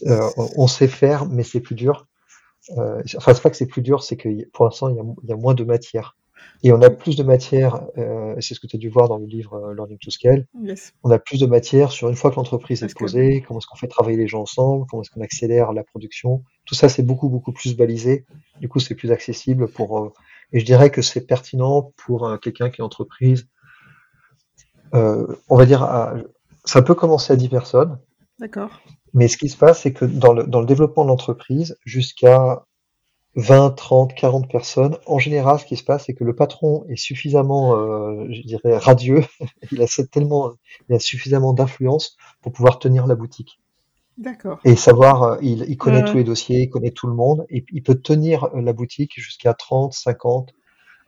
euh, 0.07 0.31
on 0.37 0.67
sait 0.67 0.89
faire, 0.89 1.27
mais 1.27 1.43
c'est 1.43 1.61
plus 1.61 1.75
dur. 1.75 2.07
Euh, 2.79 3.03
enfin, 3.17 3.35
c'est 3.35 3.43
pas 3.43 3.51
que 3.51 3.57
c'est 3.57 3.67
plus 3.67 3.83
dur, 3.83 4.03
c'est 4.03 4.17
que 4.17 4.29
pour 4.51 4.65
l'instant, 4.65 4.89
il, 4.89 4.97
y 5.29 5.33
a 5.33 5.37
moins 5.37 5.55
de 5.55 5.65
matière. 5.65 6.17
Et 6.63 6.73
on 6.73 6.81
a 6.81 6.91
plus 6.91 7.17
de 7.17 7.23
matière, 7.23 7.87
euh, 7.99 8.35
c'est 8.41 8.55
ce 8.55 8.61
que 8.61 8.67
tu 8.67 8.77
as 8.77 8.79
dû 8.79 8.89
voir 8.89 9.09
dans 9.09 9.19
le 9.19 9.27
livre 9.27 9.55
euh, 9.55 9.75
Learning 9.75 9.99
to 9.99 10.11
Scale. 10.11 10.47
On 11.03 11.11
a 11.11 11.19
plus 11.19 11.39
de 11.39 11.47
matière 11.47 11.93
sur 11.93 12.09
une 12.09 12.17
fois 12.17 12.31
que 12.31 12.37
l'entreprise 12.37 12.83
est 12.83 12.97
posée, 12.97 13.45
comment 13.47 13.61
est-ce 13.61 13.67
qu'on 13.67 13.77
fait 13.77 13.89
travailler 13.89 14.17
les 14.17 14.29
gens 14.29 14.43
ensemble, 14.43 14.87
comment 14.89 15.03
est-ce 15.03 15.11
qu'on 15.11 15.21
accélère 15.21 15.73
la 15.73 15.85
production. 15.85 16.43
Tout 16.65 16.75
ça, 16.75 16.89
c'est 16.89 17.03
beaucoup, 17.03 17.29
beaucoup 17.29 17.53
plus 17.53 17.77
balisé. 17.77 18.25
Du 18.61 18.69
coup, 18.69 18.81
c'est 18.81 18.95
plus 18.95 19.13
accessible 19.13 19.69
pour. 19.69 19.99
Euh, 19.99 20.13
et 20.53 20.61
je 20.61 20.65
dirais 20.65 20.91
que 20.91 21.03
c'est 21.03 21.27
pertinent 21.27 21.93
pour 21.97 22.39
quelqu'un 22.41 22.71
qui 22.71 22.81
est 22.81 22.85
entreprise. 22.85 23.49
on 24.93 25.57
va 25.57 25.67
dire, 25.67 26.15
ça 26.65 26.81
peut 26.83 26.95
commencer 26.95 27.33
à 27.33 27.37
10 27.37 27.49
personnes. 27.49 27.99
D'accord. 28.39 28.81
Mais 29.15 29.29
ce 29.29 29.37
qui 29.37 29.49
se 29.49 29.57
passe, 29.57 29.83
c'est 29.83 29.93
que 29.93 30.05
dans 30.05 30.33
le, 30.33 30.45
dans 30.45 30.61
le 30.61 30.67
développement 30.67 31.05
de 31.05 31.09
l'entreprise, 31.09 31.79
jusqu'à 31.85 32.65
20, 33.37 33.71
30, 33.71 34.15
40 34.15 34.51
personnes, 34.51 34.99
en 35.07 35.19
général, 35.19 35.59
ce 35.59 35.65
qui 35.65 35.77
se 35.77 35.85
passe, 35.85 36.05
c'est 36.07 36.15
que 36.15 36.25
le 36.25 36.35
patron 36.35 36.85
est 36.89 36.97
suffisamment, 36.97 37.77
euh, 37.77 38.27
je 38.31 38.43
dirais, 38.43 38.77
radieux, 38.77 39.25
il 39.73 39.83
a 39.83 39.87
tellement, 40.11 40.53
il 40.89 40.97
a 40.97 40.99
suffisamment 40.99 41.53
d'influence 41.53 42.17
pour 42.43 42.53
pouvoir 42.53 42.79
tenir 42.79 43.07
la 43.07 43.15
boutique. 43.15 43.61
D'accord. 44.19 44.61
Et 44.65 44.77
savoir, 44.77 45.23
euh, 45.23 45.37
il, 45.43 45.65
il 45.69 45.77
connaît 45.77 46.05
tous 46.05 46.17
les 46.17 46.25
dossiers, 46.25 46.63
il 46.63 46.71
connaît 46.71 46.93
tout 46.93 47.09
le 47.09 47.15
monde, 47.15 47.47
et 47.51 47.65
il 47.73 47.83
peut 47.83 47.97
tenir 47.97 48.45
euh, 48.45 48.61
la 48.61 48.73
boutique 48.73 49.13
jusqu'à 49.17 49.55
30, 49.55 49.93
50. 49.93 50.55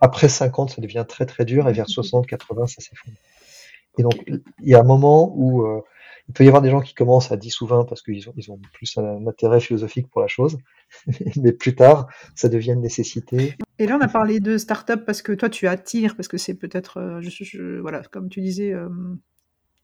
Après 0.01 0.29
50, 0.29 0.71
ça 0.71 0.83
devient 0.83 1.05
très 1.09 1.27
très 1.27 1.45
dur, 1.45 1.69
et 1.69 1.73
vers 1.73 1.89
60, 1.89 2.27
80, 2.27 2.67
ça 2.67 2.81
s'effondre. 2.81 3.17
Et 3.99 4.03
donc, 4.03 4.25
il 4.27 4.69
y 4.69 4.75
a 4.75 4.81
un 4.81 4.85
moment 4.85 5.33
où 5.35 5.63
euh, 5.63 5.83
il 6.29 6.35
peut 6.35 6.45
y 6.45 6.49
avoir 6.49 6.63
des 6.63 6.71
gens 6.71 6.81
qui 6.81 6.95
commencent 6.95 7.31
à 7.31 7.37
10 7.37 7.61
ou 7.61 7.67
20 7.67 7.85
parce 7.85 8.03
qu'ils 8.03 8.29
ont, 8.29 8.35
ils 8.37 8.51
ont 8.51 8.61
plus 8.73 8.97
un 8.99 9.27
intérêt 9.27 9.61
philosophique 9.61 10.09
pour 10.11 10.21
la 10.21 10.27
chose, 10.27 10.59
mais 11.37 11.53
plus 11.53 11.75
tard, 11.75 12.09
ça 12.35 12.49
devient 12.49 12.73
une 12.73 12.81
nécessité. 12.81 13.57
Et 13.79 13.87
là, 13.87 13.97
on 14.01 14.05
a 14.05 14.09
parlé 14.09 14.41
de 14.41 14.59
start-up 14.59 15.05
parce 15.07 15.23
que 15.23 15.33
toi, 15.33 15.49
tu 15.49 15.69
attires, 15.69 16.17
parce 16.17 16.29
que 16.29 16.37
c'est 16.37 16.55
peut-être, 16.55 16.99
euh, 16.99 17.21
je, 17.21 17.81
voilà, 17.81 18.03
comme 18.11 18.29
tu 18.29 18.41
disais, 18.41 18.73
euh, 18.73 18.89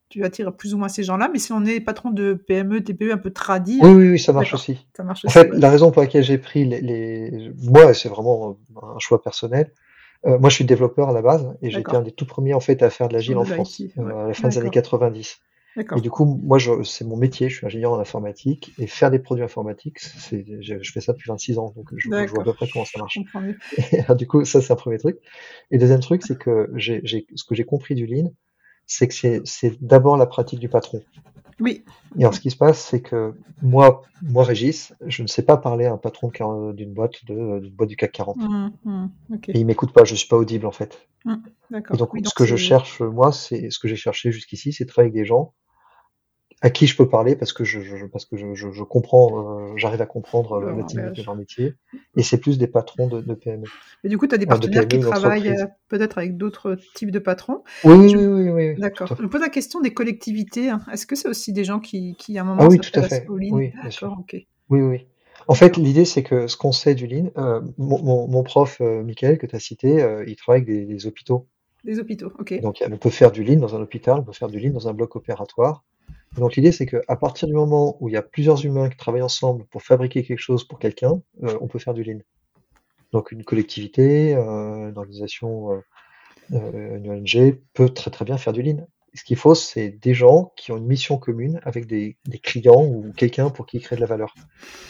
tu 0.09 0.24
attires 0.24 0.53
plus 0.55 0.74
ou 0.74 0.78
moins 0.78 0.88
ces 0.88 1.05
gens-là, 1.05 1.30
mais 1.32 1.38
si 1.38 1.53
on 1.53 1.64
est 1.64 1.80
patron 1.80 2.11
de 2.11 2.34
PME, 2.34 2.82
TPE 2.82 3.12
un 3.12 3.18
peu 3.18 3.30
tradit. 3.30 3.78
Oui, 3.82 3.90
oui, 3.90 4.09
oui, 4.11 4.18
ça 4.18 4.32
marche 4.32 4.53
aussi. 4.53 4.86
Ça 4.97 5.05
marche 5.05 5.24
en 5.24 5.30
fait, 5.30 5.49
la 5.53 5.70
raison 5.70 5.90
pour 5.93 6.03
laquelle 6.03 6.24
j'ai 6.24 6.38
pris 6.38 6.64
les, 6.64 6.80
les... 6.80 7.53
moi, 7.62 7.95
c'est 7.95 8.09
vraiment 8.09 8.59
un 8.82 8.99
choix 8.99 9.22
personnel. 9.22 9.72
Euh, 10.24 10.38
moi, 10.38 10.51
je 10.51 10.57
suis 10.57 10.64
développeur 10.64 11.09
à 11.09 11.12
la 11.12 11.22
base 11.22 11.57
et 11.62 11.70
j'étais 11.70 11.95
un 11.95 12.03
des 12.03 12.12
tout 12.12 12.26
premiers 12.26 12.55
en 12.55 12.61
fait 12.61 12.82
à 12.82 12.90
faire 12.90 13.09
de 13.09 13.14
l'agile 13.14 13.36
en 13.36 13.45
France 13.45 13.82
à 13.97 14.28
la 14.28 14.34
fin 14.34 14.49
des 14.49 14.59
années 14.59 14.70
90. 14.70 15.40
Et 15.77 16.01
du 16.01 16.11
coup, 16.11 16.27
moi, 16.27 16.59
c'est 16.85 17.05
mon 17.05 17.16
métier, 17.16 17.49
je 17.49 17.57
suis 17.57 17.66
ingénieur 17.66 17.93
en 17.93 17.99
informatique, 17.99 18.75
et 18.79 18.87
faire 18.87 19.11
des 19.11 19.18
produits 19.18 19.45
informatiques, 19.45 20.01
c'est, 20.01 20.45
je, 20.61 20.93
fais 20.93 21.01
ça 21.01 21.12
depuis 21.12 21.29
26 21.29 21.59
ans, 21.59 21.73
donc 21.75 21.89
je, 21.97 22.09
vois 22.09 22.43
à 22.43 22.45
peu 22.45 22.53
près 22.53 22.68
comment 22.70 22.85
ça 22.85 22.99
marche. 22.99 23.18
Et, 23.93 24.14
du 24.14 24.27
coup, 24.27 24.45
ça, 24.45 24.61
c'est 24.61 24.73
un 24.73 24.77
premier 24.77 24.99
truc. 24.99 25.18
Et 25.70 25.79
deuxième 25.79 26.01
truc, 26.01 26.23
c'est 26.27 26.39
que 26.39 26.70
j'ai, 26.75 27.03
ce 27.35 27.45
que 27.45 27.55
j'ai 27.55 27.64
compris 27.64 27.95
du 27.95 28.07
Lean, 28.07 28.33
c'est 28.87 29.09
que 29.09 29.14
c'est- 29.45 29.83
d'abord 29.83 30.16
la 30.16 30.27
pratique 30.27 30.61
du 30.61 30.68
patron. 30.68 31.03
Oui. 31.61 31.85
Et 32.18 32.23
alors, 32.23 32.35
ce 32.35 32.41
qui 32.41 32.51
se 32.51 32.57
passe, 32.57 32.81
c'est 32.81 33.01
que 33.01 33.35
moi, 33.62 34.03
moi, 34.20 34.45
Régis, 34.45 34.93
je 35.07 35.23
ne 35.23 35.29
sais 35.29 35.43
pas 35.43 35.57
parler 35.57 35.87
à 35.87 35.93
un 35.93 35.97
patron 35.97 36.31
d'une 36.73 36.93
boîte, 36.93 37.25
de, 37.27 37.68
boîte 37.70 37.89
du 37.89 37.97
CAC 37.97 38.12
40. 38.12 38.37
Mhm, 38.37 38.73
mhm, 38.85 39.11
ok. 39.35 39.49
Et 39.49 39.59
il 39.59 39.64
m'écoute 39.64 39.93
pas, 39.93 40.05
je 40.05 40.14
suis 40.14 40.29
pas 40.29 40.37
audible 40.37 40.66
en 40.66 40.73
fait. 40.73 41.07
D'accord. 41.70 41.95
Et 41.95 41.99
donc, 41.99 42.12
Oui, 42.12 42.20
ce 42.20 42.25
donc 42.25 42.35
que 42.37 42.45
je 42.45 42.57
cherche, 42.57 43.01
moi, 43.01 43.33
c'est 43.33 43.70
ce 43.70 43.79
que 43.79 43.87
j'ai 43.89 43.97
cherché 43.97 44.33
jusqu'ici, 44.33 44.73
c'est 44.73 44.85
travailler 44.87 45.12
avec 45.12 45.23
des 45.23 45.27
gens 45.27 45.55
à 46.62 46.70
qui 46.70 46.86
je 46.86 46.96
peux 46.96 47.08
parler 47.08 47.36
parce 47.36 47.52
que 47.52 47.64
je, 47.64 47.80
je- 47.80 48.06
parce 48.06 48.24
que 48.24 48.36
je, 48.36 48.54
je, 48.54 48.82
comprends, 48.84 49.72
euh, 49.72 49.76
j'arrive 49.76 50.00
à 50.00 50.06
comprendre 50.06 50.52
euh, 50.52 50.72
l'intimité 50.76 51.00
langage. 51.02 51.18
de 51.18 51.26
leur 51.26 51.36
métier. 51.36 51.74
Et 52.16 52.22
c'est 52.22 52.38
plus 52.38 52.56
des 52.56 52.68
patrons 52.68 53.08
de, 53.08 53.20
de 53.20 53.34
PME. 53.34 53.64
Et 54.04 54.08
du 54.08 54.16
coup, 54.18 54.26
tu 54.26 54.34
as 54.34 54.38
des 54.38 54.46
de 54.46 54.50
partenaires 54.50 54.86
qui 54.88 54.98
PME, 54.98 55.10
travaillent 55.10 55.48
euh, 55.48 55.66
peut-être 55.88 56.18
avec 56.18 56.36
d'autres 56.36 56.76
types 56.94 57.10
de 57.10 57.18
patrons. 57.18 57.62
Oui, 57.84 57.94
oui, 57.96 58.12
Je- 58.12 58.16
oui, 58.16 58.26
oui, 58.26 58.50
oui, 58.50 58.68
oui, 58.68 58.80
D'accord. 58.80 59.08
Je 59.16 59.22
me 59.22 59.28
pose 59.28 59.40
la 59.40 59.48
question 59.48 59.80
des 59.80 59.92
collectivités. 59.92 60.70
hein. 60.70 60.80
Est-ce 60.92 61.06
que 61.06 61.16
c'est 61.16 61.28
aussi 61.28 61.52
des 61.52 61.64
gens 61.64 61.80
qui, 61.80 62.14
qui 62.16 62.38
à 62.38 62.42
un 62.42 62.44
moment, 62.44 62.62
Ah 62.62 62.68
oui, 62.68 62.78
tout 62.78 63.00
à 63.00 63.02
fait. 63.02 63.26
aux 63.28 63.38
lignes? 63.38 63.54
Oui, 63.56 63.70
bien 63.82 63.90
sûr. 63.90 64.08
D'accord, 64.08 64.20
ok. 64.20 64.36
Oui, 64.70 64.80
oui. 64.80 65.06
En 65.48 65.54
fait, 65.54 65.76
l'idée, 65.76 66.04
c'est 66.04 66.22
que 66.22 66.46
ce 66.46 66.56
qu'on 66.56 66.72
sait 66.72 66.94
du 66.94 67.06
Lean, 67.08 67.30
euh, 67.36 67.60
mon, 67.76 68.00
mon, 68.02 68.28
mon 68.28 68.42
prof, 68.44 68.80
Michael, 68.80 69.38
que 69.38 69.46
tu 69.46 69.56
as 69.56 69.60
cité, 69.60 69.96
il 70.26 70.36
travaille 70.36 70.62
avec 70.62 70.66
des, 70.66 70.84
des 70.84 71.06
hôpitaux. 71.06 71.48
Des 71.84 71.98
hôpitaux, 71.98 72.32
ok. 72.38 72.60
Donc, 72.60 72.82
on 72.88 72.96
peut 72.96 73.10
faire 73.10 73.32
du 73.32 73.42
Lean 73.42 73.56
dans 73.56 73.74
un 73.74 73.80
hôpital, 73.80 74.20
on 74.20 74.22
peut 74.22 74.32
faire 74.32 74.48
du 74.48 74.60
Lean 74.60 74.70
dans 74.72 74.88
un 74.88 74.94
bloc 74.94 75.16
opératoire. 75.16 75.82
Donc, 76.36 76.57
l'idée, 76.57 76.72
c'est 76.72 76.86
qu'à 76.86 77.16
partir 77.16 77.46
du 77.46 77.55
moment 77.55 77.96
où 78.00 78.09
il 78.09 78.12
y 78.12 78.16
a 78.16 78.22
plusieurs 78.22 78.64
humains 78.64 78.88
qui 78.88 78.96
travaillent 78.96 79.22
ensemble 79.22 79.64
pour 79.66 79.82
fabriquer 79.82 80.22
quelque 80.22 80.38
chose 80.38 80.64
pour 80.64 80.78
quelqu'un, 80.78 81.20
euh, 81.42 81.59
on 81.61 81.68
peut 81.68 81.78
faire 81.78 81.94
du 81.94 82.03
Lean. 82.03 82.20
Donc, 83.12 83.32
une 83.32 83.44
collectivité, 83.44 84.34
euh, 84.34 84.88
une 84.88 84.96
organisation, 84.96 85.82
euh, 86.53 86.96
une 86.96 87.11
ONG 87.11 87.59
peut 87.74 87.90
très 87.90 88.11
très 88.11 88.24
bien 88.24 88.38
faire 88.38 88.55
du 88.55 88.62
Lean. 88.62 88.86
Ce 89.14 89.24
qu'il 89.24 89.36
faut, 89.36 89.55
c'est 89.55 89.90
des 89.90 90.14
gens 90.14 90.53
qui 90.57 90.72
ont 90.72 90.78
une 90.78 90.86
mission 90.86 91.18
commune 91.18 91.61
avec 91.64 91.86
des, 91.86 92.16
clients 92.42 92.82
ou 92.82 93.12
quelqu'un 93.14 93.50
pour 93.50 93.66
qui 93.66 93.78
créer 93.80 93.96
de 93.96 94.00
la 94.00 94.07
valeur. 94.07 94.34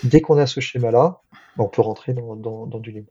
Dès 0.04 0.20
qu'on 0.20 0.38
a 0.38 0.46
ce 0.46 0.60
schéma-là, 0.60 1.22
on 1.58 1.68
peut 1.68 1.82
rentrer 1.82 2.14
dans, 2.14 2.36
dans, 2.36 2.66
dans 2.66 2.78
du 2.78 2.92
Lean. 2.92 3.02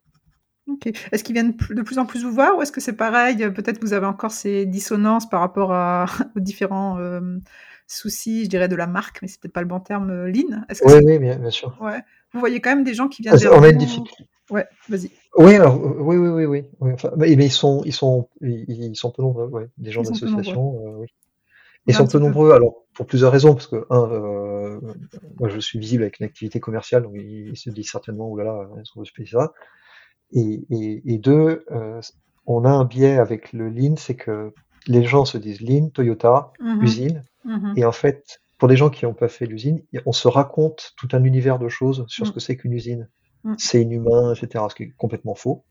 Ok. 0.68 0.88
Est-ce 1.12 1.24
qu'ils 1.24 1.34
viennent 1.34 1.56
de 1.70 1.82
plus 1.82 1.98
en 1.98 2.06
plus 2.06 2.24
vous 2.24 2.32
voir 2.32 2.58
ou 2.58 2.62
est-ce 2.62 2.72
que 2.72 2.82
c'est 2.82 2.96
pareil 2.96 3.44
euh, 3.44 3.50
Peut-être 3.50 3.80
que 3.80 3.86
vous 3.86 3.94
avez 3.94 4.06
encore 4.06 4.32
ces 4.32 4.66
dissonances 4.66 5.28
par 5.28 5.40
rapport 5.40 5.74
à, 5.74 6.06
aux 6.36 6.40
différents 6.40 7.00
euh, 7.00 7.38
soucis, 7.88 8.46
je 8.46 8.50
dirais, 8.50 8.68
de 8.68 8.76
la 8.76 8.88
marque, 8.88 9.22
mais 9.22 9.28
c'est 9.28 9.40
peut-être 9.40 9.54
pas 9.54 9.62
le 9.62 9.68
bon 9.68 9.80
terme, 9.80 10.10
euh, 10.12 10.28
Lean? 10.32 10.64
Est-ce 10.70 10.82
que 10.82 10.88
Oui, 10.88 11.02
oui, 11.04 11.20
bien, 11.20 11.38
bien 11.38 11.50
sûr. 11.50 11.76
ouais. 11.82 12.02
Vous 12.34 12.40
voyez 12.40 12.62
quand 12.62 12.70
même 12.70 12.84
des 12.84 12.94
gens 12.94 13.10
qui 13.10 13.24
viennent 13.24 13.36
On 13.52 13.64
a 13.64 13.70
une 13.70 13.78
difficulté. 13.78 14.26
Ouais, 14.50 14.66
vas-y. 14.90 15.12
Oui, 15.38 15.56
alors, 15.56 15.82
oui, 15.82 16.18
oui, 16.18 16.28
oui, 16.30 16.46
oui. 16.46 16.66
oui, 16.80 16.92
enfin, 16.94 17.12
mais, 17.18 17.36
mais 17.36 17.46
ils 17.46 17.52
sont, 17.52 17.84
ils 17.86 17.94
sont, 17.94 18.30
ils, 18.42 18.66
ils 18.68 18.96
sont 18.96 19.12
peu 19.12 19.22
nombreux, 19.22 19.48
ouais. 19.48 19.68
Des 19.78 19.92
gens 19.92 20.02
d'association, 20.02 20.82
euh, 20.86 20.98
oui. 21.00 21.08
Ils 21.88 21.96
sont 21.96 22.06
peu 22.06 22.14
peu. 22.14 22.20
nombreux, 22.20 22.52
alors 22.52 22.86
pour 22.94 23.08
plusieurs 23.08 23.32
raisons, 23.32 23.54
parce 23.54 23.68
que 23.68 23.86
un, 23.90 24.12
euh, 24.12 24.80
moi 25.40 25.50
je 25.50 25.60
suis 25.60 25.80
visible 25.80 26.04
avec 26.04 26.20
une 26.20 26.26
activité 26.26 26.60
commerciale, 26.60 27.04
donc 27.04 27.14
ils, 27.16 27.50
ils 27.50 27.58
se 27.58 27.70
disent 27.70 27.90
certainement, 27.90 28.30
oulala, 28.30 28.68
est-ce 28.80 28.92
qu'on 28.92 29.00
veut 29.00 29.06
se 29.06 29.14
payer 29.14 29.30
ça? 29.30 29.54
Et, 30.34 30.64
et, 30.70 31.14
et 31.14 31.18
deux, 31.18 31.66
euh, 31.72 32.00
on 32.46 32.66
a 32.66 32.70
un 32.70 32.86
biais 32.86 33.18
avec 33.18 33.54
le 33.54 33.70
Lean, 33.70 33.96
c'est 33.98 34.16
que 34.16 34.54
les 34.88 35.04
gens 35.04 35.26
se 35.26 35.38
disent 35.38 35.62
Lean, 35.62 35.90
Toyota, 35.90 36.52
Mhm, 36.60 36.84
usine, 36.84 37.24
mhm. 37.46 37.74
et 37.78 37.86
en 37.86 37.92
fait, 37.92 38.40
pour 38.58 38.68
les 38.68 38.76
gens 38.76 38.90
qui 38.90 39.06
n'ont 39.06 39.14
pas 39.14 39.28
fait 39.28 39.46
l'usine, 39.46 39.82
on 40.06 40.12
se 40.12 40.28
raconte 40.28 40.94
tout 40.98 41.08
un 41.14 41.24
univers 41.24 41.60
de 41.60 41.68
choses 41.68 42.06
sur 42.08 42.26
ce 42.26 42.32
Mm. 42.32 42.34
que 42.34 42.40
c'est 42.40 42.58
qu'une 42.58 42.74
usine. 42.74 43.10
Mm. 43.44 43.54
C'est 43.58 43.82
inhumain, 43.82 44.34
etc., 44.34 44.66
ce 44.70 44.76
qui 44.76 44.84
est 44.84 44.94
complètement 44.98 45.36
faux. 45.36 45.64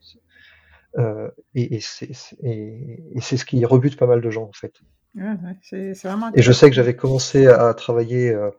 Euh, 0.99 1.29
et 1.55 1.77
et 1.77 1.81
c'est 1.81 3.37
ce 3.37 3.45
qui 3.45 3.65
rebute 3.65 3.97
pas 3.97 4.07
mal 4.07 4.21
de 4.21 4.31
gens, 4.31 4.45
en 4.45 4.53
fait. 4.53 4.75
Ouais, 5.15 5.23
ouais, 5.23 5.57
c'est 5.63 5.95
c'est 5.95 6.09
vraiment 6.09 6.31
Et 6.35 6.43
je 6.43 6.53
sais 6.53 6.69
que 6.69 6.75
j'avais 6.75 6.97
commencé 6.97 7.47
à 7.47 7.73
travailler 7.75 8.31
euh, 8.31 8.51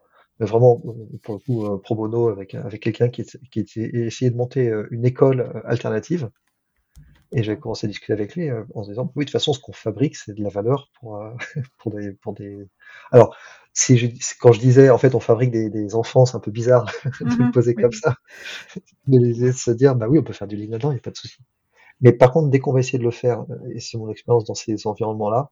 vraiment, 0.45 0.81
euh, 0.85 1.19
pour 1.23 1.35
le 1.35 1.39
coup, 1.39 1.65
euh, 1.65 1.77
pro 1.81 1.95
bono 1.95 2.29
avec, 2.29 2.55
avec 2.55 2.81
quelqu'un 2.81 3.09
qui, 3.09 3.23
essayé 3.77 4.31
de 4.31 4.35
monter 4.37 4.69
euh, 4.69 4.87
une 4.91 5.05
école 5.05 5.41
euh, 5.41 5.61
alternative. 5.65 6.29
Et 7.33 7.43
j'avais 7.43 7.57
commencé 7.59 7.87
à 7.87 7.89
discuter 7.89 8.11
avec 8.11 8.35
lui 8.35 8.49
euh, 8.49 8.63
en 8.75 8.83
se 8.83 8.89
disant, 8.89 9.11
oui, 9.15 9.23
de 9.23 9.29
toute 9.29 9.31
façon, 9.39 9.53
ce 9.53 9.59
qu'on 9.59 9.71
fabrique, 9.71 10.17
c'est 10.17 10.33
de 10.33 10.43
la 10.43 10.49
valeur 10.49 10.89
pour, 10.99 11.15
euh, 11.17 11.31
pour, 11.77 11.91
des, 11.91 12.11
pour 12.13 12.33
des... 12.33 12.67
Alors, 13.11 13.35
si 13.73 13.97
je, 13.97 14.07
quand 14.41 14.51
je 14.51 14.59
disais, 14.59 14.89
en 14.89 14.97
fait, 14.97 15.15
on 15.15 15.21
fabrique 15.21 15.51
des, 15.51 15.69
des 15.69 15.95
enfants, 15.95 16.25
c'est 16.25 16.35
un 16.35 16.41
peu 16.41 16.51
bizarre 16.51 16.91
de 17.21 17.43
le 17.43 17.47
Mhm, 17.47 17.51
poser 17.51 17.75
oui. 17.75 17.77
comme 17.77 17.93
ça. 17.93 18.15
Mais 19.07 19.19
de 19.19 19.51
se 19.51 19.71
dire, 19.71 19.95
bah 19.95 20.07
oui, 20.09 20.19
on 20.19 20.23
peut 20.23 20.33
faire 20.33 20.47
du 20.47 20.57
lean 20.57 20.71
là-dedans, 20.71 20.91
il 20.91 20.95
n'y 20.95 20.99
a 20.99 21.03
pas 21.03 21.11
de 21.11 21.17
souci. 21.17 21.37
Mais 22.01 22.13
par 22.13 22.31
contre, 22.33 22.49
dès 22.49 22.59
qu'on 22.59 22.73
va 22.73 22.81
essayer 22.81 22.99
de 22.99 23.03
le 23.05 23.11
faire, 23.11 23.41
euh, 23.51 23.71
et 23.75 23.79
c'est 23.81 23.97
mon 23.97 24.09
expérience 24.11 24.45
dans 24.45 24.55
ces 24.55 24.87
environnements-là, 24.87 25.51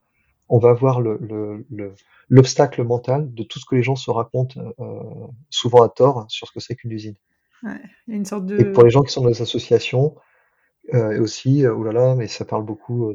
on 0.50 0.58
va 0.58 0.74
voir 0.74 1.00
le, 1.00 1.18
le, 1.22 1.66
le- 1.70 1.94
l'obstacle 2.30 2.84
mental 2.84 3.32
de 3.34 3.42
tout 3.44 3.58
ce 3.60 3.66
que 3.66 3.76
les 3.76 3.82
gens 3.84 3.96
se 3.96 4.10
racontent, 4.10 4.60
euh, 4.80 5.28
souvent 5.50 5.82
à 5.82 5.88
tort, 5.90 6.26
sur 6.28 6.48
ce 6.48 6.52
que 6.52 6.60
c'est 6.60 6.76
qu'une 6.76 6.92
usine. 6.92 7.16
Ouais, 7.62 7.80
une 8.08 8.24
sorte 8.24 8.46
Et 8.58 8.64
pour 8.64 8.84
les 8.84 8.90
gens 8.90 9.02
qui 9.02 9.12
sont 9.12 9.22
dans 9.22 9.28
les 9.28 9.42
associations, 9.42 10.14
euh, 10.94 11.12
et 11.12 11.20
aussi, 11.20 11.64
euh, 11.66 11.74
oulala, 11.74 12.14
mais 12.16 12.28
ça 12.28 12.44
parle 12.44 12.64
beaucoup 12.64 13.12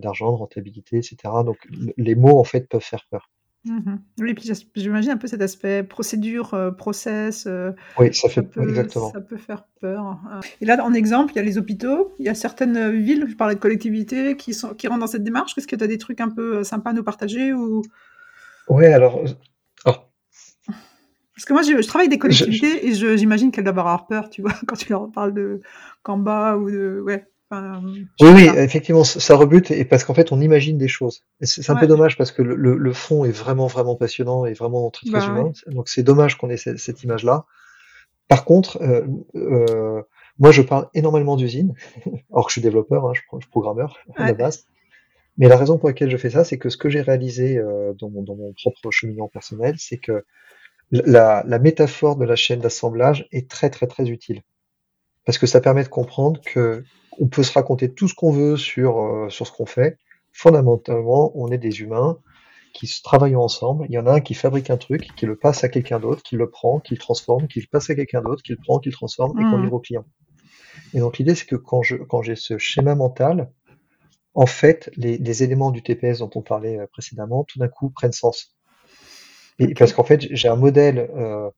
d'argent, 0.00 0.32
de 0.32 0.36
rentabilité, 0.38 0.98
etc. 0.98 1.44
Donc 1.44 1.58
les 1.96 2.14
mots, 2.16 2.38
en 2.40 2.44
fait, 2.44 2.68
peuvent 2.68 2.82
faire 2.82 3.06
peur. 3.10 3.30
Mhm. 3.66 3.98
Oui, 4.20 4.34
puis 4.34 4.44
j'as- 4.46 4.62
j'imagine 4.76 5.12
un 5.12 5.16
peu 5.16 5.26
cet 5.26 5.40
aspect 5.40 5.82
procédure, 5.82 6.52
euh, 6.52 6.70
process, 6.70 7.46
euh, 7.46 7.72
Oui, 7.98 8.12
ça 8.12 8.28
fait 8.28 8.42
oui, 8.42 8.46
peut, 8.48 8.68
exactement. 8.68 9.10
ça 9.10 9.20
peut 9.22 9.38
faire 9.38 9.64
peur. 9.80 10.02
hein. 10.04 10.40
Et 10.60 10.66
là, 10.66 10.84
en 10.84 10.92
exemple, 10.92 11.32
il 11.32 11.36
y 11.36 11.38
a 11.38 11.42
les 11.42 11.56
hôpitaux, 11.56 12.12
il 12.18 12.26
y 12.26 12.28
a 12.28 12.34
certaines 12.34 12.76
euh, 12.76 12.90
villes, 12.90 13.24
je 13.28 13.34
parlais 13.36 13.54
de 13.54 13.60
collectivités, 13.60 14.36
qui, 14.36 14.52
sont, 14.52 14.74
qui 14.74 14.86
rentrent 14.86 15.00
dans 15.00 15.06
cette 15.06 15.24
démarche. 15.24 15.56
Est-ce 15.56 15.66
que 15.66 15.76
tu 15.76 15.84
as 15.84 15.86
des 15.86 15.96
trucs 15.98 16.20
un 16.20 16.28
peu 16.28 16.62
sympas 16.62 16.90
à 16.90 16.92
nous 16.92 17.04
partager 17.04 17.54
ou... 17.54 17.80
Ouais, 18.68 18.92
alors, 18.92 19.22
Parce 21.36 21.46
que 21.46 21.52
moi, 21.52 21.62
je, 21.62 21.82
je 21.82 21.86
travaille 21.88 22.06
avec 22.06 22.22
des 22.22 22.30
je- 22.30 22.44
je- 22.44 22.44
collectivités 22.44 22.86
et 22.86 23.16
j'imagine 23.18 23.50
qu'elles 23.50 23.64
doivent 23.64 23.78
avoir 23.80 24.06
peur, 24.06 24.30
tu 24.30 24.40
vois, 24.42 24.52
quand 24.68 24.76
tu 24.76 24.90
leur 24.90 25.10
parles 25.10 25.34
de 25.34 25.60
Canva 26.02 26.56
ou 26.58 26.70
de... 26.70 27.00
Ouais, 27.04 27.26
enfin, 27.58 27.82
oui, 28.20 28.48
effectivement, 28.56 29.02
ça 29.04 29.34
rebute, 29.34 29.70
et 29.72 29.84
parce 29.84 30.04
qu'en 30.04 30.14
fait, 30.14 30.30
on 30.32 30.40
imagine 30.40 30.78
des 30.78 30.86
choses. 30.88 31.22
C'est 31.42 31.68
un 31.70 31.76
peu 31.76 31.80
Ouais, 31.82 31.88
dommage 31.88 32.16
parce 32.16 32.30
que 32.30 32.42
le, 32.42 32.54
le, 32.54 32.76
le 32.76 32.92
fond 32.92 33.24
est 33.24 33.32
vraiment, 33.32 33.66
vraiment 33.66 33.96
passionnant 33.96 34.46
et 34.46 34.52
vraiment 34.52 34.88
très, 34.90 35.04
très 35.06 35.20
bah 35.20 35.32
ouais. 35.34 35.42
humain. 35.42 35.52
Donc 35.66 35.88
c'est 35.88 36.04
dommage 36.04 36.38
qu'on 36.38 36.48
ait 36.50 36.56
cette, 36.56 36.78
cette 36.78 37.02
image-là. 37.02 37.44
Par 38.28 38.44
contre, 38.44 38.78
euh, 38.82 39.06
euh, 39.36 40.02
moi, 40.38 40.52
je 40.52 40.62
parle 40.62 40.88
énormément 40.94 41.36
d'usines, 41.36 41.74
or 42.30 42.46
que 42.46 42.50
je 42.50 42.54
suis 42.54 42.62
développeur, 42.62 43.06
hein, 43.06 43.12
je, 43.14 43.20
suis 43.20 43.50
programmeur 43.50 43.98
à 44.16 44.24
la 44.24 44.34
Ouais. 44.34 44.34
base. 44.34 44.66
Mais 45.38 45.48
la 45.48 45.56
raison 45.56 45.78
pour 45.78 45.88
laquelle 45.88 46.10
je 46.10 46.16
fais 46.18 46.30
ça, 46.30 46.44
c'est 46.44 46.58
que 46.58 46.68
ce 46.70 46.76
que 46.76 46.88
j'ai 46.90 47.02
réalisé 47.02 47.58
euh, 47.58 47.92
dans, 47.94 48.10
mon, 48.10 48.22
dans 48.22 48.36
mon 48.36 48.52
propre 48.54 48.90
cheminement 48.90 49.28
personnel, 49.28 49.76
c'est 49.78 49.98
que 49.98 50.24
la, 50.90 51.44
la 51.46 51.58
métaphore 51.58 52.16
de 52.16 52.24
la 52.24 52.36
chaîne 52.36 52.60
d'assemblage 52.60 53.28
est 53.32 53.50
très 53.50 53.70
très 53.70 53.86
très 53.86 54.08
utile 54.10 54.42
parce 55.24 55.38
que 55.38 55.46
ça 55.46 55.60
permet 55.60 55.82
de 55.84 55.88
comprendre 55.88 56.40
que 56.44 56.84
on 57.18 57.28
peut 57.28 57.42
se 57.42 57.52
raconter 57.52 57.92
tout 57.92 58.08
ce 58.08 58.14
qu'on 58.14 58.32
veut 58.32 58.56
sur 58.56 58.98
euh, 59.00 59.28
sur 59.30 59.46
ce 59.46 59.52
qu'on 59.52 59.66
fait. 59.66 59.98
Fondamentalement, 60.32 61.32
on 61.36 61.50
est 61.50 61.58
des 61.58 61.80
humains 61.80 62.18
qui 62.74 62.88
travaillent 63.02 63.36
ensemble. 63.36 63.86
Il 63.88 63.94
y 63.94 63.98
en 63.98 64.06
a 64.06 64.12
un 64.14 64.20
qui 64.20 64.34
fabrique 64.34 64.70
un 64.70 64.76
truc, 64.76 65.08
qui 65.16 65.26
le 65.26 65.36
passe 65.36 65.64
à 65.64 65.68
quelqu'un 65.68 66.00
d'autre, 66.00 66.22
qui 66.24 66.36
le 66.36 66.50
prend, 66.50 66.80
qui 66.80 66.94
le 66.94 66.98
transforme, 67.00 67.46
qui 67.48 67.60
le 67.60 67.66
passe 67.70 67.90
à 67.90 67.94
quelqu'un 67.94 68.22
d'autre, 68.22 68.42
qui 68.42 68.52
le 68.52 68.58
prend, 68.58 68.78
qui 68.80 68.88
le 68.90 68.94
transforme 68.94 69.40
et 69.40 69.44
qu'on 69.46 69.58
Mhm. 69.58 69.64
livre 69.64 69.74
au 69.76 69.80
client. 69.80 70.04
Et 70.94 71.00
donc 71.00 71.18
l'idée, 71.18 71.34
c'est 71.34 71.46
que 71.46 71.56
quand 71.56 71.82
je 71.82 71.96
quand 71.96 72.22
j'ai 72.22 72.36
ce 72.36 72.58
schéma 72.58 72.94
mental, 72.94 73.50
en 74.34 74.46
fait, 74.46 74.90
les, 74.96 75.18
les 75.18 75.42
éléments 75.44 75.70
du 75.70 75.82
TPS 75.82 76.18
dont 76.18 76.30
on 76.34 76.42
parlait 76.42 76.78
euh, 76.78 76.86
précédemment, 76.92 77.44
tout 77.44 77.58
d'un 77.58 77.68
coup, 77.68 77.90
prennent 77.90 78.12
sens. 78.12 78.56
Et 79.58 79.74
parce 79.74 79.92
qu'en 79.92 80.04
fait, 80.04 80.26
j'ai 80.30 80.48
un 80.48 80.56
modèle. 80.56 80.98
euh, 81.16 81.48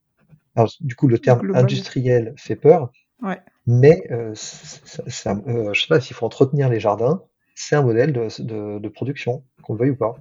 alors, 0.55 0.71
du 0.81 0.95
coup, 0.97 1.09
le 1.09 1.19
terme 1.19 1.41
Global. 1.41 1.65
industriel 1.65 2.35
fait 2.37 2.57
peur, 2.57 2.91
Ouais. 3.23 3.41
Mais 3.67 4.07
euh, 4.11 4.33
ça, 4.35 5.03
ça- 5.09 5.37
euh, 5.47 5.73
je 5.73 5.81
sais 5.81 5.89
pas 5.89 6.01
s'il 6.01 6.17
faut 6.17 6.27
entretenir 6.27 6.69
les 6.69 6.81
jardins. 6.81 7.23
C'est 7.55 7.77
un 7.77 7.83
modèle 7.83 8.13
de, 8.13 8.29
de, 8.43 8.79
de 8.79 8.89
production, 8.89 9.45
qu'on 9.63 9.75
le 9.75 9.79
veuille 9.81 9.91
ou 9.91 9.97
pas. 9.97 10.17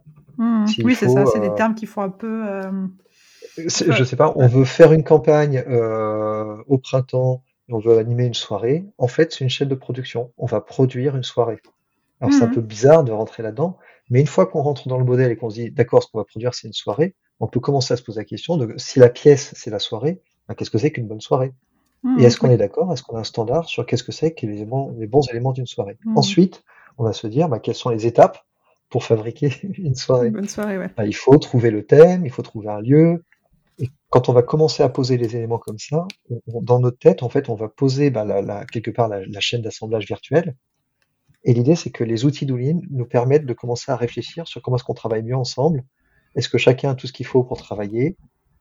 S'il 0.66 0.86
Oui, 0.86 0.96
c'est 0.96 1.10
ça, 1.10 1.26
c'est 1.26 1.39
des 1.39 1.54
euh, 1.54 1.56
termes 1.56 1.76
qui 1.76 1.86
font 1.86 2.02
un 2.02 2.10
peu... 2.10 2.48
euh, 2.48 2.72
je 3.58 4.04
sais 4.04 4.16
pas, 4.16 4.34
on 4.36 4.48
veut 4.48 4.66
faire 4.66 4.91
une 4.93 5.04
campagne 5.04 5.64
au 6.68 6.78
printemps, 6.78 7.43
et 7.70 7.74
on 7.74 7.80
veut 7.80 7.98
animer 7.98 8.26
une 8.26 8.34
soirée. 8.34 8.86
En 8.98 9.08
fait, 9.08 9.32
c'est 9.34 9.43
une 9.43 9.50
chaîne 9.50 9.68
de 9.70 9.76
production. 9.76 10.32
On 10.38 10.46
va 10.46 10.62
produire 10.62 11.16
une 11.16 11.24
soirée. 11.24 11.60
Alors 12.22 12.34
c'est 12.34 12.46
un 12.46 12.48
Mhm. 12.48 12.54
peu 12.54 12.62
bizarre 12.62 13.04
de 13.04 13.12
rentrer 13.14 13.43
là-dedans, 13.43 13.78
mais 14.10 14.22
une 14.22 14.28
fois 14.28 14.46
qu'on 14.48 14.62
rentre 14.62 14.88
dans 14.89 14.98
le 15.00 15.06
modèle 15.06 15.32
et 15.32 15.38
qu'on 15.38 15.50
se 15.50 15.56
dit, 15.56 15.72
d'accord, 15.72 16.04
ce 16.04 16.10
qu'on 16.12 16.20
va 16.20 16.26
produire, 16.26 16.54
c'est 16.56 16.68
une 16.68 16.74
soirée, 16.74 17.16
on 17.39 17.48
peut 17.48 17.60
commencer 17.62 17.93
à 17.93 17.98
se 17.98 18.04
poser 18.04 18.22
la 18.22 18.26
question 18.26 18.58
de 18.58 18.74
si 18.78 19.00
la 19.00 19.10
pièce, 19.10 19.54
c'est 19.56 19.72
la 19.72 19.80
soirée, 19.80 20.22
ben, 20.48 20.56
qu'est-ce 20.56 20.72
que 20.72 20.78
c'est 20.80 20.91
qu'une 20.91 21.08
bonne 21.08 21.22
soirée? 21.22 21.54
Et 22.06 22.08
Mhm. 22.08 22.20
est-ce 22.20 22.38
qu'on 22.38 22.47
Oui. 22.47 22.53
est 22.53 22.58
d'accord? 22.58 22.93
Est-ce 22.93 23.03
qu'on 23.03 23.16
a 23.18 23.22
un 23.22 23.24
standard 23.24 23.66
sur 23.68 23.86
qu'est-ce 23.86 24.03
que 24.03 24.12
c'est 24.12 24.34
que 24.34 24.45
les, 24.45 24.53
éléments- 24.58 24.91
les 24.97 25.08
bons 25.08 25.28
éléments 25.30 25.53
d'une 25.53 25.66
soirée? 25.66 25.97
Mhm. 26.06 26.18
Ensuite, 26.18 26.64
on 26.97 27.03
va 27.03 27.14
se 27.14 27.28
dire, 27.28 27.49
ben, 27.49 27.60
quelles 27.60 27.76
sont 27.76 27.89
les 27.89 28.06
étapes 28.06 28.39
pour 28.89 29.03
fabriquer 29.03 29.49
une 29.64 29.74
Une 29.89 29.95
soirée? 29.95 30.30
bonne 30.30 30.47
soirée, 30.47 30.78
ouais. 30.78 30.89
Ben, 30.95 31.06
il 31.06 31.16
faut 31.16 31.38
trouver 31.38 31.72
le 31.72 31.86
thème, 31.86 32.26
il 32.26 32.32
faut 32.32 32.43
trouver 32.43 32.70
un 32.70 32.80
lieu. 32.80 33.24
Et 33.80 33.89
quand 34.10 34.30
on 34.30 34.34
va 34.34 34.41
commencer 34.43 34.84
à 34.84 34.89
poser 34.89 35.18
les 35.18 35.36
éléments 35.36 35.58
comme 35.58 35.80
ça, 35.80 36.08
on- 36.30 36.39
on- 36.53 36.62
dans 36.62 36.80
notre 36.80 36.97
tête, 36.99 37.24
en 37.24 37.30
fait, 37.30 37.49
on 37.49 37.56
va 37.56 37.68
poser 37.68 38.10
ben, 38.12 38.24
la, 38.24 38.41
la- 38.41 38.66
quelque 38.66 38.91
part 38.91 39.08
la, 39.10 39.26
la 39.26 39.39
chaîne 39.41 39.62
d'assemblage 39.62 40.06
virtuelle. 40.06 40.56
Et 41.43 41.53
l'idée, 41.53 41.76
c'est 41.76 41.89
que 41.91 42.03
les 42.03 42.24
outils 42.26 42.45
d'Oulin 42.45 42.80
nous 42.89 43.06
permettent 43.06 43.45
de 43.45 43.53
commencer 43.53 43.91
à 43.91 43.95
réfléchir 43.95 44.47
sur 44.47 44.62
comment 44.62 44.78
est-ce 44.78 44.84
qu'on 44.86 44.93
travaille 44.93 45.24
mieux 45.24 45.36
ensemble. 45.36 45.84
Est-ce 46.36 46.49
que 46.49 46.58
chacun 46.58 46.91
a 46.91 46.95
tout 46.95 47.08
ce 47.08 47.14
qu'il 47.14 47.26
faut 47.26 47.43
pour 47.43 47.58
travailler? 47.58 48.16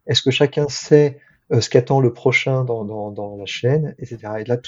Est-ce 0.07 0.20
que 0.22 0.30
chacun 0.30 0.68
sait 0.68 1.18
ce 1.51 1.68
qu'attend 1.68 2.01
le 2.01 2.12
prochain 2.12 2.64
dans, 2.64 3.36
la 3.38 3.47
chaîne, 3.47 3.95
etc. 3.99 4.18
Et 4.40 4.45
là, 4.45 4.59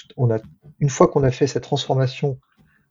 une 0.80 0.90
fois 0.90 1.08
qu'on 1.08 1.22
a 1.22 1.30
fait 1.30 1.46
cette 1.46 1.62
transformation 1.62 2.38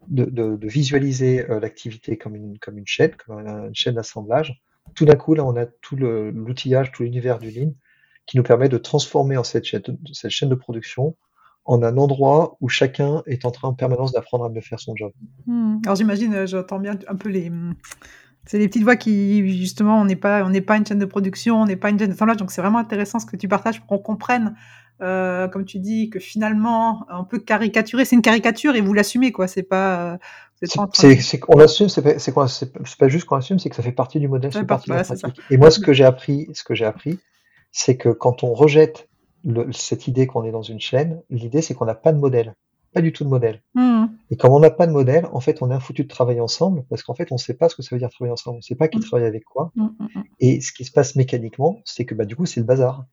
de, 0.08 0.58
visualiser 0.68 1.50
euh, 1.50 1.60
l'activité 1.60 2.18
comme 2.18 2.36
une, 2.36 2.58
chaîne, 2.86 3.12
comme 3.16 3.40
une 3.40 3.76
chaîne 3.76 3.96
d'assemblage, 3.96 4.62
tout 4.94 5.06
d'un 5.06 5.16
coup, 5.16 5.34
là, 5.34 5.44
on 5.44 5.56
a 5.56 5.66
tout 5.66 5.96
l'outillage, 5.96 6.92
tout 6.92 7.04
l'univers 7.04 7.40
du 7.40 7.52
Lean 7.52 7.72
qui 8.26 8.38
nous 8.38 8.44
permet 8.44 8.70
de 8.70 8.78
transformer 8.78 9.38
en 9.38 9.44
cette 9.44 9.66
chaîne, 9.66 9.84
cette 10.14 10.32
chaîne 10.32 10.50
de 10.50 10.56
production 10.56 11.16
en 11.66 11.82
un 11.82 11.98
endroit 11.98 12.58
où 12.62 12.70
chacun 12.70 13.24
est 13.26 13.46
en 13.46 13.52
train 13.52 13.68
en 13.70 13.74
permanence 13.74 14.12
d'apprendre 14.12 14.46
à 14.46 14.50
mieux 14.50 14.62
faire 14.62 14.80
son 14.80 14.96
job. 14.96 15.12
Hmm. 15.48 15.78
Alors 15.84 15.96
j'imagine, 15.96 16.34
euh, 16.34 16.48
j'entends 16.48 16.80
bien 16.80 16.98
un 17.08 17.16
peu 17.16 17.30
les, 17.30 17.52
c'est 18.46 18.60
les 18.60 18.68
petites 18.68 18.84
voix 18.84 18.96
qui, 18.96 19.58
justement, 19.58 20.00
on 20.00 20.06
n'est 20.06 20.16
pas, 20.16 20.44
on 20.44 20.50
n'est 20.50 20.62
pas 20.62 20.78
une 20.78 20.86
chaîne 20.86 21.00
de 21.00 21.06
production, 21.06 21.62
on 21.62 21.66
n'est 21.66 21.76
pas 21.76 21.90
une 21.90 22.00
chaîne 22.00 22.10
d'assemblage, 22.10 22.38
donc 22.38 22.52
c'est 22.52 22.62
vraiment 22.62 22.78
intéressant 22.80 23.20
ce 23.20 23.26
que 23.26 23.36
tu 23.36 23.48
partages 23.48 23.80
pour 23.80 23.88
qu'on 23.88 23.98
comprenne, 23.98 24.56
euh, 25.02 25.48
comme 25.48 25.66
tu 25.66 25.80
dis, 25.80 26.10
que 26.10 26.20
finalement, 26.20 27.06
on 27.12 27.26
peut 27.26 27.40
caricaturer, 27.40 28.06
c'est 28.06 28.16
une 28.16 28.22
caricature 28.22 28.76
et 28.76 28.82
vous 28.82 28.94
l'assumez, 28.94 29.32
quoi. 29.32 29.48
C'est 29.48 29.64
pas. 29.64 30.20
C'est 30.62 31.40
qu'on 31.40 31.58
l'assume, 31.58 31.90
c'est 31.90 32.02
pas, 32.02 32.18
c'est 32.48 32.98
pas 32.98 33.08
juste 33.08 33.26
qu'on 33.26 33.36
l'assume, 33.36 33.60
c'est 33.60 33.70
que 33.70 33.76
ça 33.76 33.84
fait 33.84 33.92
partie 33.92 34.20
du 34.20 34.28
modèle, 34.28 34.54
c'est 34.54 34.64
partie 34.64 34.90
de 34.90 34.96
la 34.96 35.04
pratique. 35.04 35.40
Et 35.50 35.58
moi, 35.58 35.70
ce 35.70 35.80
que 35.80 35.92
j'ai 35.92 36.06
appris, 36.06 36.48
ce 36.54 36.64
que 36.64 36.76
j'ai 36.76 36.86
appris, 36.86 37.20
c'est 37.72 37.98
que 37.98 38.10
quand 38.10 38.44
on 38.44 38.54
rejette 38.54 39.10
cette 39.72 40.08
idée 40.08 40.28
qu'on 40.28 40.44
est 40.44 40.52
dans 40.52 40.62
une 40.62 40.80
chaîne, 40.80 41.22
l'idée 41.30 41.62
c'est 41.62 41.74
qu'on 41.74 41.86
n'a 41.86 41.94
pas 41.94 42.14
de 42.14 42.18
modèle, 42.18 42.56
pas 42.96 43.02
du 43.02 43.12
tout 43.12 43.26
de 43.26 43.30
modèle. 43.30 43.62
Mmh. 43.76 44.06
Et 44.32 44.38
comme 44.38 44.54
on 44.54 44.60
n'a 44.60 44.72
pas 44.72 44.88
de 44.88 44.94
modèle, 44.94 45.28
en 45.34 45.42
fait, 45.42 45.62
on 45.62 45.70
est 45.70 45.74
un 45.74 45.82
foutu 45.82 46.04
de 46.04 46.08
travailler 46.08 46.40
ensemble 46.40 46.86
parce 46.90 47.04
qu'en 47.04 47.14
fait, 47.14 47.28
on 47.32 47.36
ne 47.36 47.40
sait 47.40 47.54
pas 47.54 47.68
ce 47.68 47.76
que 47.76 47.84
ça 47.84 47.94
veut 47.94 48.00
dire 48.00 48.10
travailler 48.10 48.32
ensemble, 48.32 48.56
on 48.56 48.60
ne 48.60 48.64
sait 48.64 48.76
pas 48.76 48.88
qui 48.88 49.00
mmh. 49.00 49.02
travaille 49.02 49.28
avec 49.28 49.44
quoi. 49.44 49.72
Mmh, 49.76 49.90
Et 50.40 50.62
ce 50.62 50.72
qui 50.72 50.86
se 50.86 50.92
passe 50.92 51.16
mécaniquement, 51.18 51.82
c'est 51.84 52.06
que 52.06 52.16
bah, 52.16 52.24
du 52.24 52.38
coup, 52.38 52.46
c'est 52.46 52.62
le 52.62 52.66
bazar. 52.66 53.06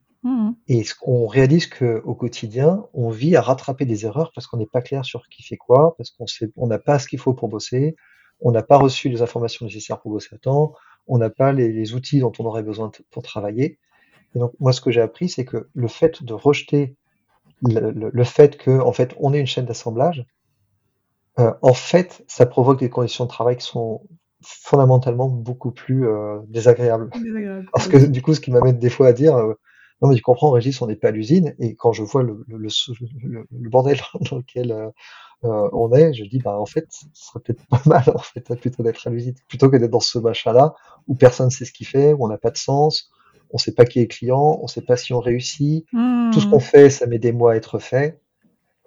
Et 0.68 0.84
on 1.04 1.26
réalise 1.26 1.66
qu'au 1.66 2.14
quotidien, 2.14 2.86
on 2.94 3.10
vit 3.10 3.34
à 3.34 3.40
rattraper 3.40 3.84
des 3.86 4.06
erreurs 4.06 4.30
parce 4.32 4.46
qu'on 4.46 4.56
n'est 4.56 4.66
pas 4.66 4.80
clair 4.80 5.04
sur 5.04 5.28
qui 5.28 5.42
fait 5.42 5.56
quoi, 5.56 5.96
parce 5.96 6.10
qu'on 6.10 6.28
sait, 6.28 6.52
on 6.56 6.68
n'a 6.68 6.78
pas 6.78 7.00
ce 7.00 7.08
qu'il 7.08 7.18
faut 7.18 7.34
pour 7.34 7.48
bosser, 7.48 7.96
on 8.40 8.52
n'a 8.52 8.62
pas 8.62 8.76
reçu 8.76 9.08
les 9.08 9.20
informations 9.20 9.66
nécessaires 9.66 10.00
pour 10.00 10.12
bosser 10.12 10.36
à 10.36 10.38
temps, 10.38 10.74
on 11.08 11.18
n'a 11.18 11.28
pas 11.28 11.52
les, 11.52 11.72
les, 11.72 11.94
outils 11.94 12.20
dont 12.20 12.32
on 12.38 12.44
aurait 12.44 12.62
besoin 12.62 12.92
pour 13.10 13.24
travailler. 13.24 13.80
Et 14.36 14.38
donc, 14.38 14.52
moi, 14.60 14.72
ce 14.72 14.80
que 14.80 14.92
j'ai 14.92 15.00
appris, 15.00 15.28
c'est 15.28 15.44
que 15.44 15.68
le 15.74 15.88
fait 15.88 16.22
de 16.22 16.34
rejeter 16.34 16.94
le, 17.62 18.24
fait 18.24 18.56
que, 18.56 18.80
en 18.80 18.92
fait, 18.92 19.14
on 19.18 19.32
est 19.32 19.40
une 19.40 19.46
chaîne 19.46 19.66
d'assemblage, 19.66 20.26
euh, 21.38 21.52
en 21.62 21.74
fait, 21.74 22.24
ça 22.26 22.46
provoque 22.46 22.80
des 22.80 22.90
conditions 22.90 23.24
de 23.24 23.30
travail 23.30 23.56
qui 23.56 23.66
sont 23.66 24.02
fondamentalement 24.44 25.28
beaucoup 25.28 25.70
plus 25.70 26.06
euh, 26.06 26.40
désagréables. 26.48 27.10
Parce 27.72 27.88
que 27.88 27.96
du 27.96 28.22
coup, 28.22 28.34
ce 28.34 28.40
qui 28.40 28.50
m'amène 28.50 28.78
des 28.78 28.90
fois 28.90 29.06
à 29.08 29.12
dire, 29.12 29.36
euh, 29.36 29.54
non 30.02 30.08
mais 30.08 30.16
tu 30.16 30.22
comprends, 30.22 30.50
Régis, 30.50 30.82
on 30.82 30.88
n'est 30.88 30.96
pas 30.96 31.08
à 31.08 31.12
l'usine, 31.12 31.54
et 31.58 31.76
quand 31.76 31.92
je 31.92 32.02
vois 32.02 32.24
le, 32.24 32.44
le, 32.48 32.58
le, 32.58 33.70
bordel 33.70 33.98
dans 34.30 34.38
lequel 34.38 34.92
on 35.42 35.92
est, 35.92 36.12
je 36.12 36.24
dis, 36.24 36.38
bah 36.38 36.58
en 36.58 36.66
fait, 36.66 36.86
ce 36.90 37.06
serait 37.12 37.40
peut-être 37.40 37.64
pas 37.66 37.82
mal 37.86 38.04
en 38.14 38.18
fait, 38.18 38.54
plutôt 38.56 38.82
d'être 38.82 39.06
à 39.06 39.10
l'usine, 39.10 39.34
plutôt 39.48 39.70
que 39.70 39.76
d'être 39.76 39.90
dans 39.90 40.00
ce 40.00 40.18
machin-là 40.18 40.74
où 41.06 41.14
personne 41.14 41.46
ne 41.46 41.50
sait 41.50 41.64
ce 41.64 41.72
qu'il 41.72 41.86
fait, 41.86 42.12
où 42.12 42.24
on 42.24 42.28
n'a 42.28 42.38
pas 42.38 42.50
de 42.50 42.58
sens, 42.58 43.10
on 43.52 43.56
ne 43.56 43.60
sait 43.60 43.72
pas 43.72 43.84
qui 43.84 44.00
est 44.00 44.06
client, 44.06 44.58
on 44.60 44.64
ne 44.64 44.68
sait 44.68 44.82
pas 44.82 44.96
si 44.96 45.12
on 45.12 45.20
réussit. 45.20 45.86
Tout 45.90 46.40
ce 46.40 46.46
qu'on 46.46 46.60
fait, 46.60 46.90
ça 46.90 47.06
met 47.06 47.18
des 47.18 47.32
mois 47.32 47.52
à 47.52 47.56
être 47.56 47.78
fait. 47.78 48.20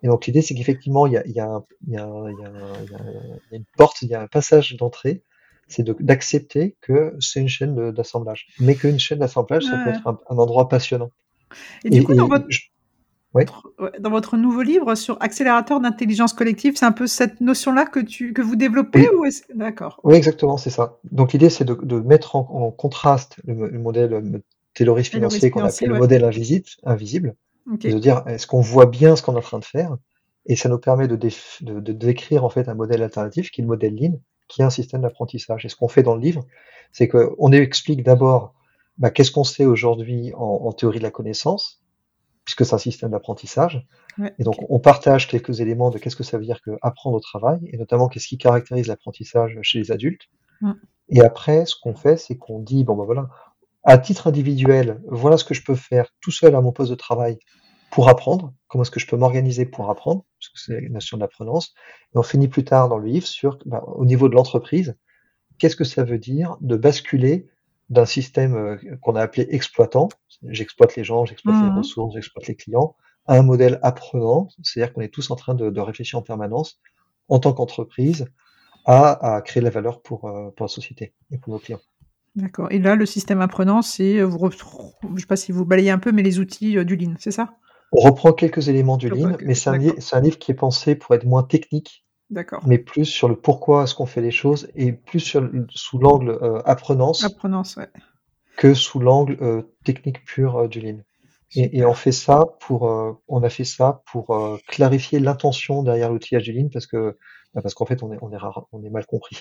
Et 0.02 0.08
donc 0.08 0.26
l'idée, 0.26 0.42
c'est 0.42 0.56
qu'effectivement, 0.56 1.08
il 1.08 1.14
y 1.14 1.40
a, 1.40 1.64
une 1.88 3.66
porte, 3.78 4.02
il 4.02 4.10
y 4.10 4.16
a 4.16 4.22
un 4.22 4.28
passage 4.28 4.76
d'entrée, 4.78 5.22
c'est 5.68 5.84
d'accepter 6.02 6.76
que 6.82 7.16
c'est 7.20 7.40
une 7.40 7.48
chaîne 7.48 7.92
d'assemblage. 7.92 8.48
Mais 8.60 8.76
qu'une 8.76 9.00
chaîne 9.00 9.20
d'assemblage, 9.20 9.64
ça 9.64 9.78
peut 9.84 9.92
être 9.92 10.08
un, 10.08 10.38
endroit 10.38 10.70
passionnant. 10.70 11.10
Et, 11.84 11.90
du 11.90 12.04
coup, 12.04 12.14
dans, 12.14 12.28
votre... 12.28 14.38
nouveau 14.38 14.62
livre 14.62 14.96
sur 14.96 15.18
accélérateur 15.22 15.80
d'intelligence 15.80 16.34
collective, 16.34 16.76
c'est 16.76 16.86
un 16.86 16.92
peu 16.92 17.08
cette 17.08 17.42
notion-là 17.42 17.86
que, 17.86 18.00
tu, 18.00 18.34
que 18.34 18.42
vous 18.42 18.56
développez 18.56 19.08
oui. 19.20 19.30
D'accord. 19.54 20.00
Oui, 20.04 20.16
exactement, 20.16 20.58
c'est 20.58 20.70
ça. 20.70 21.00
Donc 21.12 21.34
l'idée, 21.34 21.50
c'est 21.50 21.66
de, 21.66 22.00
mettre 22.00 22.36
en, 22.36 22.72
contraste 22.72 23.38
le 23.46 23.80
modèle 23.80 24.42
taylorisme 24.76 25.14
financier 25.14 25.50
qu'on 25.50 25.64
appelle 25.64 25.90
le 25.90 25.98
modèle 25.98 26.24
invisible, 26.24 26.68
invisible 26.84 27.36
de 27.68 27.98
dire 27.98 28.24
est-ce 28.28 28.46
qu'on 28.46 28.62
voit 28.62 28.86
bien 28.86 29.16
ce 29.16 29.24
qu'on 29.24 29.34
est 29.34 29.40
en 29.40 29.42
train 29.42 29.60
de 29.60 29.66
faire? 29.66 29.98
Et 30.46 30.56
ça 30.56 30.70
nous 30.70 30.78
permet 30.78 31.08
de, 31.08 31.16
de, 31.16 31.92
décrire 31.92 32.44
en 32.44 32.50
fait 32.50 32.70
un 32.70 32.76
modèle 32.76 33.02
alternatif 33.02 33.50
qui 33.50 33.62
est 33.62 33.64
le 33.64 33.68
modèle 33.68 33.96
Lean, 33.96 34.20
qui 34.48 34.62
est 34.62 34.66
un 34.66 34.70
système 34.70 35.02
d'apprentissage. 35.02 35.66
Et 35.66 35.70
ce 35.70 35.76
qu'on 35.76 35.88
fait 35.88 36.04
dans 36.04 36.14
le 36.14 36.22
livre, 36.22 36.46
c'est 36.92 37.08
qu'on 37.08 37.52
explique 37.52 38.04
d'abord 38.04 38.54
bah, 39.00 39.10
qu'est-ce 39.10 39.32
qu'on 39.32 39.44
sait 39.44 39.66
aujourd'hui 39.66 40.34
en, 40.36 40.72
théorie 40.72 41.00
de 41.00 41.04
la 41.04 41.12
connaissance, 41.12 41.82
puisque 42.44 42.64
c'est 42.64 42.76
un 42.76 42.80
système 42.80 43.10
d'apprentissage. 43.10 43.88
et 44.38 44.44
donc 44.44 44.56
on 44.70 44.80
partage 44.80 45.28
quelques 45.28 45.62
éléments 45.62 45.90
de 45.90 45.98
qu'est-ce 45.98 46.16
que 46.16 46.24
ça 46.24 46.38
veut 46.38 46.46
dire 46.46 46.62
que 46.62 46.72
apprendre 46.84 47.18
au 47.18 47.20
travail, 47.20 47.60
et 47.72 47.78
notamment 47.78 48.08
qu'est-ce 48.08 48.28
qui 48.28 48.38
caractérise 48.38 48.88
l'apprentissage 48.88 49.58
chez 49.64 49.80
les 49.80 49.92
adultes. 49.92 50.30
Et 51.10 51.22
après, 51.22 51.66
ce 51.66 51.76
qu'on 51.76 51.96
fait, 51.96 52.18
c'est 52.18 52.38
qu'on 52.38 52.60
dit 52.60 52.84
bon 52.84 52.96
ben 52.96 53.06
voilà, 53.06 53.30
à 53.86 53.98
titre 53.98 54.28
individuel, 54.28 55.02
voilà 55.08 55.38
ce 55.38 55.44
que 55.46 55.54
je 55.54 55.64
peux 55.64 55.76
faire 55.76 56.08
tout 56.22 56.32
seul 56.32 56.56
à 56.56 56.62
mon 56.62 56.72
poste 56.72 56.92
de 56.92 56.96
travail 56.96 57.38
pour 57.92 58.10
apprendre, 58.10 58.54
comment 58.68 58.82
est-ce 58.82 58.92
que 58.92 59.00
je 59.00 59.08
peux 59.08 59.16
m'organiser 59.16 59.66
pour 59.66 59.90
apprendre, 59.90 60.26
parce 60.40 60.50
que 60.50 60.60
c'est 60.60 60.80
une 60.80 60.94
notion 60.94 61.18
d'apprenance. 61.18 61.74
Et 62.14 62.18
on 62.18 62.24
finit 62.24 62.48
plus 62.48 62.66
tard 62.66 62.90
dans 62.90 62.98
le 62.98 63.08
livre 63.08 63.28
sur, 63.28 63.58
bah, 63.66 63.84
au 63.88 64.06
niveau 64.06 64.28
de 64.28 64.36
l'entreprise, 64.36 64.98
qu'est-ce 65.60 65.76
que 65.76 65.84
ça 65.84 66.04
veut 66.04 66.18
dire 66.18 66.58
de 66.62 66.76
basculer 66.76 67.48
d'un 67.90 68.06
système 68.06 68.56
euh, 68.56 68.98
qu'on 69.02 69.16
a 69.16 69.22
appelé 69.22 69.48
exploitant, 69.52 70.10
j'exploite 70.44 70.96
les 70.96 71.04
gens, 71.04 71.26
j'exploite 71.26 71.56
les 71.62 71.70
mmh 71.70 71.78
ressources, 71.78 72.16
j'exploite 72.16 72.48
les 72.48 72.56
clients, 72.56 72.96
à 73.28 73.38
un 73.38 73.44
modèle 73.44 73.80
apprenant, 73.84 74.50
c'est-à-dire 74.64 74.94
qu'on 74.94 75.02
est 75.02 75.14
tous 75.14 75.30
en 75.32 75.36
train 75.36 75.54
de, 75.54 75.80
réfléchir 75.80 76.18
en 76.20 76.22
permanence, 76.22 76.80
en 77.30 77.40
tant 77.40 77.54
qu'entreprise, 77.54 78.28
à, 78.88 79.42
créer 79.46 79.62
de 79.62 79.66
la 79.66 79.72
valeur 79.72 80.02
pour, 80.02 80.26
euh, 80.26 80.50
pour 80.52 80.66
la 80.66 80.68
société 80.68 81.14
et 81.32 81.38
pour 81.38 81.54
nos 81.54 81.60
clients. 81.60 81.80
D'accord. 82.36 82.68
Et 82.72 82.80
là, 82.80 82.96
le 82.96 83.06
système 83.06 83.40
apprenant, 83.40 83.82
c'est, 83.82 84.20
euh, 84.20 84.26
vous 84.26 84.52
je 84.52 85.08
ne 85.08 85.18
sais 85.18 85.26
pas 85.26 85.38
si 85.38 85.52
vous 85.52 85.66
balayez 85.66 85.92
un 85.92 86.00
peu, 86.00 86.12
mais 86.12 86.24
les 86.24 86.40
outils 86.40 86.78
euh, 86.78 86.84
du 86.84 86.96
Lean, 86.98 87.14
c'est 87.18 87.32
ça? 87.32 87.56
On 87.94 88.02
reprend 88.02 88.34
quelques 88.34 88.68
éléments 88.68 88.98
du 88.98 89.10
Lean, 89.10 89.38
mais 89.42 89.56
c'est 89.56 89.70
un, 89.70 90.20
livre 90.20 90.38
qui 90.38 90.52
est 90.52 90.56
pensé 90.56 90.96
pour 90.96 91.16
être 91.16 91.24
moins 91.24 91.44
technique, 91.44 92.06
D'accord. 92.30 92.62
mais 92.68 92.78
plus 92.78 93.06
sur 93.06 93.30
le 93.30 93.38
pourquoi 93.38 93.84
est-ce 93.84 93.96
qu'on 93.96 94.06
fait 94.06 94.22
les 94.22 94.32
choses 94.32 94.70
et 94.76 94.92
plus 94.92 95.22
sur, 95.22 95.50
sous 95.70 95.98
l'angle 95.98 96.38
euh, 96.42 96.62
apprenance 96.66 97.24
Apprenance, 97.24 97.78
ouais. 97.78 97.88
que 98.58 98.74
sous 98.74 99.00
l'angle 99.00 99.66
technique 99.86 100.26
pur 100.26 100.68
du 100.68 100.82
Lean. 100.82 100.98
Et, 101.56 101.86
on 101.86 101.94
fait 101.94 102.12
ça 102.12 102.44
pour, 102.60 102.82
on 103.30 103.44
a 103.44 103.50
fait 103.50 103.64
ça 103.64 104.02
pour 104.12 104.60
clarifier 104.68 105.20
l'intention 105.20 105.84
derrière 105.84 106.12
l'outillage 106.12 106.44
du 106.44 106.52
Lean 106.52 106.68
parce 106.74 106.88
que, 106.88 107.18
bah, 107.54 107.62
parce 107.62 107.76
qu'en 107.76 107.86
fait, 107.86 108.04
on 108.04 108.12
est, 108.12 108.18
on 108.22 108.34
est, 108.34 108.38
on 108.74 108.84
est 108.84 108.90
mal 108.90 109.06
compris. 109.06 109.38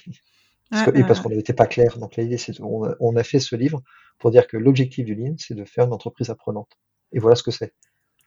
Parce 0.71 1.21
qu'on 1.21 1.29
n'était 1.29 1.53
pas 1.53 1.67
clair. 1.67 1.99
Donc 1.99 2.17
l'idée, 2.17 2.39
c'est 2.39 2.61
on, 2.61 2.83
on, 3.01 3.17
a 3.17 3.23
fait 3.23 3.41
ce 3.41 3.55
livre 3.55 3.83
pour 4.19 4.31
dire 4.31 4.47
que 4.47 4.57
l'objectif 4.57 5.05
du 5.05 5.15
Lean, 5.15 5.35
c'est 5.39 5.55
de 5.55 5.65
faire 5.65 5.85
une 5.85 5.93
entreprise 5.93 6.31
apprenante. 6.31 6.79
Et 7.13 7.19
voilà 7.19 7.37
ce 7.37 7.43
que 7.43 7.51
c'est. 7.51 7.73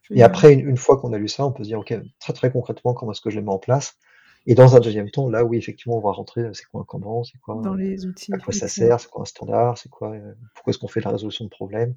Et 0.10 0.24
après, 0.24 0.54
une, 0.54 0.78
fois 0.78 0.98
qu'on 0.98 1.12
a 1.12 1.18
lu 1.18 1.28
ça, 1.28 1.46
on 1.46 1.52
peut 1.52 1.64
se 1.64 1.70
dire, 1.70 1.80
OK, 1.80 1.94
très 2.20 2.34
très 2.34 2.52
concrètement, 2.52 2.94
comment 2.94 3.12
est-ce 3.12 3.22
que 3.22 3.30
je 3.30 3.38
les 3.38 3.42
mets 3.42 3.52
en 3.52 3.60
place? 3.60 3.98
Et 4.46 4.56
dans 4.56 4.78
un 4.78 4.80
deuxième 4.80 5.12
temps, 5.12 5.30
là, 5.30 5.44
oui, 5.44 5.58
effectivement, 5.58 5.98
on 5.98 6.02
va 6.02 6.12
rentrer, 6.12 6.50
c'est 6.54 6.64
quoi 6.64 6.80
un 6.80 6.86
Kanban, 6.86 7.24
c'est 7.26 7.38
quoi, 7.40 7.60
dans 7.62 7.74
les 7.74 8.06
outils, 8.06 8.34
à 8.34 8.38
quoi 8.38 8.54
ça 8.54 8.70
sert, 8.70 9.02
c'est 9.02 9.10
quoi 9.10 9.24
un 9.24 9.26
standard, 9.26 9.78
c'est 9.78 9.90
quoi, 9.90 10.14
euh, 10.14 10.34
pourquoi 10.56 10.72
est-ce 10.72 10.80
qu'on 10.80 10.88
fait 10.88 11.02
la 11.02 11.12
résolution 11.12 11.44
de 11.44 11.50
problèmes? 11.50 11.96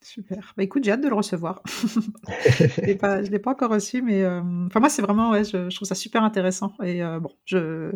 Super. 0.00 0.54
Bah 0.56 0.62
écoute, 0.62 0.84
j'ai 0.84 0.92
hâte 0.92 1.02
de 1.02 1.08
le 1.08 1.14
recevoir. 1.14 1.60
je 1.66 2.80
ne 2.80 3.30
l'ai 3.30 3.38
pas 3.38 3.50
encore 3.50 3.70
reçu, 3.70 4.00
mais 4.00 4.22
euh, 4.22 4.40
enfin 4.66 4.80
moi 4.80 4.88
c'est 4.88 5.02
vraiment, 5.02 5.32
ouais, 5.32 5.44
je, 5.44 5.74
trouve 5.74 5.88
ça 5.88 5.94
super 5.94 6.22
intéressant. 6.22 6.72
Et 6.82 7.02
euh, 7.02 7.18
bon, 7.18 7.32
je, 7.44 7.92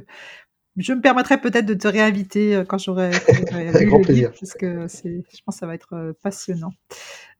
je 0.80 0.92
me 0.92 1.00
permettrai 1.00 1.40
peut-être 1.40 1.66
de 1.66 1.74
te 1.74 1.88
réinviter 1.88 2.56
euh, 2.56 2.64
quand 2.64 2.78
j'aurai 2.78 3.10
lu 3.10 3.16
le 3.52 4.12
livre, 4.12 4.32
parce 4.38 4.54
que 4.54 4.86
je 4.88 5.42
pense 5.44 5.54
que 5.56 5.60
ça 5.60 5.66
va 5.66 5.74
être 5.74 5.94
euh, 5.94 6.12
passionnant. 6.22 6.72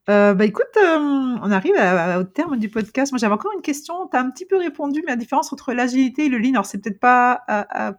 Euh, 0.09 0.33
bah 0.33 0.45
écoute, 0.45 0.65
on 0.77 1.51
arrive 1.51 1.75
au 2.19 2.23
terme 2.23 2.57
du 2.57 2.69
podcast. 2.69 3.11
Moi, 3.11 3.19
j'avais 3.19 3.35
encore 3.35 3.51
une 3.55 3.61
question. 3.61 4.07
Tu 4.09 4.17
as 4.17 4.19
un 4.19 4.31
petit 4.31 4.47
peu 4.47 4.57
répondu, 4.57 5.03
mais 5.05 5.11
la 5.11 5.15
différence 5.15 5.53
entre 5.53 5.73
l'agilité 5.73 6.25
et 6.25 6.29
le 6.29 6.39
lean, 6.39 6.53
alors 6.53 6.65
c'est 6.65 6.79
peut-être 6.79 6.99
pas 6.99 7.43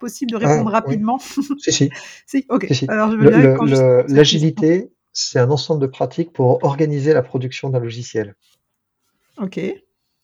possible 0.01 0.33
de 0.33 0.37
ah, 0.43 0.49
répondre 0.49 0.73
rapidement. 0.73 1.19
si, 1.19 1.73
si. 1.73 1.91
si, 2.27 2.45
ok. 2.49 2.67
Alors, 2.89 3.13
je 3.13 3.17
veux 3.17 4.05
L'agilité, 4.09 4.93
c'est 5.13 5.39
un 5.39 5.51
ensemble 5.51 5.81
de 5.81 5.87
pratiques 5.87 6.33
pour 6.33 6.65
organiser 6.65 7.15
la 7.15 7.23
production 7.23 7.71
d'un 7.71 7.79
logiciel. 7.79 8.35
Ok 9.39 9.61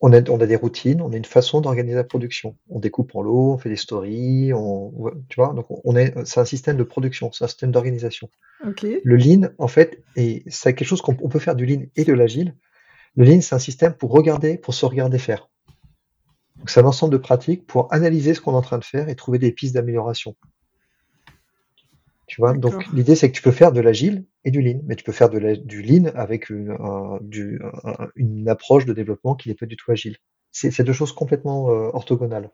on 0.00 0.12
a, 0.12 0.28
on 0.30 0.40
a 0.40 0.46
des 0.46 0.56
routines, 0.56 1.00
on 1.02 1.12
a 1.12 1.16
une 1.16 1.24
façon 1.24 1.60
d'organiser 1.60 1.96
la 1.96 2.04
production. 2.04 2.56
On 2.68 2.78
découpe 2.78 3.14
en 3.16 3.22
lots, 3.22 3.52
on 3.52 3.58
fait 3.58 3.68
des 3.68 3.76
stories, 3.76 4.52
on, 4.54 4.92
tu 5.28 5.40
vois, 5.40 5.52
donc 5.54 5.66
on 5.68 5.96
est, 5.96 6.14
c'est 6.24 6.40
un 6.40 6.44
système 6.44 6.76
de 6.76 6.84
production, 6.84 7.32
c'est 7.32 7.44
un 7.44 7.48
système 7.48 7.72
d'organisation. 7.72 8.30
Le 9.02 9.16
lean, 9.16 9.50
en 9.58 9.68
fait, 9.68 10.02
et 10.16 10.44
c'est 10.46 10.74
quelque 10.74 10.86
chose 10.86 11.02
qu'on 11.02 11.14
peut 11.14 11.38
faire 11.38 11.56
du 11.56 11.66
lean 11.66 11.86
et 11.96 12.04
de 12.04 12.12
l'agile. 12.12 12.54
Le 13.16 13.24
lean, 13.24 13.40
c'est 13.40 13.54
un 13.54 13.60
système 13.60 13.94
pour 13.94 14.12
regarder, 14.12 14.56
pour 14.56 14.74
se 14.74 14.86
regarder 14.86 15.18
faire. 15.18 15.48
Donc 16.56 16.70
c'est 16.70 16.80
un 16.80 16.86
ensemble 16.86 17.12
de 17.12 17.18
pratiques 17.18 17.66
pour 17.66 17.92
analyser 17.92 18.34
ce 18.34 18.40
qu'on 18.40 18.52
est 18.52 18.56
en 18.56 18.62
train 18.62 18.78
de 18.78 18.84
faire 18.84 19.08
et 19.08 19.16
trouver 19.16 19.38
des 19.38 19.52
pistes 19.52 19.74
d'amélioration. 19.74 20.36
Tu 22.28 22.40
vois, 22.42 22.52
donc 22.52 22.74
l'idée 22.92 23.16
c'est 23.16 23.30
que 23.30 23.34
tu 23.36 23.42
peux 23.42 23.50
faire 23.52 23.72
de 23.72 23.80
l'agile 23.80 24.24
et 24.44 24.50
du 24.50 24.60
lean, 24.60 24.80
mais 24.86 24.96
tu 24.96 25.02
peux 25.02 25.12
faire 25.12 25.30
de 25.30 25.38
la- 25.38 25.56
du 25.56 25.82
lean 25.82 26.10
avec 26.14 26.50
une, 26.50 26.70
un- 26.78 27.18
du- 27.22 27.58
un- 27.84 28.08
une 28.16 28.48
approche 28.48 28.84
de 28.84 28.92
développement 28.92 29.34
qui 29.34 29.48
n'est 29.48 29.54
pas 29.54 29.66
du 29.66 29.76
tout 29.76 29.90
agile. 29.90 30.16
C'est 30.52 30.82
deux 30.82 30.92
choses 30.92 31.12
complètement 31.12 31.70
euh, 31.70 31.90
orthogonales. 31.92 32.50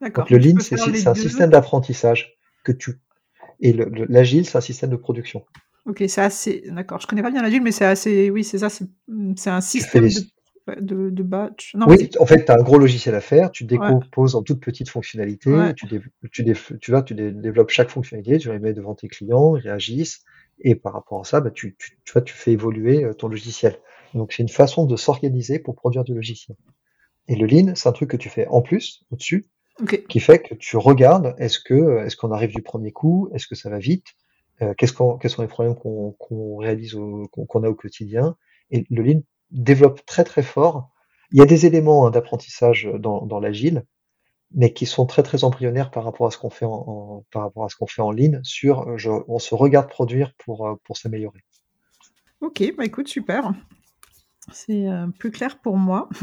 D'accord. 0.00 0.24
Donc 0.24 0.30
le 0.30 0.38
lean 0.38 0.58
c'est 0.60 1.06
un 1.06 1.14
système 1.14 1.50
d'apprentissage 1.50 2.38
que 2.64 2.72
tu 2.72 3.00
et 3.60 3.72
le- 3.72 3.84
le- 3.86 4.06
l'agile 4.08 4.46
c'est 4.46 4.56
un 4.56 4.62
système 4.62 4.90
de 4.90 4.96
production. 4.96 5.44
Ok, 5.84 6.02
c'est 6.08 6.20
assez. 6.20 6.64
D'accord. 6.70 7.00
Je 7.00 7.06
connais 7.06 7.22
pas 7.22 7.30
bien 7.30 7.42
l'agile, 7.42 7.62
mais 7.62 7.72
c'est 7.72 7.84
assez. 7.84 8.30
Oui, 8.30 8.44
c'est 8.44 8.58
ça. 8.58 8.68
C'est 8.70 8.84
un 9.50 9.60
Tu 9.60 9.80
fais 9.80 9.80
système 9.80 10.04
les, 10.04 10.14
de, 10.14 10.20
de, 10.80 11.10
de 11.10 11.22
batch. 11.22 11.74
Non. 11.74 11.86
Oui, 11.88 12.10
en 12.18 12.26
fait, 12.26 12.44
tu 12.44 12.52
as 12.52 12.54
un 12.54 12.62
gros 12.62 12.78
logiciel 12.78 13.14
à 13.14 13.20
faire, 13.20 13.50
tu 13.50 13.64
Ouais. 13.64 13.68
décomposes 13.68 14.34
en 14.34 14.42
toutes 14.42 14.60
petites 14.60 14.88
fonctionnalités, 14.88 15.50
Ouais. 15.50 15.74
tu, 15.74 15.86
dé- 15.86 16.00
tu, 16.32 16.42
dé- 16.44 16.54
tu, 16.80 16.90
vas, 16.90 17.02
tu 17.02 17.14
dé- 17.14 17.32
développes 17.32 17.70
chaque 17.70 17.90
fonctionnalité, 17.90 18.38
tu 18.38 18.50
les 18.52 18.58
mets 18.58 18.72
devant 18.72 18.94
tes 18.94 19.08
clients, 19.08 19.56
ils 19.56 19.62
réagissent, 19.62 20.20
et 20.60 20.74
par 20.74 20.92
rapport 20.92 21.20
à 21.20 21.24
ça, 21.24 21.40
bah, 21.40 21.50
tu, 21.50 21.76
tu, 21.78 21.98
tu 22.04 22.12
vois, 22.12 22.22
tu 22.22 22.34
fais 22.34 22.52
évoluer 22.52 23.04
euh, 23.04 23.12
ton 23.14 23.28
logiciel. 23.28 23.76
Donc, 24.14 24.32
c'est 24.32 24.42
une 24.42 24.48
façon 24.48 24.86
de 24.86 24.96
s'organiser 24.96 25.58
pour 25.58 25.74
produire 25.74 26.04
du 26.04 26.14
logiciel. 26.14 26.56
Et 27.28 27.36
le 27.36 27.46
lean, 27.46 27.74
c'est 27.74 27.88
un 27.88 27.92
truc 27.92 28.10
que 28.10 28.16
tu 28.16 28.28
fais 28.30 28.46
en 28.48 28.62
plus, 28.62 29.04
au-dessus, 29.10 29.46
qui 30.08 30.18
fait 30.18 30.40
que 30.40 30.54
tu 30.54 30.76
regardes, 30.76 31.34
est-ce 31.38 31.60
que, 31.60 32.04
est-ce 32.04 32.16
qu'on 32.16 32.32
arrive 32.32 32.52
du 32.54 32.62
premier 32.62 32.90
coup, 32.90 33.28
est-ce 33.34 33.46
que 33.46 33.54
ça 33.54 33.70
va 33.70 33.78
vite, 33.78 34.06
euh, 34.62 34.74
qu'est-ce 34.76 34.92
qu'on, 34.92 35.18
quels 35.18 35.30
sont 35.30 35.42
les 35.42 35.46
problèmes 35.48 35.76
qu'on 35.76 36.12
qu'on 36.18 36.56
réalise, 36.56 36.96
au- 36.96 37.28
qu'on 37.30 37.46
qu'on 37.46 37.62
a 37.62 37.68
au 37.68 37.74
quotidien. 37.76 38.36
Et 38.72 38.84
le 38.90 39.02
lean 39.04 39.20
développe 39.50 40.04
très 40.06 40.24
très 40.24 40.42
fort. 40.42 40.90
Il 41.32 41.38
y 41.38 41.42
a 41.42 41.46
des 41.46 41.66
éléments 41.66 42.06
hein, 42.06 42.10
d'apprentissage 42.10 42.88
dans, 42.98 43.26
dans 43.26 43.40
l'agile, 43.40 43.84
mais 44.54 44.72
qui 44.72 44.86
sont 44.86 45.06
très 45.06 45.22
très 45.22 45.44
embryonnaires 45.44 45.90
par 45.90 46.04
rapport 46.04 46.26
à 46.26 46.30
ce 46.30 46.38
qu'on 46.38 46.50
fait 46.50 46.64
en, 46.64 46.72
en- 46.86 47.24
par 47.32 47.42
rapport 47.42 47.64
à 47.64 47.68
ce 47.68 47.76
qu'on 47.76 47.86
fait 47.86 48.02
en 48.02 48.10
ligne. 48.10 48.40
Sur, 48.44 48.88
euh, 48.88 48.96
je- 48.98 49.10
on 49.28 49.38
se 49.38 49.54
regarde 49.54 49.88
produire 49.88 50.32
pour 50.38 50.66
euh, 50.66 50.74
pour 50.84 50.96
s'améliorer. 50.96 51.40
Ok. 52.40 52.62
Bah 52.76 52.84
écoute, 52.84 53.08
super. 53.08 53.52
C'est 54.52 54.88
euh, 54.88 55.06
plus 55.18 55.30
clair 55.30 55.60
pour 55.60 55.76
moi. 55.76 56.08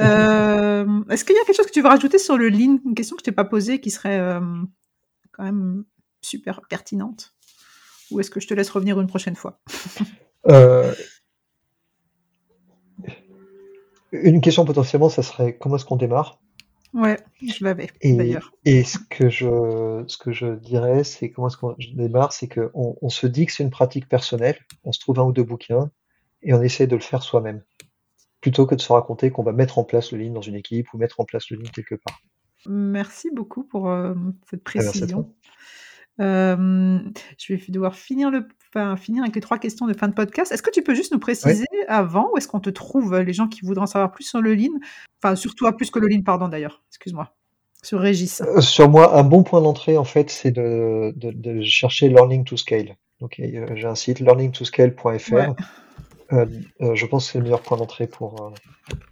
Euh, 0.00 0.86
Est-ce 1.08 1.24
qu'il 1.24 1.36
y 1.36 1.38
a 1.38 1.44
quelque 1.44 1.56
chose 1.56 1.66
que 1.66 1.70
tu 1.72 1.80
veux 1.80 1.88
rajouter 1.88 2.18
sur 2.18 2.36
le 2.36 2.48
lean? 2.48 2.78
Une 2.84 2.94
question 2.96 3.14
que 3.14 3.20
je 3.20 3.24
t'ai 3.24 3.32
pas 3.32 3.44
posée 3.44 3.80
qui 3.80 3.92
serait 3.92 4.18
euh, 4.18 4.40
quand 5.30 5.44
même 5.44 5.84
super 6.20 6.62
pertinente 6.68 7.32
Ou 8.10 8.18
est-ce 8.18 8.30
que 8.30 8.40
je 8.40 8.48
te 8.48 8.54
laisse 8.54 8.70
revenir 8.70 9.00
une 9.00 9.06
prochaine 9.06 9.36
fois? 9.36 9.60
Euh, 10.48 10.92
une 14.22 14.40
question 14.40 14.64
potentiellement, 14.64 15.08
ça 15.08 15.22
serait 15.22 15.56
comment 15.56 15.76
est-ce 15.76 15.84
qu'on 15.84 15.96
démarre? 15.96 16.40
Ouais, 16.92 17.18
je 17.42 17.64
l'avais 17.64 17.90
Et, 18.02 18.12
d'ailleurs. 18.14 18.52
et 18.64 18.84
ce 18.84 18.98
que 19.10 19.28
je, 19.28 20.04
ce 20.06 20.16
que 20.16 20.32
je 20.32 20.54
dirais, 20.54 21.02
c'est 21.02 21.30
comment 21.30 21.48
est-ce 21.48 21.56
qu'on 21.56 21.74
démarre, 21.94 22.32
c'est 22.32 22.46
qu'on 22.48 22.96
on 23.00 23.08
se 23.08 23.26
dit 23.26 23.46
que 23.46 23.52
c'est 23.52 23.64
une 23.64 23.70
pratique 23.70 24.08
personnelle, 24.08 24.56
on 24.84 24.92
se 24.92 25.00
trouve 25.00 25.18
un 25.18 25.24
ou 25.24 25.32
deux 25.32 25.42
bouquins 25.42 25.90
et 26.42 26.54
on 26.54 26.62
essaie 26.62 26.86
de 26.86 26.94
le 26.94 27.02
faire 27.02 27.22
soi-même, 27.24 27.62
plutôt 28.40 28.66
que 28.66 28.76
de 28.76 28.80
se 28.80 28.92
raconter 28.92 29.30
qu'on 29.30 29.42
va 29.42 29.52
mettre 29.52 29.78
en 29.78 29.84
place 29.84 30.12
le 30.12 30.18
lean 30.18 30.32
dans 30.32 30.40
une 30.40 30.54
équipe 30.54 30.92
ou 30.94 30.98
mettre 30.98 31.18
en 31.20 31.24
place 31.24 31.50
le 31.50 31.56
lean 31.56 31.70
quelque 31.74 31.96
part. 31.96 32.20
Merci 32.66 33.30
beaucoup 33.32 33.64
pour 33.64 33.90
euh, 33.90 34.14
cette 34.48 34.60
Ah, 34.60 34.70
précision. 34.70 35.34
Euh, 36.20 36.98
je 37.38 37.54
vais 37.54 37.60
devoir 37.68 37.94
finir, 37.96 38.30
le, 38.30 38.46
enfin, 38.74 38.96
finir 38.96 39.22
avec 39.22 39.34
les 39.34 39.40
trois 39.40 39.58
questions 39.58 39.86
de 39.86 39.94
fin 39.94 40.08
de 40.08 40.14
podcast. 40.14 40.52
Est-ce 40.52 40.62
que 40.62 40.70
tu 40.70 40.82
peux 40.82 40.94
juste 40.94 41.10
nous 41.12 41.16
Oui. 41.18 41.22
préciser 41.22 41.66
avant 41.88 42.30
où 42.32 42.36
est-ce 42.38 42.48
qu'on 42.48 42.60
te 42.60 42.70
trouve, 42.70 43.18
les 43.18 43.32
gens 43.32 43.48
qui 43.48 43.62
voudront 43.64 43.84
en 43.84 43.86
savoir 43.86 44.12
plus 44.12 44.24
sur 44.24 44.40
le 44.40 44.54
lean 44.54 44.78
Enfin, 45.22 45.36
surtout 45.36 45.66
à 45.66 45.76
plus 45.76 45.90
que 45.90 45.98
le 45.98 46.06
lean, 46.08 46.22
pardon 46.22 46.48
d'ailleurs, 46.48 46.82
excuse-moi. 46.90 47.34
Sur 47.82 48.00
Régis. 48.00 48.40
Euh, 48.40 48.60
Sur 48.60 48.88
moi, 48.88 49.18
un 49.18 49.24
bon 49.24 49.42
point 49.42 49.60
d'entrée, 49.60 49.98
en 49.98 50.04
fait, 50.04 50.30
c'est 50.30 50.50
de, 50.50 51.12
de, 51.16 51.30
de 51.32 51.62
chercher 51.62 52.08
Learning 52.08 52.44
to 52.44 52.56
Scale. 52.56 52.96
Donc, 53.20 53.38
euh, 53.40 53.66
j'ai 53.74 53.86
un 53.86 53.94
site 53.94 54.20
learningtoscale.fr. 54.20 55.32
Ouais. 55.32 55.48
Euh, 56.32 56.46
euh, 56.80 56.94
je 56.94 57.04
pense 57.06 57.26
que 57.26 57.32
c'est 57.32 57.38
le 57.38 57.44
meilleur 57.44 57.60
point 57.60 57.76
d'entrée 57.76 58.06
pour. 58.06 58.40
euh, 58.42 58.50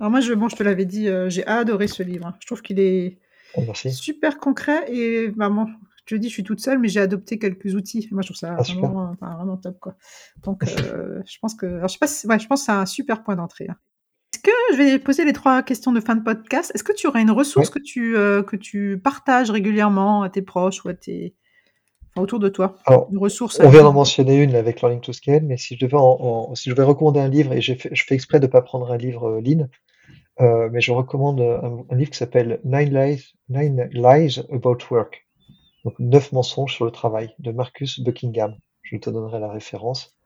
Alors 0.00 0.10
moi, 0.10 0.20
je, 0.20 0.32
bon, 0.32 0.48
je 0.48 0.56
te 0.56 0.62
l'avais 0.62 0.86
dit, 0.86 1.08
euh, 1.08 1.28
j'ai 1.28 1.46
adoré 1.46 1.86
ce 1.86 2.02
livre. 2.02 2.26
hein. 2.26 2.34
Je 2.40 2.46
trouve 2.46 2.62
qu'il 2.62 2.80
est 2.80 3.18
merci. 3.58 3.92
super 3.92 4.38
concret 4.38 4.90
et 4.90 5.28
vraiment, 5.28 5.68
je 6.16 6.20
dis, 6.20 6.28
je 6.28 6.32
suis 6.34 6.44
toute 6.44 6.60
seule, 6.60 6.78
mais 6.78 6.88
j'ai 6.88 7.00
adopté 7.00 7.38
quelques 7.38 7.74
outils. 7.74 8.08
Moi, 8.12 8.22
je 8.22 8.28
trouve 8.28 8.36
ça 8.36 8.56
Ah, 8.58 8.62
vraiment, 8.62 9.10
enfin, 9.12 9.34
vraiment 9.36 9.56
top, 9.56 9.78
quoi. 9.80 9.96
Donc, 10.44 10.62
euh, 10.64 11.20
je 11.26 11.38
pense 11.40 11.54
que, 11.54 11.66
alors, 11.66 11.88
je 11.88 11.94
sais 11.94 11.98
pas 11.98 12.06
si- 12.06 12.26
ouais, 12.26 12.38
je 12.38 12.46
pense 12.46 12.60
que 12.60 12.66
c'est 12.66 12.72
un 12.72 12.86
super 12.86 13.22
point 13.22 13.36
d'entrée. 13.36 13.66
hein. 13.68 13.76
Est-ce 14.34 14.42
que 14.42 14.50
je 14.72 14.76
vais 14.78 14.98
poser 14.98 15.24
les 15.24 15.32
trois 15.32 15.62
questions 15.62 15.92
de 15.92 16.00
fin 16.00 16.16
de 16.16 16.22
podcast? 16.22 16.72
Est-ce 16.74 16.82
que 16.84 16.92
tu 16.92 17.06
aurais 17.06 17.22
une 17.22 17.30
ressource 17.30 17.70
que 17.70 17.78
tu 17.78 18.16
euh, 18.16 18.42
que 18.42 18.56
tu 18.56 18.98
partages 19.02 19.50
régulièrement 19.50 20.22
à 20.22 20.30
tes 20.30 20.42
proches 20.42 20.84
ou 20.84 20.88
à 20.88 20.94
tes 20.94 21.34
enfin, 22.10 22.22
autour 22.22 22.38
de 22.40 22.48
toi? 22.48 22.76
Alors, 22.86 23.08
Une 23.12 23.18
ressource 23.18 23.60
on 23.60 23.68
vient 23.68 23.82
d'en 23.82 23.92
mentionner 23.92 24.42
une 24.42 24.54
avec 24.56 24.80
Learning 24.80 25.00
to 25.00 25.12
Scale, 25.12 25.44
mais 25.44 25.56
si 25.58 25.76
je 25.76 25.84
devais, 25.84 25.96
en, 25.96 26.16
en- 26.50 26.54
si 26.54 26.70
je 26.70 26.74
devais 26.74 26.86
recommander 26.86 27.20
un 27.20 27.28
livre, 27.28 27.52
et 27.52 27.60
fait, 27.60 27.90
je 27.94 28.04
fais 28.04 28.14
exprès 28.14 28.40
de 28.40 28.46
ne 28.46 28.50
pas 28.50 28.62
prendre 28.62 28.90
un 28.90 28.96
livre 28.96 29.28
euh, 29.28 29.40
lean, 29.40 29.68
euh, 30.40 30.68
mais 30.72 30.80
je 30.80 30.90
recommande 30.92 31.40
un, 31.40 31.84
un 31.88 31.96
livre 31.96 32.10
qui 32.10 32.18
s'appelle 32.18 32.58
Nine 32.64 32.92
Lies, 32.92 33.34
Nine 33.48 33.88
Lies 33.92 34.40
About 34.50 34.78
Work. 34.90 35.26
Donc, 35.84 35.98
neuf 35.98 36.32
mensonges 36.32 36.74
sur 36.74 36.84
le 36.84 36.90
travail 36.90 37.34
de 37.38 37.52
Marcus 37.52 38.00
Buckingham. 38.00 38.56
Je 38.82 38.96
te 38.96 39.10
donnerai 39.10 39.40
la 39.40 39.50
référence. 39.50 40.16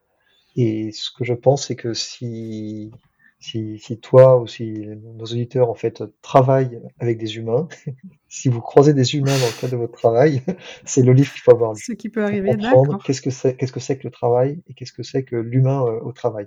Et 0.57 0.91
ce 0.93 1.11
que 1.11 1.25
je 1.25 1.35
pense, 1.35 1.67
c'est 1.67 1.77
que 1.77 1.93
si, 1.93 2.91
si, 3.39 3.79
si 3.79 4.01
toi 4.01 4.41
ou 4.41 4.47
si 4.47 4.87
nos 5.19 5.25
auditeurs 5.25 5.71
en 5.71 5.75
fait 5.75 6.03
travaillent 6.23 6.81
avec 6.99 7.19
des 7.19 7.37
humains, 7.37 7.69
si 8.29 8.49
vous 8.49 8.61
croisez 8.61 8.95
des 8.95 9.15
humains 9.15 9.39
dans 9.39 9.47
le 9.47 9.61
cadre 9.61 9.73
de 9.73 9.77
votre 9.77 9.93
travail, 9.93 10.43
c'est 10.85 11.03
le 11.03 11.13
livre 11.13 11.33
qu'il 11.33 11.43
faut 11.43 11.53
avoir 11.53 11.75
lu 11.75 11.81
ce 11.81 11.93
qui 11.93 12.09
peut 12.09 12.25
arriver, 12.25 12.51
comprendre 12.51 12.85
d'accord. 12.85 13.05
qu'est-ce 13.05 13.21
que 13.21 13.31
c'est 13.31 13.57
qu'est-ce 13.57 13.73
que 13.73 13.81
c'est 13.81 13.99
que 13.99 14.07
le 14.07 14.11
travail 14.11 14.63
et 14.67 14.75
qu'est-ce 14.75 14.93
que 14.93 15.03
c'est 15.03 15.25
que 15.25 15.37
l'humain 15.37 15.85
euh, 15.85 16.01
au 16.01 16.13
travail. 16.13 16.47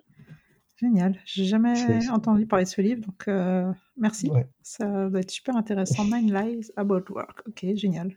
Génial. 0.77 1.19
J'ai 1.25 1.43
jamais 1.43 2.09
entendu 2.09 2.45
parler 2.47 2.63
de 2.63 2.69
ce 2.69 2.81
livre, 2.81 3.01
donc 3.01 3.27
euh, 3.27 3.69
merci. 3.97 4.29
ouais. 4.29 4.47
Ça 4.63 5.09
doit 5.09 5.19
être 5.19 5.29
super 5.29 5.57
intéressant. 5.57 6.05
Nine 6.05 6.33
Lies 6.33 6.71
About 6.77 7.03
Work. 7.09 7.43
Ok, 7.47 7.65
génial. 7.75 8.15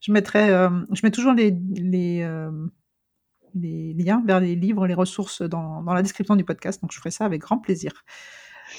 Je 0.00 0.12
mettrai, 0.12 0.50
euh, 0.50 0.70
je 0.92 1.00
mets 1.04 1.10
toujours 1.10 1.32
les, 1.32 1.50
les, 1.74 2.22
euh, 2.22 2.50
les 3.54 3.94
liens 3.94 4.22
vers 4.26 4.40
les 4.40 4.54
livres, 4.54 4.86
les 4.86 4.94
ressources 4.94 5.42
dans, 5.42 5.82
dans 5.82 5.94
la 5.94 6.02
description 6.02 6.36
du 6.36 6.44
podcast, 6.44 6.80
donc 6.80 6.92
je 6.92 6.98
ferai 6.98 7.10
ça 7.10 7.24
avec 7.24 7.40
grand 7.40 7.58
plaisir. 7.58 8.04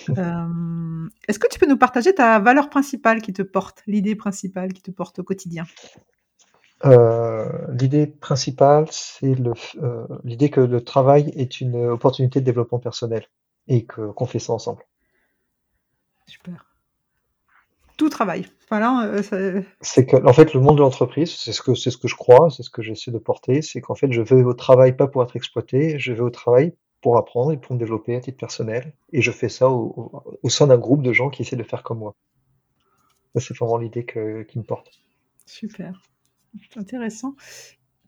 Euh, 0.10 1.10
Est-ce 1.28 1.40
que 1.40 1.48
tu 1.48 1.58
peux 1.58 1.66
nous 1.66 1.76
partager 1.76 2.14
ta 2.14 2.38
valeur 2.38 2.70
principale 2.70 3.24
qui 3.24 3.34
te 3.34 3.42
porte, 3.42 3.82
l'idée 3.88 4.16
principale 4.16 4.72
qui 4.72 4.84
te 4.84 4.92
porte 4.92 5.18
au 5.18 5.24
quotidien? 5.24 5.66
L'idée 6.84 8.06
principale, 8.06 8.86
c'est 8.92 9.36
l'idée 10.24 10.52
que 10.52 10.62
le 10.62 10.82
travail 10.82 11.34
est 11.36 11.60
une 11.60 11.88
opportunité 11.88 12.40
de 12.40 12.46
développement 12.46 12.78
personnel 12.78 13.26
et 13.68 13.88
qu'on 13.88 14.28
fait 14.28 14.38
ça 14.38 14.54
ensemble. 14.54 14.84
Super. 16.28 16.69
Tout 18.00 18.10
travail. 18.10 18.46
Voilà. 18.70 19.06
euh, 19.34 19.62
C'est 19.82 20.06
que 20.08 20.16
en 20.26 20.34
fait 20.34 20.54
le 20.54 20.62
monde 20.62 20.78
de 20.78 20.82
l'entreprise, 20.82 21.32
c'est 21.36 21.52
ce 21.52 21.62
que 21.62 21.76
c'est 21.76 21.92
ce 21.92 21.98
que 21.98 22.08
je 22.08 22.16
crois, 22.16 22.50
c'est 22.50 22.64
ce 22.64 22.70
que 22.72 22.82
j'essaie 22.82 23.12
de 23.12 23.18
porter, 23.20 23.62
c'est 23.62 23.82
qu'en 23.82 23.94
fait 23.94 24.12
je 24.12 24.22
vais 24.22 24.42
au 24.42 24.54
travail 24.54 24.96
pas 24.96 25.08
pour 25.08 25.22
être 25.22 25.36
exploité, 25.36 26.00
je 26.00 26.14
vais 26.14 26.22
au 26.22 26.30
travail 26.30 26.74
pour 27.02 27.18
apprendre 27.18 27.52
et 27.52 27.58
pour 27.58 27.74
me 27.76 27.80
développer 27.80 28.16
à 28.16 28.20
titre 28.22 28.38
personnel 28.38 28.94
et 29.14 29.22
je 29.22 29.32
fais 29.32 29.50
ça 29.50 29.70
au, 29.70 29.94
au- 29.98 30.38
au 30.44 30.50
sein 30.50 30.68
d'un 30.68 30.78
groupe 30.78 31.04
de 31.04 31.14
gens 31.14 31.30
qui 31.30 31.42
essaient 31.44 31.56
de 31.58 31.64
faire 31.64 31.84
comme 31.84 32.00
moi. 32.00 32.16
C'est 33.36 33.56
vraiment 33.58 33.78
l'idée 33.78 34.06
que- 34.06 34.44
qui 34.44 34.58
me 34.60 34.64
porte. 34.64 34.92
Super. 35.46 36.02
Intéressant. 36.76 37.36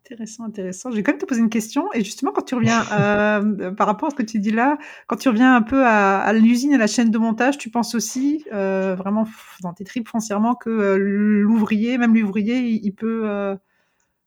Intéressant, 0.05 0.45
intéressant. 0.45 0.89
Je 0.89 0.95
vais 0.95 1.03
quand 1.03 1.11
même 1.11 1.21
te 1.21 1.25
poser 1.25 1.41
une 1.41 1.49
question. 1.49 1.87
Et 1.93 2.03
justement, 2.03 2.31
quand 2.31 2.41
tu 2.41 2.55
reviens, 2.55 2.81
euh, 2.91 3.71
par 3.71 3.85
rapport 3.85 4.07
à 4.07 4.11
ce 4.11 4.15
que 4.15 4.23
tu 4.23 4.39
dis 4.39 4.51
là, 4.51 4.77
quand 5.07 5.15
tu 5.15 5.29
reviens 5.29 5.55
un 5.55 5.61
peu 5.61 5.85
à, 5.85 6.19
à 6.19 6.33
l'usine, 6.33 6.73
à 6.73 6.77
la 6.77 6.87
chaîne 6.87 7.11
de 7.11 7.17
montage, 7.17 7.57
tu 7.57 7.69
penses 7.69 7.93
aussi, 7.93 8.43
euh, 8.51 8.95
vraiment 8.95 9.27
dans 9.61 9.73
tes 9.73 9.83
tripes 9.83 10.07
foncièrement, 10.07 10.55
que 10.55 10.69
euh, 10.69 10.97
l'ouvrier, 10.97 11.99
même 11.99 12.15
l'ouvrier, 12.15 12.59
il, 12.59 12.83
il 12.83 12.93
peut. 12.93 13.27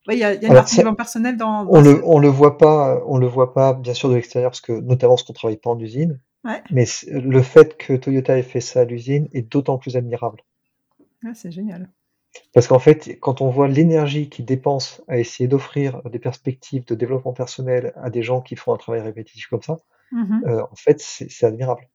ouais, 0.07 0.15
il 0.15 0.19
y 0.19 0.25
a, 0.25 0.35
y 0.35 0.37
a 0.37 0.39
une 0.39 0.45
Alors, 0.53 0.63
partie 0.63 0.83
personnel 0.97 1.37
dans. 1.37 1.67
On 1.69 1.83
le, 1.83 2.01
on 2.05 2.21
le 2.21 2.29
voit 2.29 2.57
pas, 2.57 3.03
on 3.07 3.19
le 3.19 3.27
voit 3.27 3.53
pas 3.53 3.75
bien 3.75 3.95
sûr 3.95 4.09
de 4.09 4.15
l'extérieur 4.15 4.53
parce 4.53 4.61
que 4.61 4.73
notamment 4.73 5.15
parce 5.15 5.25
qu'on 5.25 5.33
travaille 5.33 5.59
pas 5.59 5.71
en 5.71 5.79
usine. 5.79 6.21
Ouais. 6.45 6.63
Mais 6.71 6.85
le 7.11 7.43
fait 7.43 7.77
que 7.77 7.95
Toyota 7.95 8.39
ait 8.39 8.43
fait 8.43 8.61
ça 8.61 8.81
à 8.81 8.85
l'usine 8.85 9.29
est 9.33 9.51
d'autant 9.51 9.79
plus 9.79 9.97
admirable. 9.97 10.43
Ouais, 11.25 11.33
c'est 11.35 11.51
génial. 11.51 11.91
Parce 12.53 12.67
qu'en 12.67 12.79
fait, 12.79 13.19
quand 13.21 13.41
on 13.41 13.51
voit 13.51 13.69
l'énergie 13.69 14.29
qu'ils 14.29 14.45
dépensent 14.45 15.03
à 15.09 15.19
essayer 15.19 15.49
d'offrir 15.49 16.03
des 16.11 16.19
perspectives 16.19 16.85
de 16.85 16.95
développement 16.95 17.33
personnel 17.33 17.93
à 17.97 18.11
des 18.11 18.23
gens 18.23 18.41
qui 18.41 18.57
font 18.57 18.73
un 18.73 18.77
travail 18.77 19.01
répétitif 19.03 19.47
comme 19.49 19.63
ça, 19.63 19.79
Mhm. 20.13 20.43
euh, 20.47 20.63
en 20.63 20.77
fait, 20.77 21.01
c'est 21.01 21.45
admirable. 21.45 21.89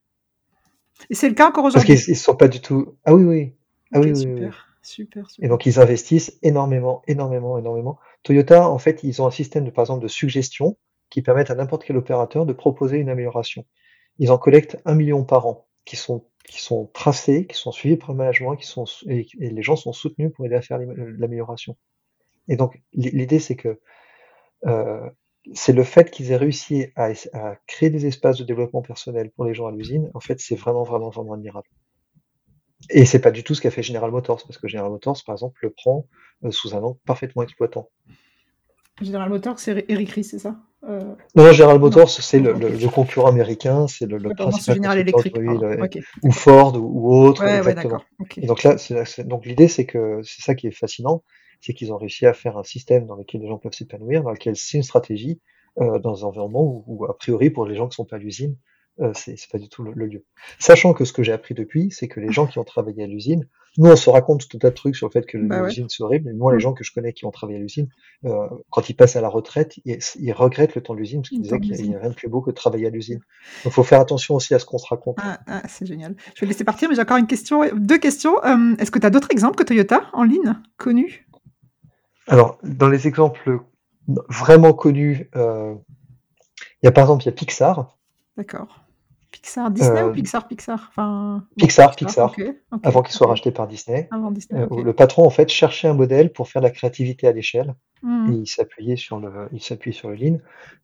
Et 1.10 1.16
c'est 1.16 1.30
le 1.30 1.36
cas 1.36 1.48
encore 1.48 1.64
Parce 1.64 1.76
aujourd'hui? 1.76 1.96
qu'ils 1.96 2.14
ils 2.14 2.18
sont 2.18 2.36
pas 2.36 2.48
du 2.48 2.60
tout. 2.62 2.96
Ah 3.06 3.14
oui, 3.14 3.24
oui. 3.24 3.54
Ah 3.94 4.00
oui, 4.00 4.08
oui, 4.08 4.12
oui, 4.12 4.20
super. 4.22 4.48
oui. 4.48 4.66
Super, 4.82 5.28
Et 5.40 5.48
donc, 5.50 5.66
ils 5.66 5.80
investissent 5.80 6.40
énormément, 6.42 7.04
énormément, 7.08 7.58
énormément. 7.58 8.00
Toyota, 8.24 8.68
en 8.70 8.80
fait, 8.80 9.04
ils 9.04 9.22
ont 9.22 9.28
un 9.28 9.32
système 9.32 9.66
de, 9.66 9.72
par 9.72 9.84
exemple, 9.84 10.02
de 10.02 10.08
suggestion 10.08 10.78
qui 11.10 11.22
permettent 11.22 11.52
à 11.52 11.56
n'importe 11.56 11.84
quel 11.84 11.98
opérateur 11.98 12.46
de 12.46 12.54
proposer 12.54 12.98
une 12.98 13.10
amélioration. 13.10 13.66
Ils 14.20 14.32
en 14.32 14.38
collectent 14.38 14.78
un 14.86 14.96
million 14.96 15.24
par 15.26 15.46
an, 15.48 15.68
qui 15.86 15.96
sont 15.96 16.24
qui 16.50 16.62
sont 16.62 16.88
tracés, 16.94 17.46
qui 17.46 17.58
sont 17.58 17.72
suivis 17.72 17.98
par 17.98 18.12
le 18.12 18.18
management, 18.18 18.56
qui 18.56 18.66
sont, 18.66 18.86
et, 19.08 19.28
les 19.40 19.62
gens 19.62 19.76
sont 19.76 19.94
soutenus 19.94 20.32
pour 20.34 20.46
aider 20.46 20.56
à 20.56 20.62
faire 20.62 20.80
l'amélioration. 20.80 21.78
Et 22.48 22.56
donc, 22.56 22.82
l'idée, 22.94 23.40
c'est 23.40 23.56
que 23.56 23.80
euh, 24.66 25.10
c'est 25.54 25.74
le 25.74 25.84
fait 25.84 26.12
qu'ils 26.12 26.32
aient 26.32 26.38
réussi 26.38 26.88
à, 26.96 27.12
à, 27.34 27.56
créer 27.68 27.90
des 27.90 28.08
espaces 28.08 28.38
de 28.38 28.44
développement 28.44 28.82
personnel 28.82 29.32
pour 29.32 29.46
les 29.46 29.54
gens 29.54 29.68
à 29.68 29.72
l'usine. 29.72 30.10
En 30.14 30.20
fait, 30.20 30.40
c'est 30.40 30.56
vraiment, 30.56 30.84
vraiment, 30.84 31.10
vraiment 31.10 31.34
admirable. 31.34 31.68
Et 32.90 33.06
c'est 33.06 33.20
pas 33.20 33.32
du 33.32 33.44
tout 33.44 33.54
ce 33.56 33.62
qu'a 33.62 33.72
fait 33.72 33.84
General 33.84 34.10
Motors, 34.10 34.42
parce 34.44 34.58
que 34.58 34.68
General 34.68 34.90
Motors, 34.90 35.22
par 35.26 35.36
exemple, 35.36 35.60
le 35.62 35.70
prend 35.70 36.08
euh, 36.44 36.52
sous 36.52 36.76
un 36.76 36.82
angle 36.82 36.98
parfaitement 37.06 37.44
exploitant. 37.44 37.90
General 39.02 39.30
Motors, 39.30 39.60
c'est 39.60 39.86
Eric 39.88 40.10
Ries, 40.12 40.24
c'est 40.24 40.40
ça 40.40 40.56
euh... 40.88 41.16
Non, 41.36 41.52
General 41.52 41.80
Motors, 41.80 42.10
c'est 42.10 42.40
le, 42.40 42.54
le, 42.54 42.70
le, 42.70 42.88
concurrent 42.90 43.28
américain, 43.28 43.88
c'est 43.88 44.06
le, 44.06 44.18
le 44.18 44.34
principal 44.34 44.76
General 44.76 44.98
Electric, 44.98 45.36
ou 46.24 46.32
Ford 46.32 46.76
ou, 46.76 47.08
ou 47.10 47.26
autre, 47.26 47.44
ouais, 47.44 47.58
exactement. 47.58 47.96
Ouais, 47.96 48.26
okay. 48.26 48.44
Et 48.44 48.48
donc 48.48 48.64
là, 48.64 48.78
c'est, 48.78 49.28
donc 49.28 49.46
l'idée, 49.46 49.68
c'est 49.68 49.86
que 49.86 50.22
c'est 50.24 50.42
ça 50.42 50.56
qui 50.56 50.68
est 50.68 50.72
fascinant, 50.72 51.24
c'est 51.60 51.74
qu'ils 51.74 51.92
ont 51.92 51.98
réussi 51.98 52.26
à 52.26 52.34
faire 52.34 52.58
un 52.58 52.64
système 52.64 53.06
dans 53.06 53.16
lequel 53.16 53.42
les 53.42 53.48
gens 53.48 53.58
peuvent 53.58 53.74
s'épanouir, 53.74 54.24
dans 54.24 54.32
lequel 54.32 54.56
c'est 54.56 54.78
une 54.78 54.84
stratégie, 54.84 55.42
euh, 55.80 56.00
dans 56.00 56.26
un 56.26 56.30
environnement 56.30 56.64
où, 56.64 56.84
où, 56.88 57.06
a 57.06 57.18
priori, 57.18 57.50
pour 57.50 57.66
les 57.66 57.76
gens 57.76 57.88
qui 57.88 57.96
sont 57.96 58.06
pas 58.06 58.16
à 58.16 58.20
l'usine, 58.20 58.56
euh, 59.02 59.12
c'est 59.14 59.38
pas 59.52 59.60
du 59.60 59.70
tout 59.70 59.84
le, 59.84 59.94
le, 59.94 60.08
lieu. 60.08 60.26
Sachant 60.60 60.94
que 60.94 61.06
ce 61.06 61.14
que 61.14 61.24
j'ai 61.24 61.32
appris 61.32 61.54
depuis, 61.54 61.90
c'est 61.92 62.08
que 62.08 62.20
les 62.20 62.32
gens 62.32 62.48
qui 62.48 62.60
ont 62.60 62.64
travaillé 62.64 63.04
à 63.04 63.08
l'usine, 63.08 63.48
nous 63.80 63.90
on 63.90 63.96
se 63.96 64.10
raconte 64.10 64.48
tout 64.48 64.58
un 64.58 64.60
tas 64.60 64.70
de 64.70 64.76
trucs 64.76 64.96
sur 64.96 65.08
le 65.08 65.12
fait 65.12 65.26
que 65.26 65.38
bah 65.38 65.64
l'usine 65.64 65.86
ouais. 65.86 65.90
c'est 65.90 66.04
horrible, 66.04 66.30
mais 66.30 66.34
moi 66.34 66.54
les 66.54 66.60
gens 66.60 66.74
que 66.74 66.84
je 66.84 66.92
connais 66.94 67.14
qui 67.14 67.26
ont 67.26 67.32
travaillé 67.32 67.58
à 67.58 67.62
l'usine, 67.62 67.88
euh, 68.26 68.48
quand 68.70 68.90
ils 68.90 68.94
passent 68.94 69.16
à 69.16 69.22
la 69.22 69.30
retraite, 69.30 69.80
ils, 69.86 70.00
ils 70.20 70.34
regrettent 70.34 70.76
le 70.76 70.84
temps 70.84 70.94
de 70.94 71.00
l'usine 71.00 71.22
parce 71.22 71.30
qu'ils 71.30 71.42
disaient 71.42 71.60
qu'il 71.60 71.90
n'y 71.90 71.96
a 71.96 72.00
rien 72.00 72.10
de 72.10 72.16
plus 72.16 72.28
beau 72.28 72.42
que 72.42 72.52
de 72.52 72.56
travailler 72.56 72.88
à 72.88 72.90
l'usine. 72.90 73.22
Donc 73.64 73.72
faut 73.72 73.84
faire 73.84 74.02
attention 74.02 74.36
aussi 74.36 74.54
à 74.54 74.60
ce 74.60 74.66
qu'on 74.66 74.78
se 74.78 74.88
raconte. 74.88 75.18
Ah, 75.22 75.40
ah, 75.48 75.62
c'est 75.70 75.86
génial. 75.86 76.16
Je 76.36 76.42
vais 76.42 76.48
laisser 76.48 76.66
partir, 76.66 76.90
mais 76.90 76.96
j'ai 76.96 77.02
encore 77.02 77.18
une 77.18 77.28
question, 77.28 77.62
deux 77.74 77.98
questions. 77.98 78.44
Euh, 78.44 78.76
Est-ce 78.78 78.92
que 78.92 79.00
tu 79.00 79.08
as 79.08 79.10
d'autres 79.10 79.32
exemples 79.32 79.56
que 79.56 79.64
Toyota 79.64 80.04
en 80.12 80.24
ligne 80.24 80.56
connus? 80.76 81.26
Alors 82.28 82.60
dans 82.64 82.90
les 82.90 83.08
exemples 83.08 83.62
vraiment 84.28 84.74
connus, 84.74 85.30
euh, 85.38 85.74
il 86.84 86.86
y 86.86 86.88
a 86.88 86.92
par 86.92 87.06
exemple 87.06 87.24
il 87.24 87.28
y 87.28 87.30
a 87.30 87.32
Pixar. 87.32 87.98
D'accord. 88.36 88.89
Pixar, 89.32 89.70
Disney 89.72 90.02
euh, 90.02 90.10
ou 90.10 90.14
Pixar, 90.14 90.48
Pixar? 90.48 90.88
Enfin, 90.90 91.46
Pixar, 91.58 91.96
Pixar, 91.96 92.32
Pixar 92.32 92.32
okay, 92.32 92.62
okay, 92.72 92.88
avant 92.88 93.04
qu'il 93.04 93.14
soit 93.14 93.28
okay. 93.28 93.32
racheté 93.32 93.52
par 93.52 93.68
Disney. 93.68 94.08
Avant 94.12 94.32
Disney 94.32 94.60
euh, 94.60 94.84
le 94.84 94.94
patron, 94.94 95.26
en 95.26 95.30
fait, 95.30 95.50
cherchait 95.50 95.88
un 95.88 95.94
modèle 95.94 96.32
pour 96.32 96.48
faire 96.48 96.62
de 96.62 96.68
la 96.68 96.72
créativité 96.72 97.28
à 97.28 97.32
l'échelle. 97.32 97.76
Mm. 98.02 98.32
Et 98.32 98.36
il 98.38 98.48
s'appuyait 98.48 98.96
sur 98.96 99.20
le, 99.20 99.50
il 99.52 99.62
s'appuie 99.62 99.94
sur 99.94 100.10
le 100.10 100.16
Lean. 100.16 100.38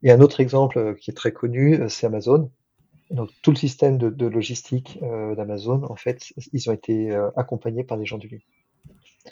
Et 0.03 0.11
un 0.11 0.21
autre 0.21 0.41
exemple 0.41 0.77
euh, 0.77 0.93
qui 0.93 1.11
est 1.11 1.15
très 1.15 1.31
connu, 1.31 1.75
euh, 1.75 1.89
c'est 1.89 2.05
Amazon. 2.05 2.51
Donc, 3.11 3.29
tout 3.41 3.51
le 3.51 3.57
système 3.57 3.97
de, 3.97 4.09
de 4.09 4.25
logistique 4.25 4.99
euh, 5.03 5.35
d'Amazon, 5.35 5.83
en 5.89 5.95
fait, 5.95 6.33
ils 6.53 6.69
ont 6.69 6.73
été 6.73 7.11
euh, 7.11 7.29
accompagnés 7.35 7.83
par 7.83 7.97
des 7.97 8.05
gens 8.05 8.17
du 8.17 8.27
Lean. 8.27 8.39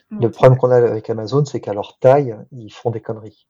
Le 0.10 0.32
problème 0.32 0.58
qu'on 0.58 0.72
a 0.72 0.78
avec 0.78 1.10
Amazon, 1.10 1.46
c'est 1.46 1.60
qu'à 1.60 1.74
leur 1.74 2.00
taille, 2.00 2.36
ils 2.52 2.72
font 2.72 2.90
des 2.90 3.02
conneries 3.02 3.48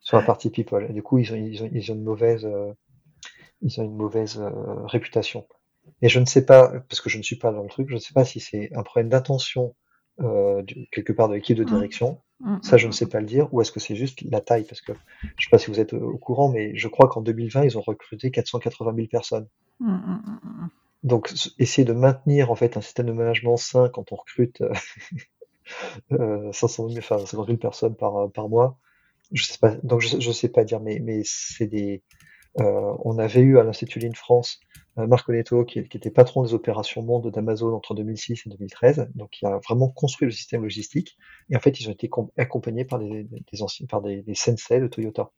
sur 0.00 0.16
la 0.16 0.24
partie 0.24 0.50
people. 0.50 0.86
Et 0.88 0.92
du 0.92 1.02
coup, 1.02 1.18
ils 1.18 1.32
ont, 1.32 1.36
ils 1.36 1.62
ont, 1.62 1.68
ils 1.72 1.92
ont 1.92 1.94
une 1.94 2.02
mauvaise, 2.02 2.48
ils 3.64 3.80
ont 3.80 3.84
une 3.84 3.96
mauvaise 3.96 4.38
euh, 4.38 4.84
réputation. 4.86 5.46
Et 6.02 6.08
je 6.08 6.20
ne 6.20 6.26
sais 6.26 6.44
pas, 6.44 6.68
parce 6.88 7.00
que 7.00 7.10
je 7.10 7.18
ne 7.18 7.22
suis 7.22 7.36
pas 7.36 7.50
dans 7.50 7.62
le 7.62 7.68
truc, 7.68 7.88
je 7.88 7.94
ne 7.94 7.98
sais 7.98 8.12
pas 8.12 8.24
si 8.24 8.38
c'est 8.38 8.70
un 8.74 8.82
problème 8.82 9.08
d'intention 9.08 9.74
euh, 10.20 10.62
quelque 10.92 11.12
part 11.12 11.28
de 11.28 11.34
l'équipe 11.34 11.56
de 11.56 11.64
direction. 11.64 12.20
Mmh. 12.40 12.58
Ça, 12.62 12.76
je 12.76 12.86
ne 12.86 12.92
sais 12.92 13.08
pas 13.08 13.20
le 13.20 13.26
dire. 13.26 13.52
Ou 13.52 13.60
est-ce 13.60 13.72
que 13.72 13.80
c'est 13.80 13.96
juste 13.96 14.22
la 14.30 14.40
taille 14.40 14.64
Parce 14.64 14.80
que 14.80 14.92
je 15.22 15.26
ne 15.26 15.42
sais 15.42 15.50
pas 15.50 15.58
si 15.58 15.70
vous 15.70 15.80
êtes 15.80 15.92
au 15.92 16.18
courant, 16.18 16.50
mais 16.50 16.76
je 16.76 16.88
crois 16.88 17.08
qu'en 17.08 17.22
2020, 17.22 17.64
ils 17.64 17.78
ont 17.78 17.80
recruté 17.80 18.30
480 18.30 18.94
000 18.94 19.08
personnes. 19.08 19.48
Mmh. 19.80 20.16
Donc, 21.02 21.32
essayer 21.58 21.84
de 21.84 21.92
maintenir 21.92 22.50
en 22.50 22.54
fait 22.54 22.76
un 22.76 22.80
système 22.80 23.06
de 23.06 23.12
management 23.12 23.56
sain 23.56 23.88
quand 23.88 24.12
on 24.12 24.16
recrute 24.16 24.62
euh, 26.12 26.52
500 26.52 26.88
000, 26.88 26.98
enfin 26.98 27.18
50 27.18 27.46
000 27.46 27.58
personnes 27.58 27.96
par, 27.96 28.30
par 28.30 28.48
mois, 28.48 28.78
je 29.32 29.44
sais 29.44 29.58
pas. 29.58 29.74
Donc, 29.82 30.00
je, 30.00 30.18
je 30.20 30.32
sais 30.32 30.48
pas 30.48 30.64
dire, 30.64 30.80
mais, 30.80 31.00
mais 31.00 31.22
c'est 31.24 31.66
des 31.66 32.02
on 32.56 33.18
avait 33.18 33.40
eu 33.40 33.58
à 33.58 33.64
l'Institut 33.64 33.98
Lean 33.98 34.14
France 34.14 34.60
euh, 34.98 35.06
Marco 35.08 35.32
Neto, 35.32 35.64
qui, 35.64 35.82
qui, 35.88 35.96
était 35.96 36.10
patron 36.10 36.44
des 36.44 36.54
opérations 36.54 37.02
monde 37.02 37.30
d'Amazon 37.30 37.74
entre 37.74 37.94
2006 37.94 38.46
et 38.46 38.50
2013, 38.50 39.10
donc 39.14 39.30
qui 39.30 39.44
a 39.44 39.58
vraiment 39.58 39.88
construit 39.88 40.26
le 40.26 40.32
système 40.32 40.62
logistique. 40.62 41.16
Et 41.50 41.56
en 41.56 41.60
fait, 41.60 41.80
ils 41.80 41.88
ont 41.88 41.92
été 41.92 42.08
accompagnés 42.36 42.84
par 42.84 43.00
des, 43.00 43.24
des 43.24 43.62
anciens, 43.62 43.86
par 43.86 44.02
des, 44.02 44.22
des 44.22 44.34
sensei 44.34 44.80
de 44.80 44.86
Toyota. 44.86 45.30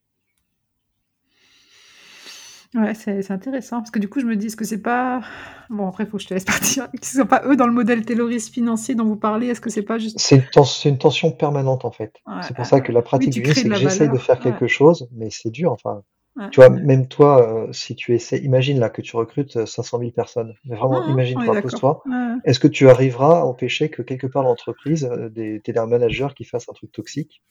Ouais, 2.75 2.93
c'est 2.93 3.31
intéressant 3.31 3.77
parce 3.77 3.91
que 3.91 3.97
du 3.97 4.09
coup, 4.09 4.19
je 4.19 4.25
me 4.25 4.35
dis, 4.35 4.47
est-ce 4.47 4.57
que 4.57 4.65
c'est 4.65 4.81
pas. 4.81 5.21
Bon, 5.69 5.87
après, 5.87 6.03
il 6.03 6.09
faut 6.09 6.17
que 6.17 6.23
je 6.23 6.27
te 6.27 6.33
laisse 6.33 6.45
partir. 6.45 6.87
Ce 7.01 7.17
ne 7.17 7.23
sont 7.23 7.27
pas 7.27 7.41
eux 7.45 7.55
dans 7.55 7.65
le 7.65 7.73
modèle 7.73 8.05
terroriste 8.05 8.53
financier 8.53 8.93
dont 8.93 9.05
vous 9.05 9.15
parlez 9.15 9.47
Est-ce 9.47 9.61
que 9.61 9.71
c'est 9.71 9.81
pas 9.81 9.97
juste. 9.97 10.19
C'est 10.19 10.35
une, 10.35 10.91
une, 10.91 10.97
tension 10.99 11.31
permanente 11.31 11.85
en 11.85 11.91
fait. 11.91 12.13
Ouais, 12.27 12.43
c'est 12.43 12.55
pour 12.55 12.65
ça 12.65 12.81
que 12.81 12.91
la 12.91 13.01
pratique 13.01 13.33
oui, 13.33 13.41
du 13.41 13.53
c'est 13.53 13.67
que 13.67 13.75
j'essaye 13.75 14.09
de 14.09 14.17
faire 14.17 14.39
quelque 14.39 14.67
chose, 14.67 15.09
mais 15.13 15.29
c'est 15.31 15.49
dur. 15.49 15.71
Enfin, 15.71 16.03
Ouais. 16.37 16.49
Tu 16.51 16.59
vois, 16.59 16.69
même 16.69 17.07
toi, 17.07 17.67
euh, 17.67 17.73
si 17.73 17.95
tu 17.95 18.13
essaies, 18.13 18.37
imagine 18.37 18.79
là 18.79 18.89
que 18.89 19.01
tu 19.01 19.15
recrutes 19.15 19.65
500 19.65 19.99
000 19.99 20.11
personnes. 20.11 20.53
Mais 20.65 20.75
vraiment, 20.75 21.07
mmh, 21.07 21.11
imagine-toi, 21.11 21.61
pose-toi. 21.61 22.03
Est-ce 22.45 22.59
que 22.59 22.67
tu 22.67 22.89
arriveras 22.89 23.39
à 23.39 23.43
empêcher 23.43 23.89
que 23.89 24.03
quelque 24.03 24.27
part 24.27 24.43
l'entreprise, 24.43 25.05
euh, 25.05 25.29
des, 25.29 25.59
des 25.59 25.73
managers 25.73 26.29
qui 26.35 26.43
fassent 26.43 26.69
un 26.69 26.73
truc 26.73 26.91
toxique? 26.91 27.41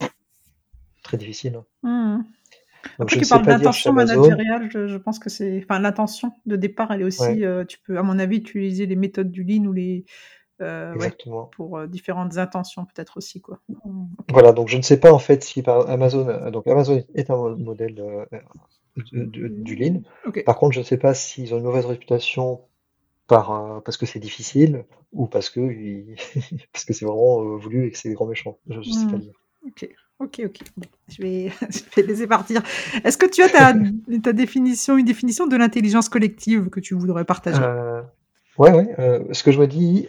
Très 1.02 1.16
difficile. 1.16 1.60
Hein. 1.82 2.18
Mmh. 2.18 2.24
Donc, 2.98 3.12
Après, 3.12 3.20
tu 3.20 3.28
parles 3.28 3.44
d'intention 3.44 3.92
managériale, 3.92 4.70
je, 4.72 4.86
je, 4.86 4.96
pense 4.96 5.18
que 5.18 5.28
c'est. 5.28 5.60
Enfin, 5.64 5.80
l'intention 5.80 6.30
de 6.46 6.54
départ, 6.54 6.92
elle 6.92 7.00
est 7.00 7.04
aussi. 7.04 7.22
Ouais. 7.22 7.44
Euh, 7.44 7.64
tu 7.64 7.78
peux, 7.84 7.98
à 7.98 8.04
mon 8.04 8.20
avis, 8.20 8.36
utiliser 8.36 8.86
les 8.86 8.94
méthodes 8.94 9.32
du 9.32 9.42
lean 9.42 9.64
ou 9.64 9.72
les. 9.72 10.04
Euh, 10.62 10.94
Exactement. 10.94 11.42
Ouais, 11.42 11.48
pour 11.52 11.76
euh, 11.76 11.86
différentes 11.86 12.38
intentions 12.38 12.86
peut-être 12.86 13.18
aussi 13.18 13.42
quoi. 13.42 13.60
Okay. 13.68 13.78
Voilà 14.30 14.52
donc 14.52 14.68
je 14.68 14.78
ne 14.78 14.82
sais 14.82 14.98
pas 14.98 15.12
en 15.12 15.18
fait 15.18 15.44
si 15.44 15.62
par 15.62 15.86
Amazon 15.90 16.26
euh, 16.28 16.50
donc 16.50 16.66
Amazon 16.66 17.04
est 17.14 17.28
un 17.28 17.56
modèle 17.56 18.26
du, 18.96 19.48
du 19.50 19.76
lean. 19.76 20.02
Okay. 20.26 20.42
Par 20.42 20.56
contre, 20.56 20.74
je 20.74 20.80
ne 20.80 20.84
sais 20.84 20.96
pas 20.96 21.14
s'ils 21.14 21.54
ont 21.54 21.58
une 21.58 21.64
mauvaise 21.64 21.86
réputation 21.86 22.60
par, 23.26 23.50
euh, 23.50 23.80
parce 23.80 23.96
que 23.96 24.06
c'est 24.06 24.18
difficile 24.18 24.84
ou 25.12 25.26
parce 25.26 25.50
que 25.50 25.60
parce 26.72 26.84
que 26.84 26.92
c'est 26.92 27.04
vraiment 27.04 27.42
euh, 27.42 27.56
voulu 27.56 27.86
et 27.86 27.90
que 27.90 27.98
c'est 27.98 28.08
des 28.08 28.14
grands 28.14 28.26
méchants. 28.26 28.58
Je 28.68 28.78
ne 28.78 28.82
sais 28.82 29.04
mmh. 29.04 29.10
pas 29.10 29.18
dire. 29.18 29.34
Ok, 29.66 29.88
ok, 30.20 30.42
ok. 30.46 30.58
Bon, 30.76 30.86
je, 31.08 31.22
vais, 31.22 31.50
je 31.70 31.96
vais 31.96 32.06
laisser 32.06 32.26
partir. 32.26 32.62
Est-ce 33.04 33.18
que 33.18 33.26
tu 33.26 33.42
as 33.42 33.48
ta, 33.48 33.74
ta, 34.22 34.32
définition, 34.32 34.96
une 34.96 35.06
définition 35.06 35.46
de 35.46 35.56
l'intelligence 35.56 36.08
collective 36.08 36.68
que 36.70 36.80
tu 36.80 36.94
voudrais 36.94 37.24
partager? 37.24 37.62
Euh, 37.62 38.02
Ouais, 38.58 38.72
ouais. 38.72 38.94
Euh, 38.98 39.22
ce 39.32 39.42
que 39.42 39.52
je 39.52 39.60
me 39.60 39.66
dis, 39.66 40.08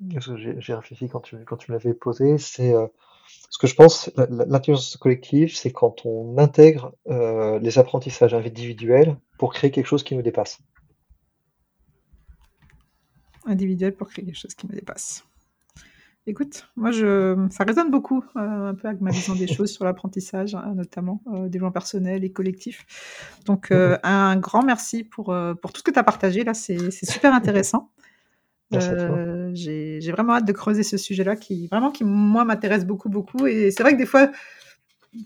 j'ai 0.00 0.74
réfléchi 0.74 1.08
quand 1.08 1.20
tu, 1.20 1.36
quand 1.46 1.56
tu 1.56 1.70
me 1.70 1.76
l'avais 1.76 1.94
posé, 1.94 2.36
c'est 2.36 2.74
ce 3.50 3.58
que 3.58 3.66
je 3.66 3.74
pense, 3.74 4.10
l'intelligence 4.16 4.96
collective, 4.96 5.54
c'est 5.54 5.72
quand 5.72 6.06
on 6.06 6.38
intègre 6.38 6.94
euh, 7.08 7.58
les 7.58 7.78
apprentissages 7.78 8.32
individuels 8.32 9.16
pour 9.38 9.52
créer 9.52 9.72
quelque 9.72 9.86
chose 9.86 10.04
qui 10.04 10.14
nous 10.14 10.22
dépasse. 10.22 10.60
Individuel 13.44 13.94
pour 13.96 14.08
créer 14.08 14.24
quelque 14.24 14.38
chose 14.38 14.54
qui 14.54 14.68
me 14.68 14.72
dépasse. 14.72 15.24
Écoute, 16.26 16.68
moi, 16.76 16.92
ça 16.92 17.64
résonne 17.64 17.90
beaucoup 17.90 18.22
euh, 18.36 18.68
un 18.68 18.74
peu 18.74 18.86
avec 18.86 19.00
ma 19.00 19.10
vision 19.10 19.34
des 19.34 19.48
choses 19.48 19.72
sur 19.72 19.84
l'apprentissage, 19.84 20.54
hein, 20.54 20.74
notamment 20.76 21.20
euh, 21.26 21.48
développement 21.48 21.72
personnel 21.72 22.22
et 22.22 22.30
collectif. 22.30 22.86
Donc, 23.46 23.72
euh, 23.72 23.98
un 24.04 24.36
grand 24.36 24.62
merci 24.62 25.02
pour, 25.02 25.30
euh, 25.30 25.54
pour 25.54 25.72
tout 25.72 25.78
ce 25.80 25.82
que 25.82 25.90
tu 25.90 25.98
as 25.98 26.04
partagé. 26.04 26.44
Là, 26.44 26.54
c'est 26.54 26.90
super 27.04 27.34
intéressant. 27.34 27.90
Euh, 28.72 29.50
j'ai 29.52 30.12
vraiment 30.12 30.34
hâte 30.34 30.46
de 30.46 30.52
creuser 30.52 30.82
ce 30.82 30.96
sujet-là 30.96 31.36
qui 31.36 31.66
vraiment 31.68 31.90
qui 31.90 32.04
moi 32.04 32.44
m'intéresse 32.44 32.84
beaucoup 32.86 33.08
beaucoup. 33.08 33.46
Et 33.46 33.70
c'est 33.70 33.82
vrai 33.82 33.92
que 33.92 33.98
des 33.98 34.06
fois 34.06 34.30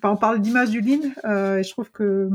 on 0.02 0.16
parle 0.16 0.40
d'image 0.40 0.70
du 0.70 0.80
lean 0.80 1.10
euh, 1.24 1.58
et 1.58 1.62
je 1.62 1.70
trouve 1.70 1.90
que 1.90 2.30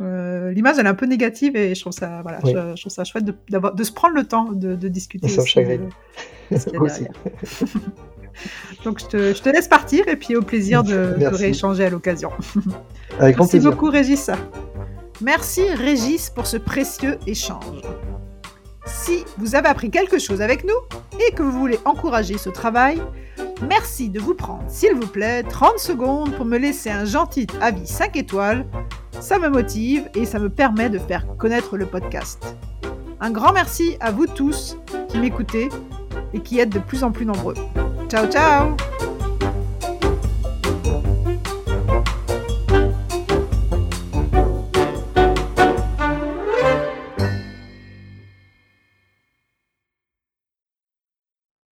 euh, 0.00 0.50
l'image 0.52 0.76
elle 0.78 0.86
est 0.86 0.88
un 0.88 0.94
peu 0.94 1.04
négative 1.06 1.56
et 1.56 1.74
je 1.74 1.80
trouve 1.80 1.92
ça 1.92 2.22
voilà 2.22 2.38
oui. 2.44 2.52
je, 2.54 2.76
je, 2.76 2.80
trouve 2.80 2.92
ça 2.92 3.04
chouette 3.04 3.24
de, 3.24 3.34
de, 3.50 3.84
se 3.84 3.92
prendre 3.92 4.14
le 4.14 4.24
temps 4.24 4.52
de, 4.52 4.74
de 4.76 4.88
discuter 4.88 5.28
ça 5.28 5.42
aussi. 5.42 5.58
donc 8.84 9.00
je 9.00 9.06
te, 9.06 9.34
je 9.34 9.42
te, 9.42 9.48
laisse 9.50 9.68
partir 9.68 10.08
et 10.08 10.16
puis 10.16 10.36
au 10.36 10.42
plaisir 10.42 10.84
de, 10.84 11.16
de 11.18 11.26
rééchanger 11.26 11.84
à 11.84 11.90
l'occasion. 11.90 12.30
Merci 13.20 13.34
plaisir. 13.34 13.70
beaucoup 13.70 13.90
Régis. 13.90 14.30
Merci 15.20 15.68
Régis 15.74 16.30
pour 16.30 16.46
ce 16.46 16.56
précieux 16.56 17.18
échange 17.26 17.82
si 18.88 19.24
vous 19.36 19.54
avez 19.54 19.68
appris 19.68 19.90
quelque 19.90 20.18
chose 20.18 20.42
avec 20.42 20.64
nous 20.64 20.74
et 21.20 21.32
que 21.32 21.42
vous 21.42 21.52
voulez 21.52 21.78
encourager 21.84 22.38
ce 22.38 22.48
travail, 22.48 23.00
merci 23.62 24.08
de 24.08 24.20
vous 24.20 24.34
prendre, 24.34 24.64
s'il 24.68 24.94
vous 24.94 25.06
plaît, 25.06 25.42
30 25.42 25.78
secondes 25.78 26.34
pour 26.34 26.44
me 26.44 26.58
laisser 26.58 26.90
un 26.90 27.04
gentil 27.04 27.46
avis 27.60 27.86
5 27.86 28.16
étoiles. 28.16 28.66
Ça 29.20 29.38
me 29.38 29.48
motive 29.48 30.08
et 30.14 30.24
ça 30.24 30.38
me 30.38 30.48
permet 30.48 30.88
de 30.88 30.98
faire 30.98 31.26
connaître 31.36 31.76
le 31.76 31.86
podcast. 31.86 32.56
Un 33.20 33.30
grand 33.30 33.52
merci 33.52 33.96
à 34.00 34.10
vous 34.10 34.26
tous 34.26 34.78
qui 35.08 35.18
m'écoutez 35.18 35.68
et 36.32 36.40
qui 36.40 36.60
êtes 36.60 36.70
de 36.70 36.78
plus 36.78 37.02
en 37.02 37.10
plus 37.10 37.26
nombreux. 37.26 37.54
Ciao 38.08 38.26
ciao 38.26 38.76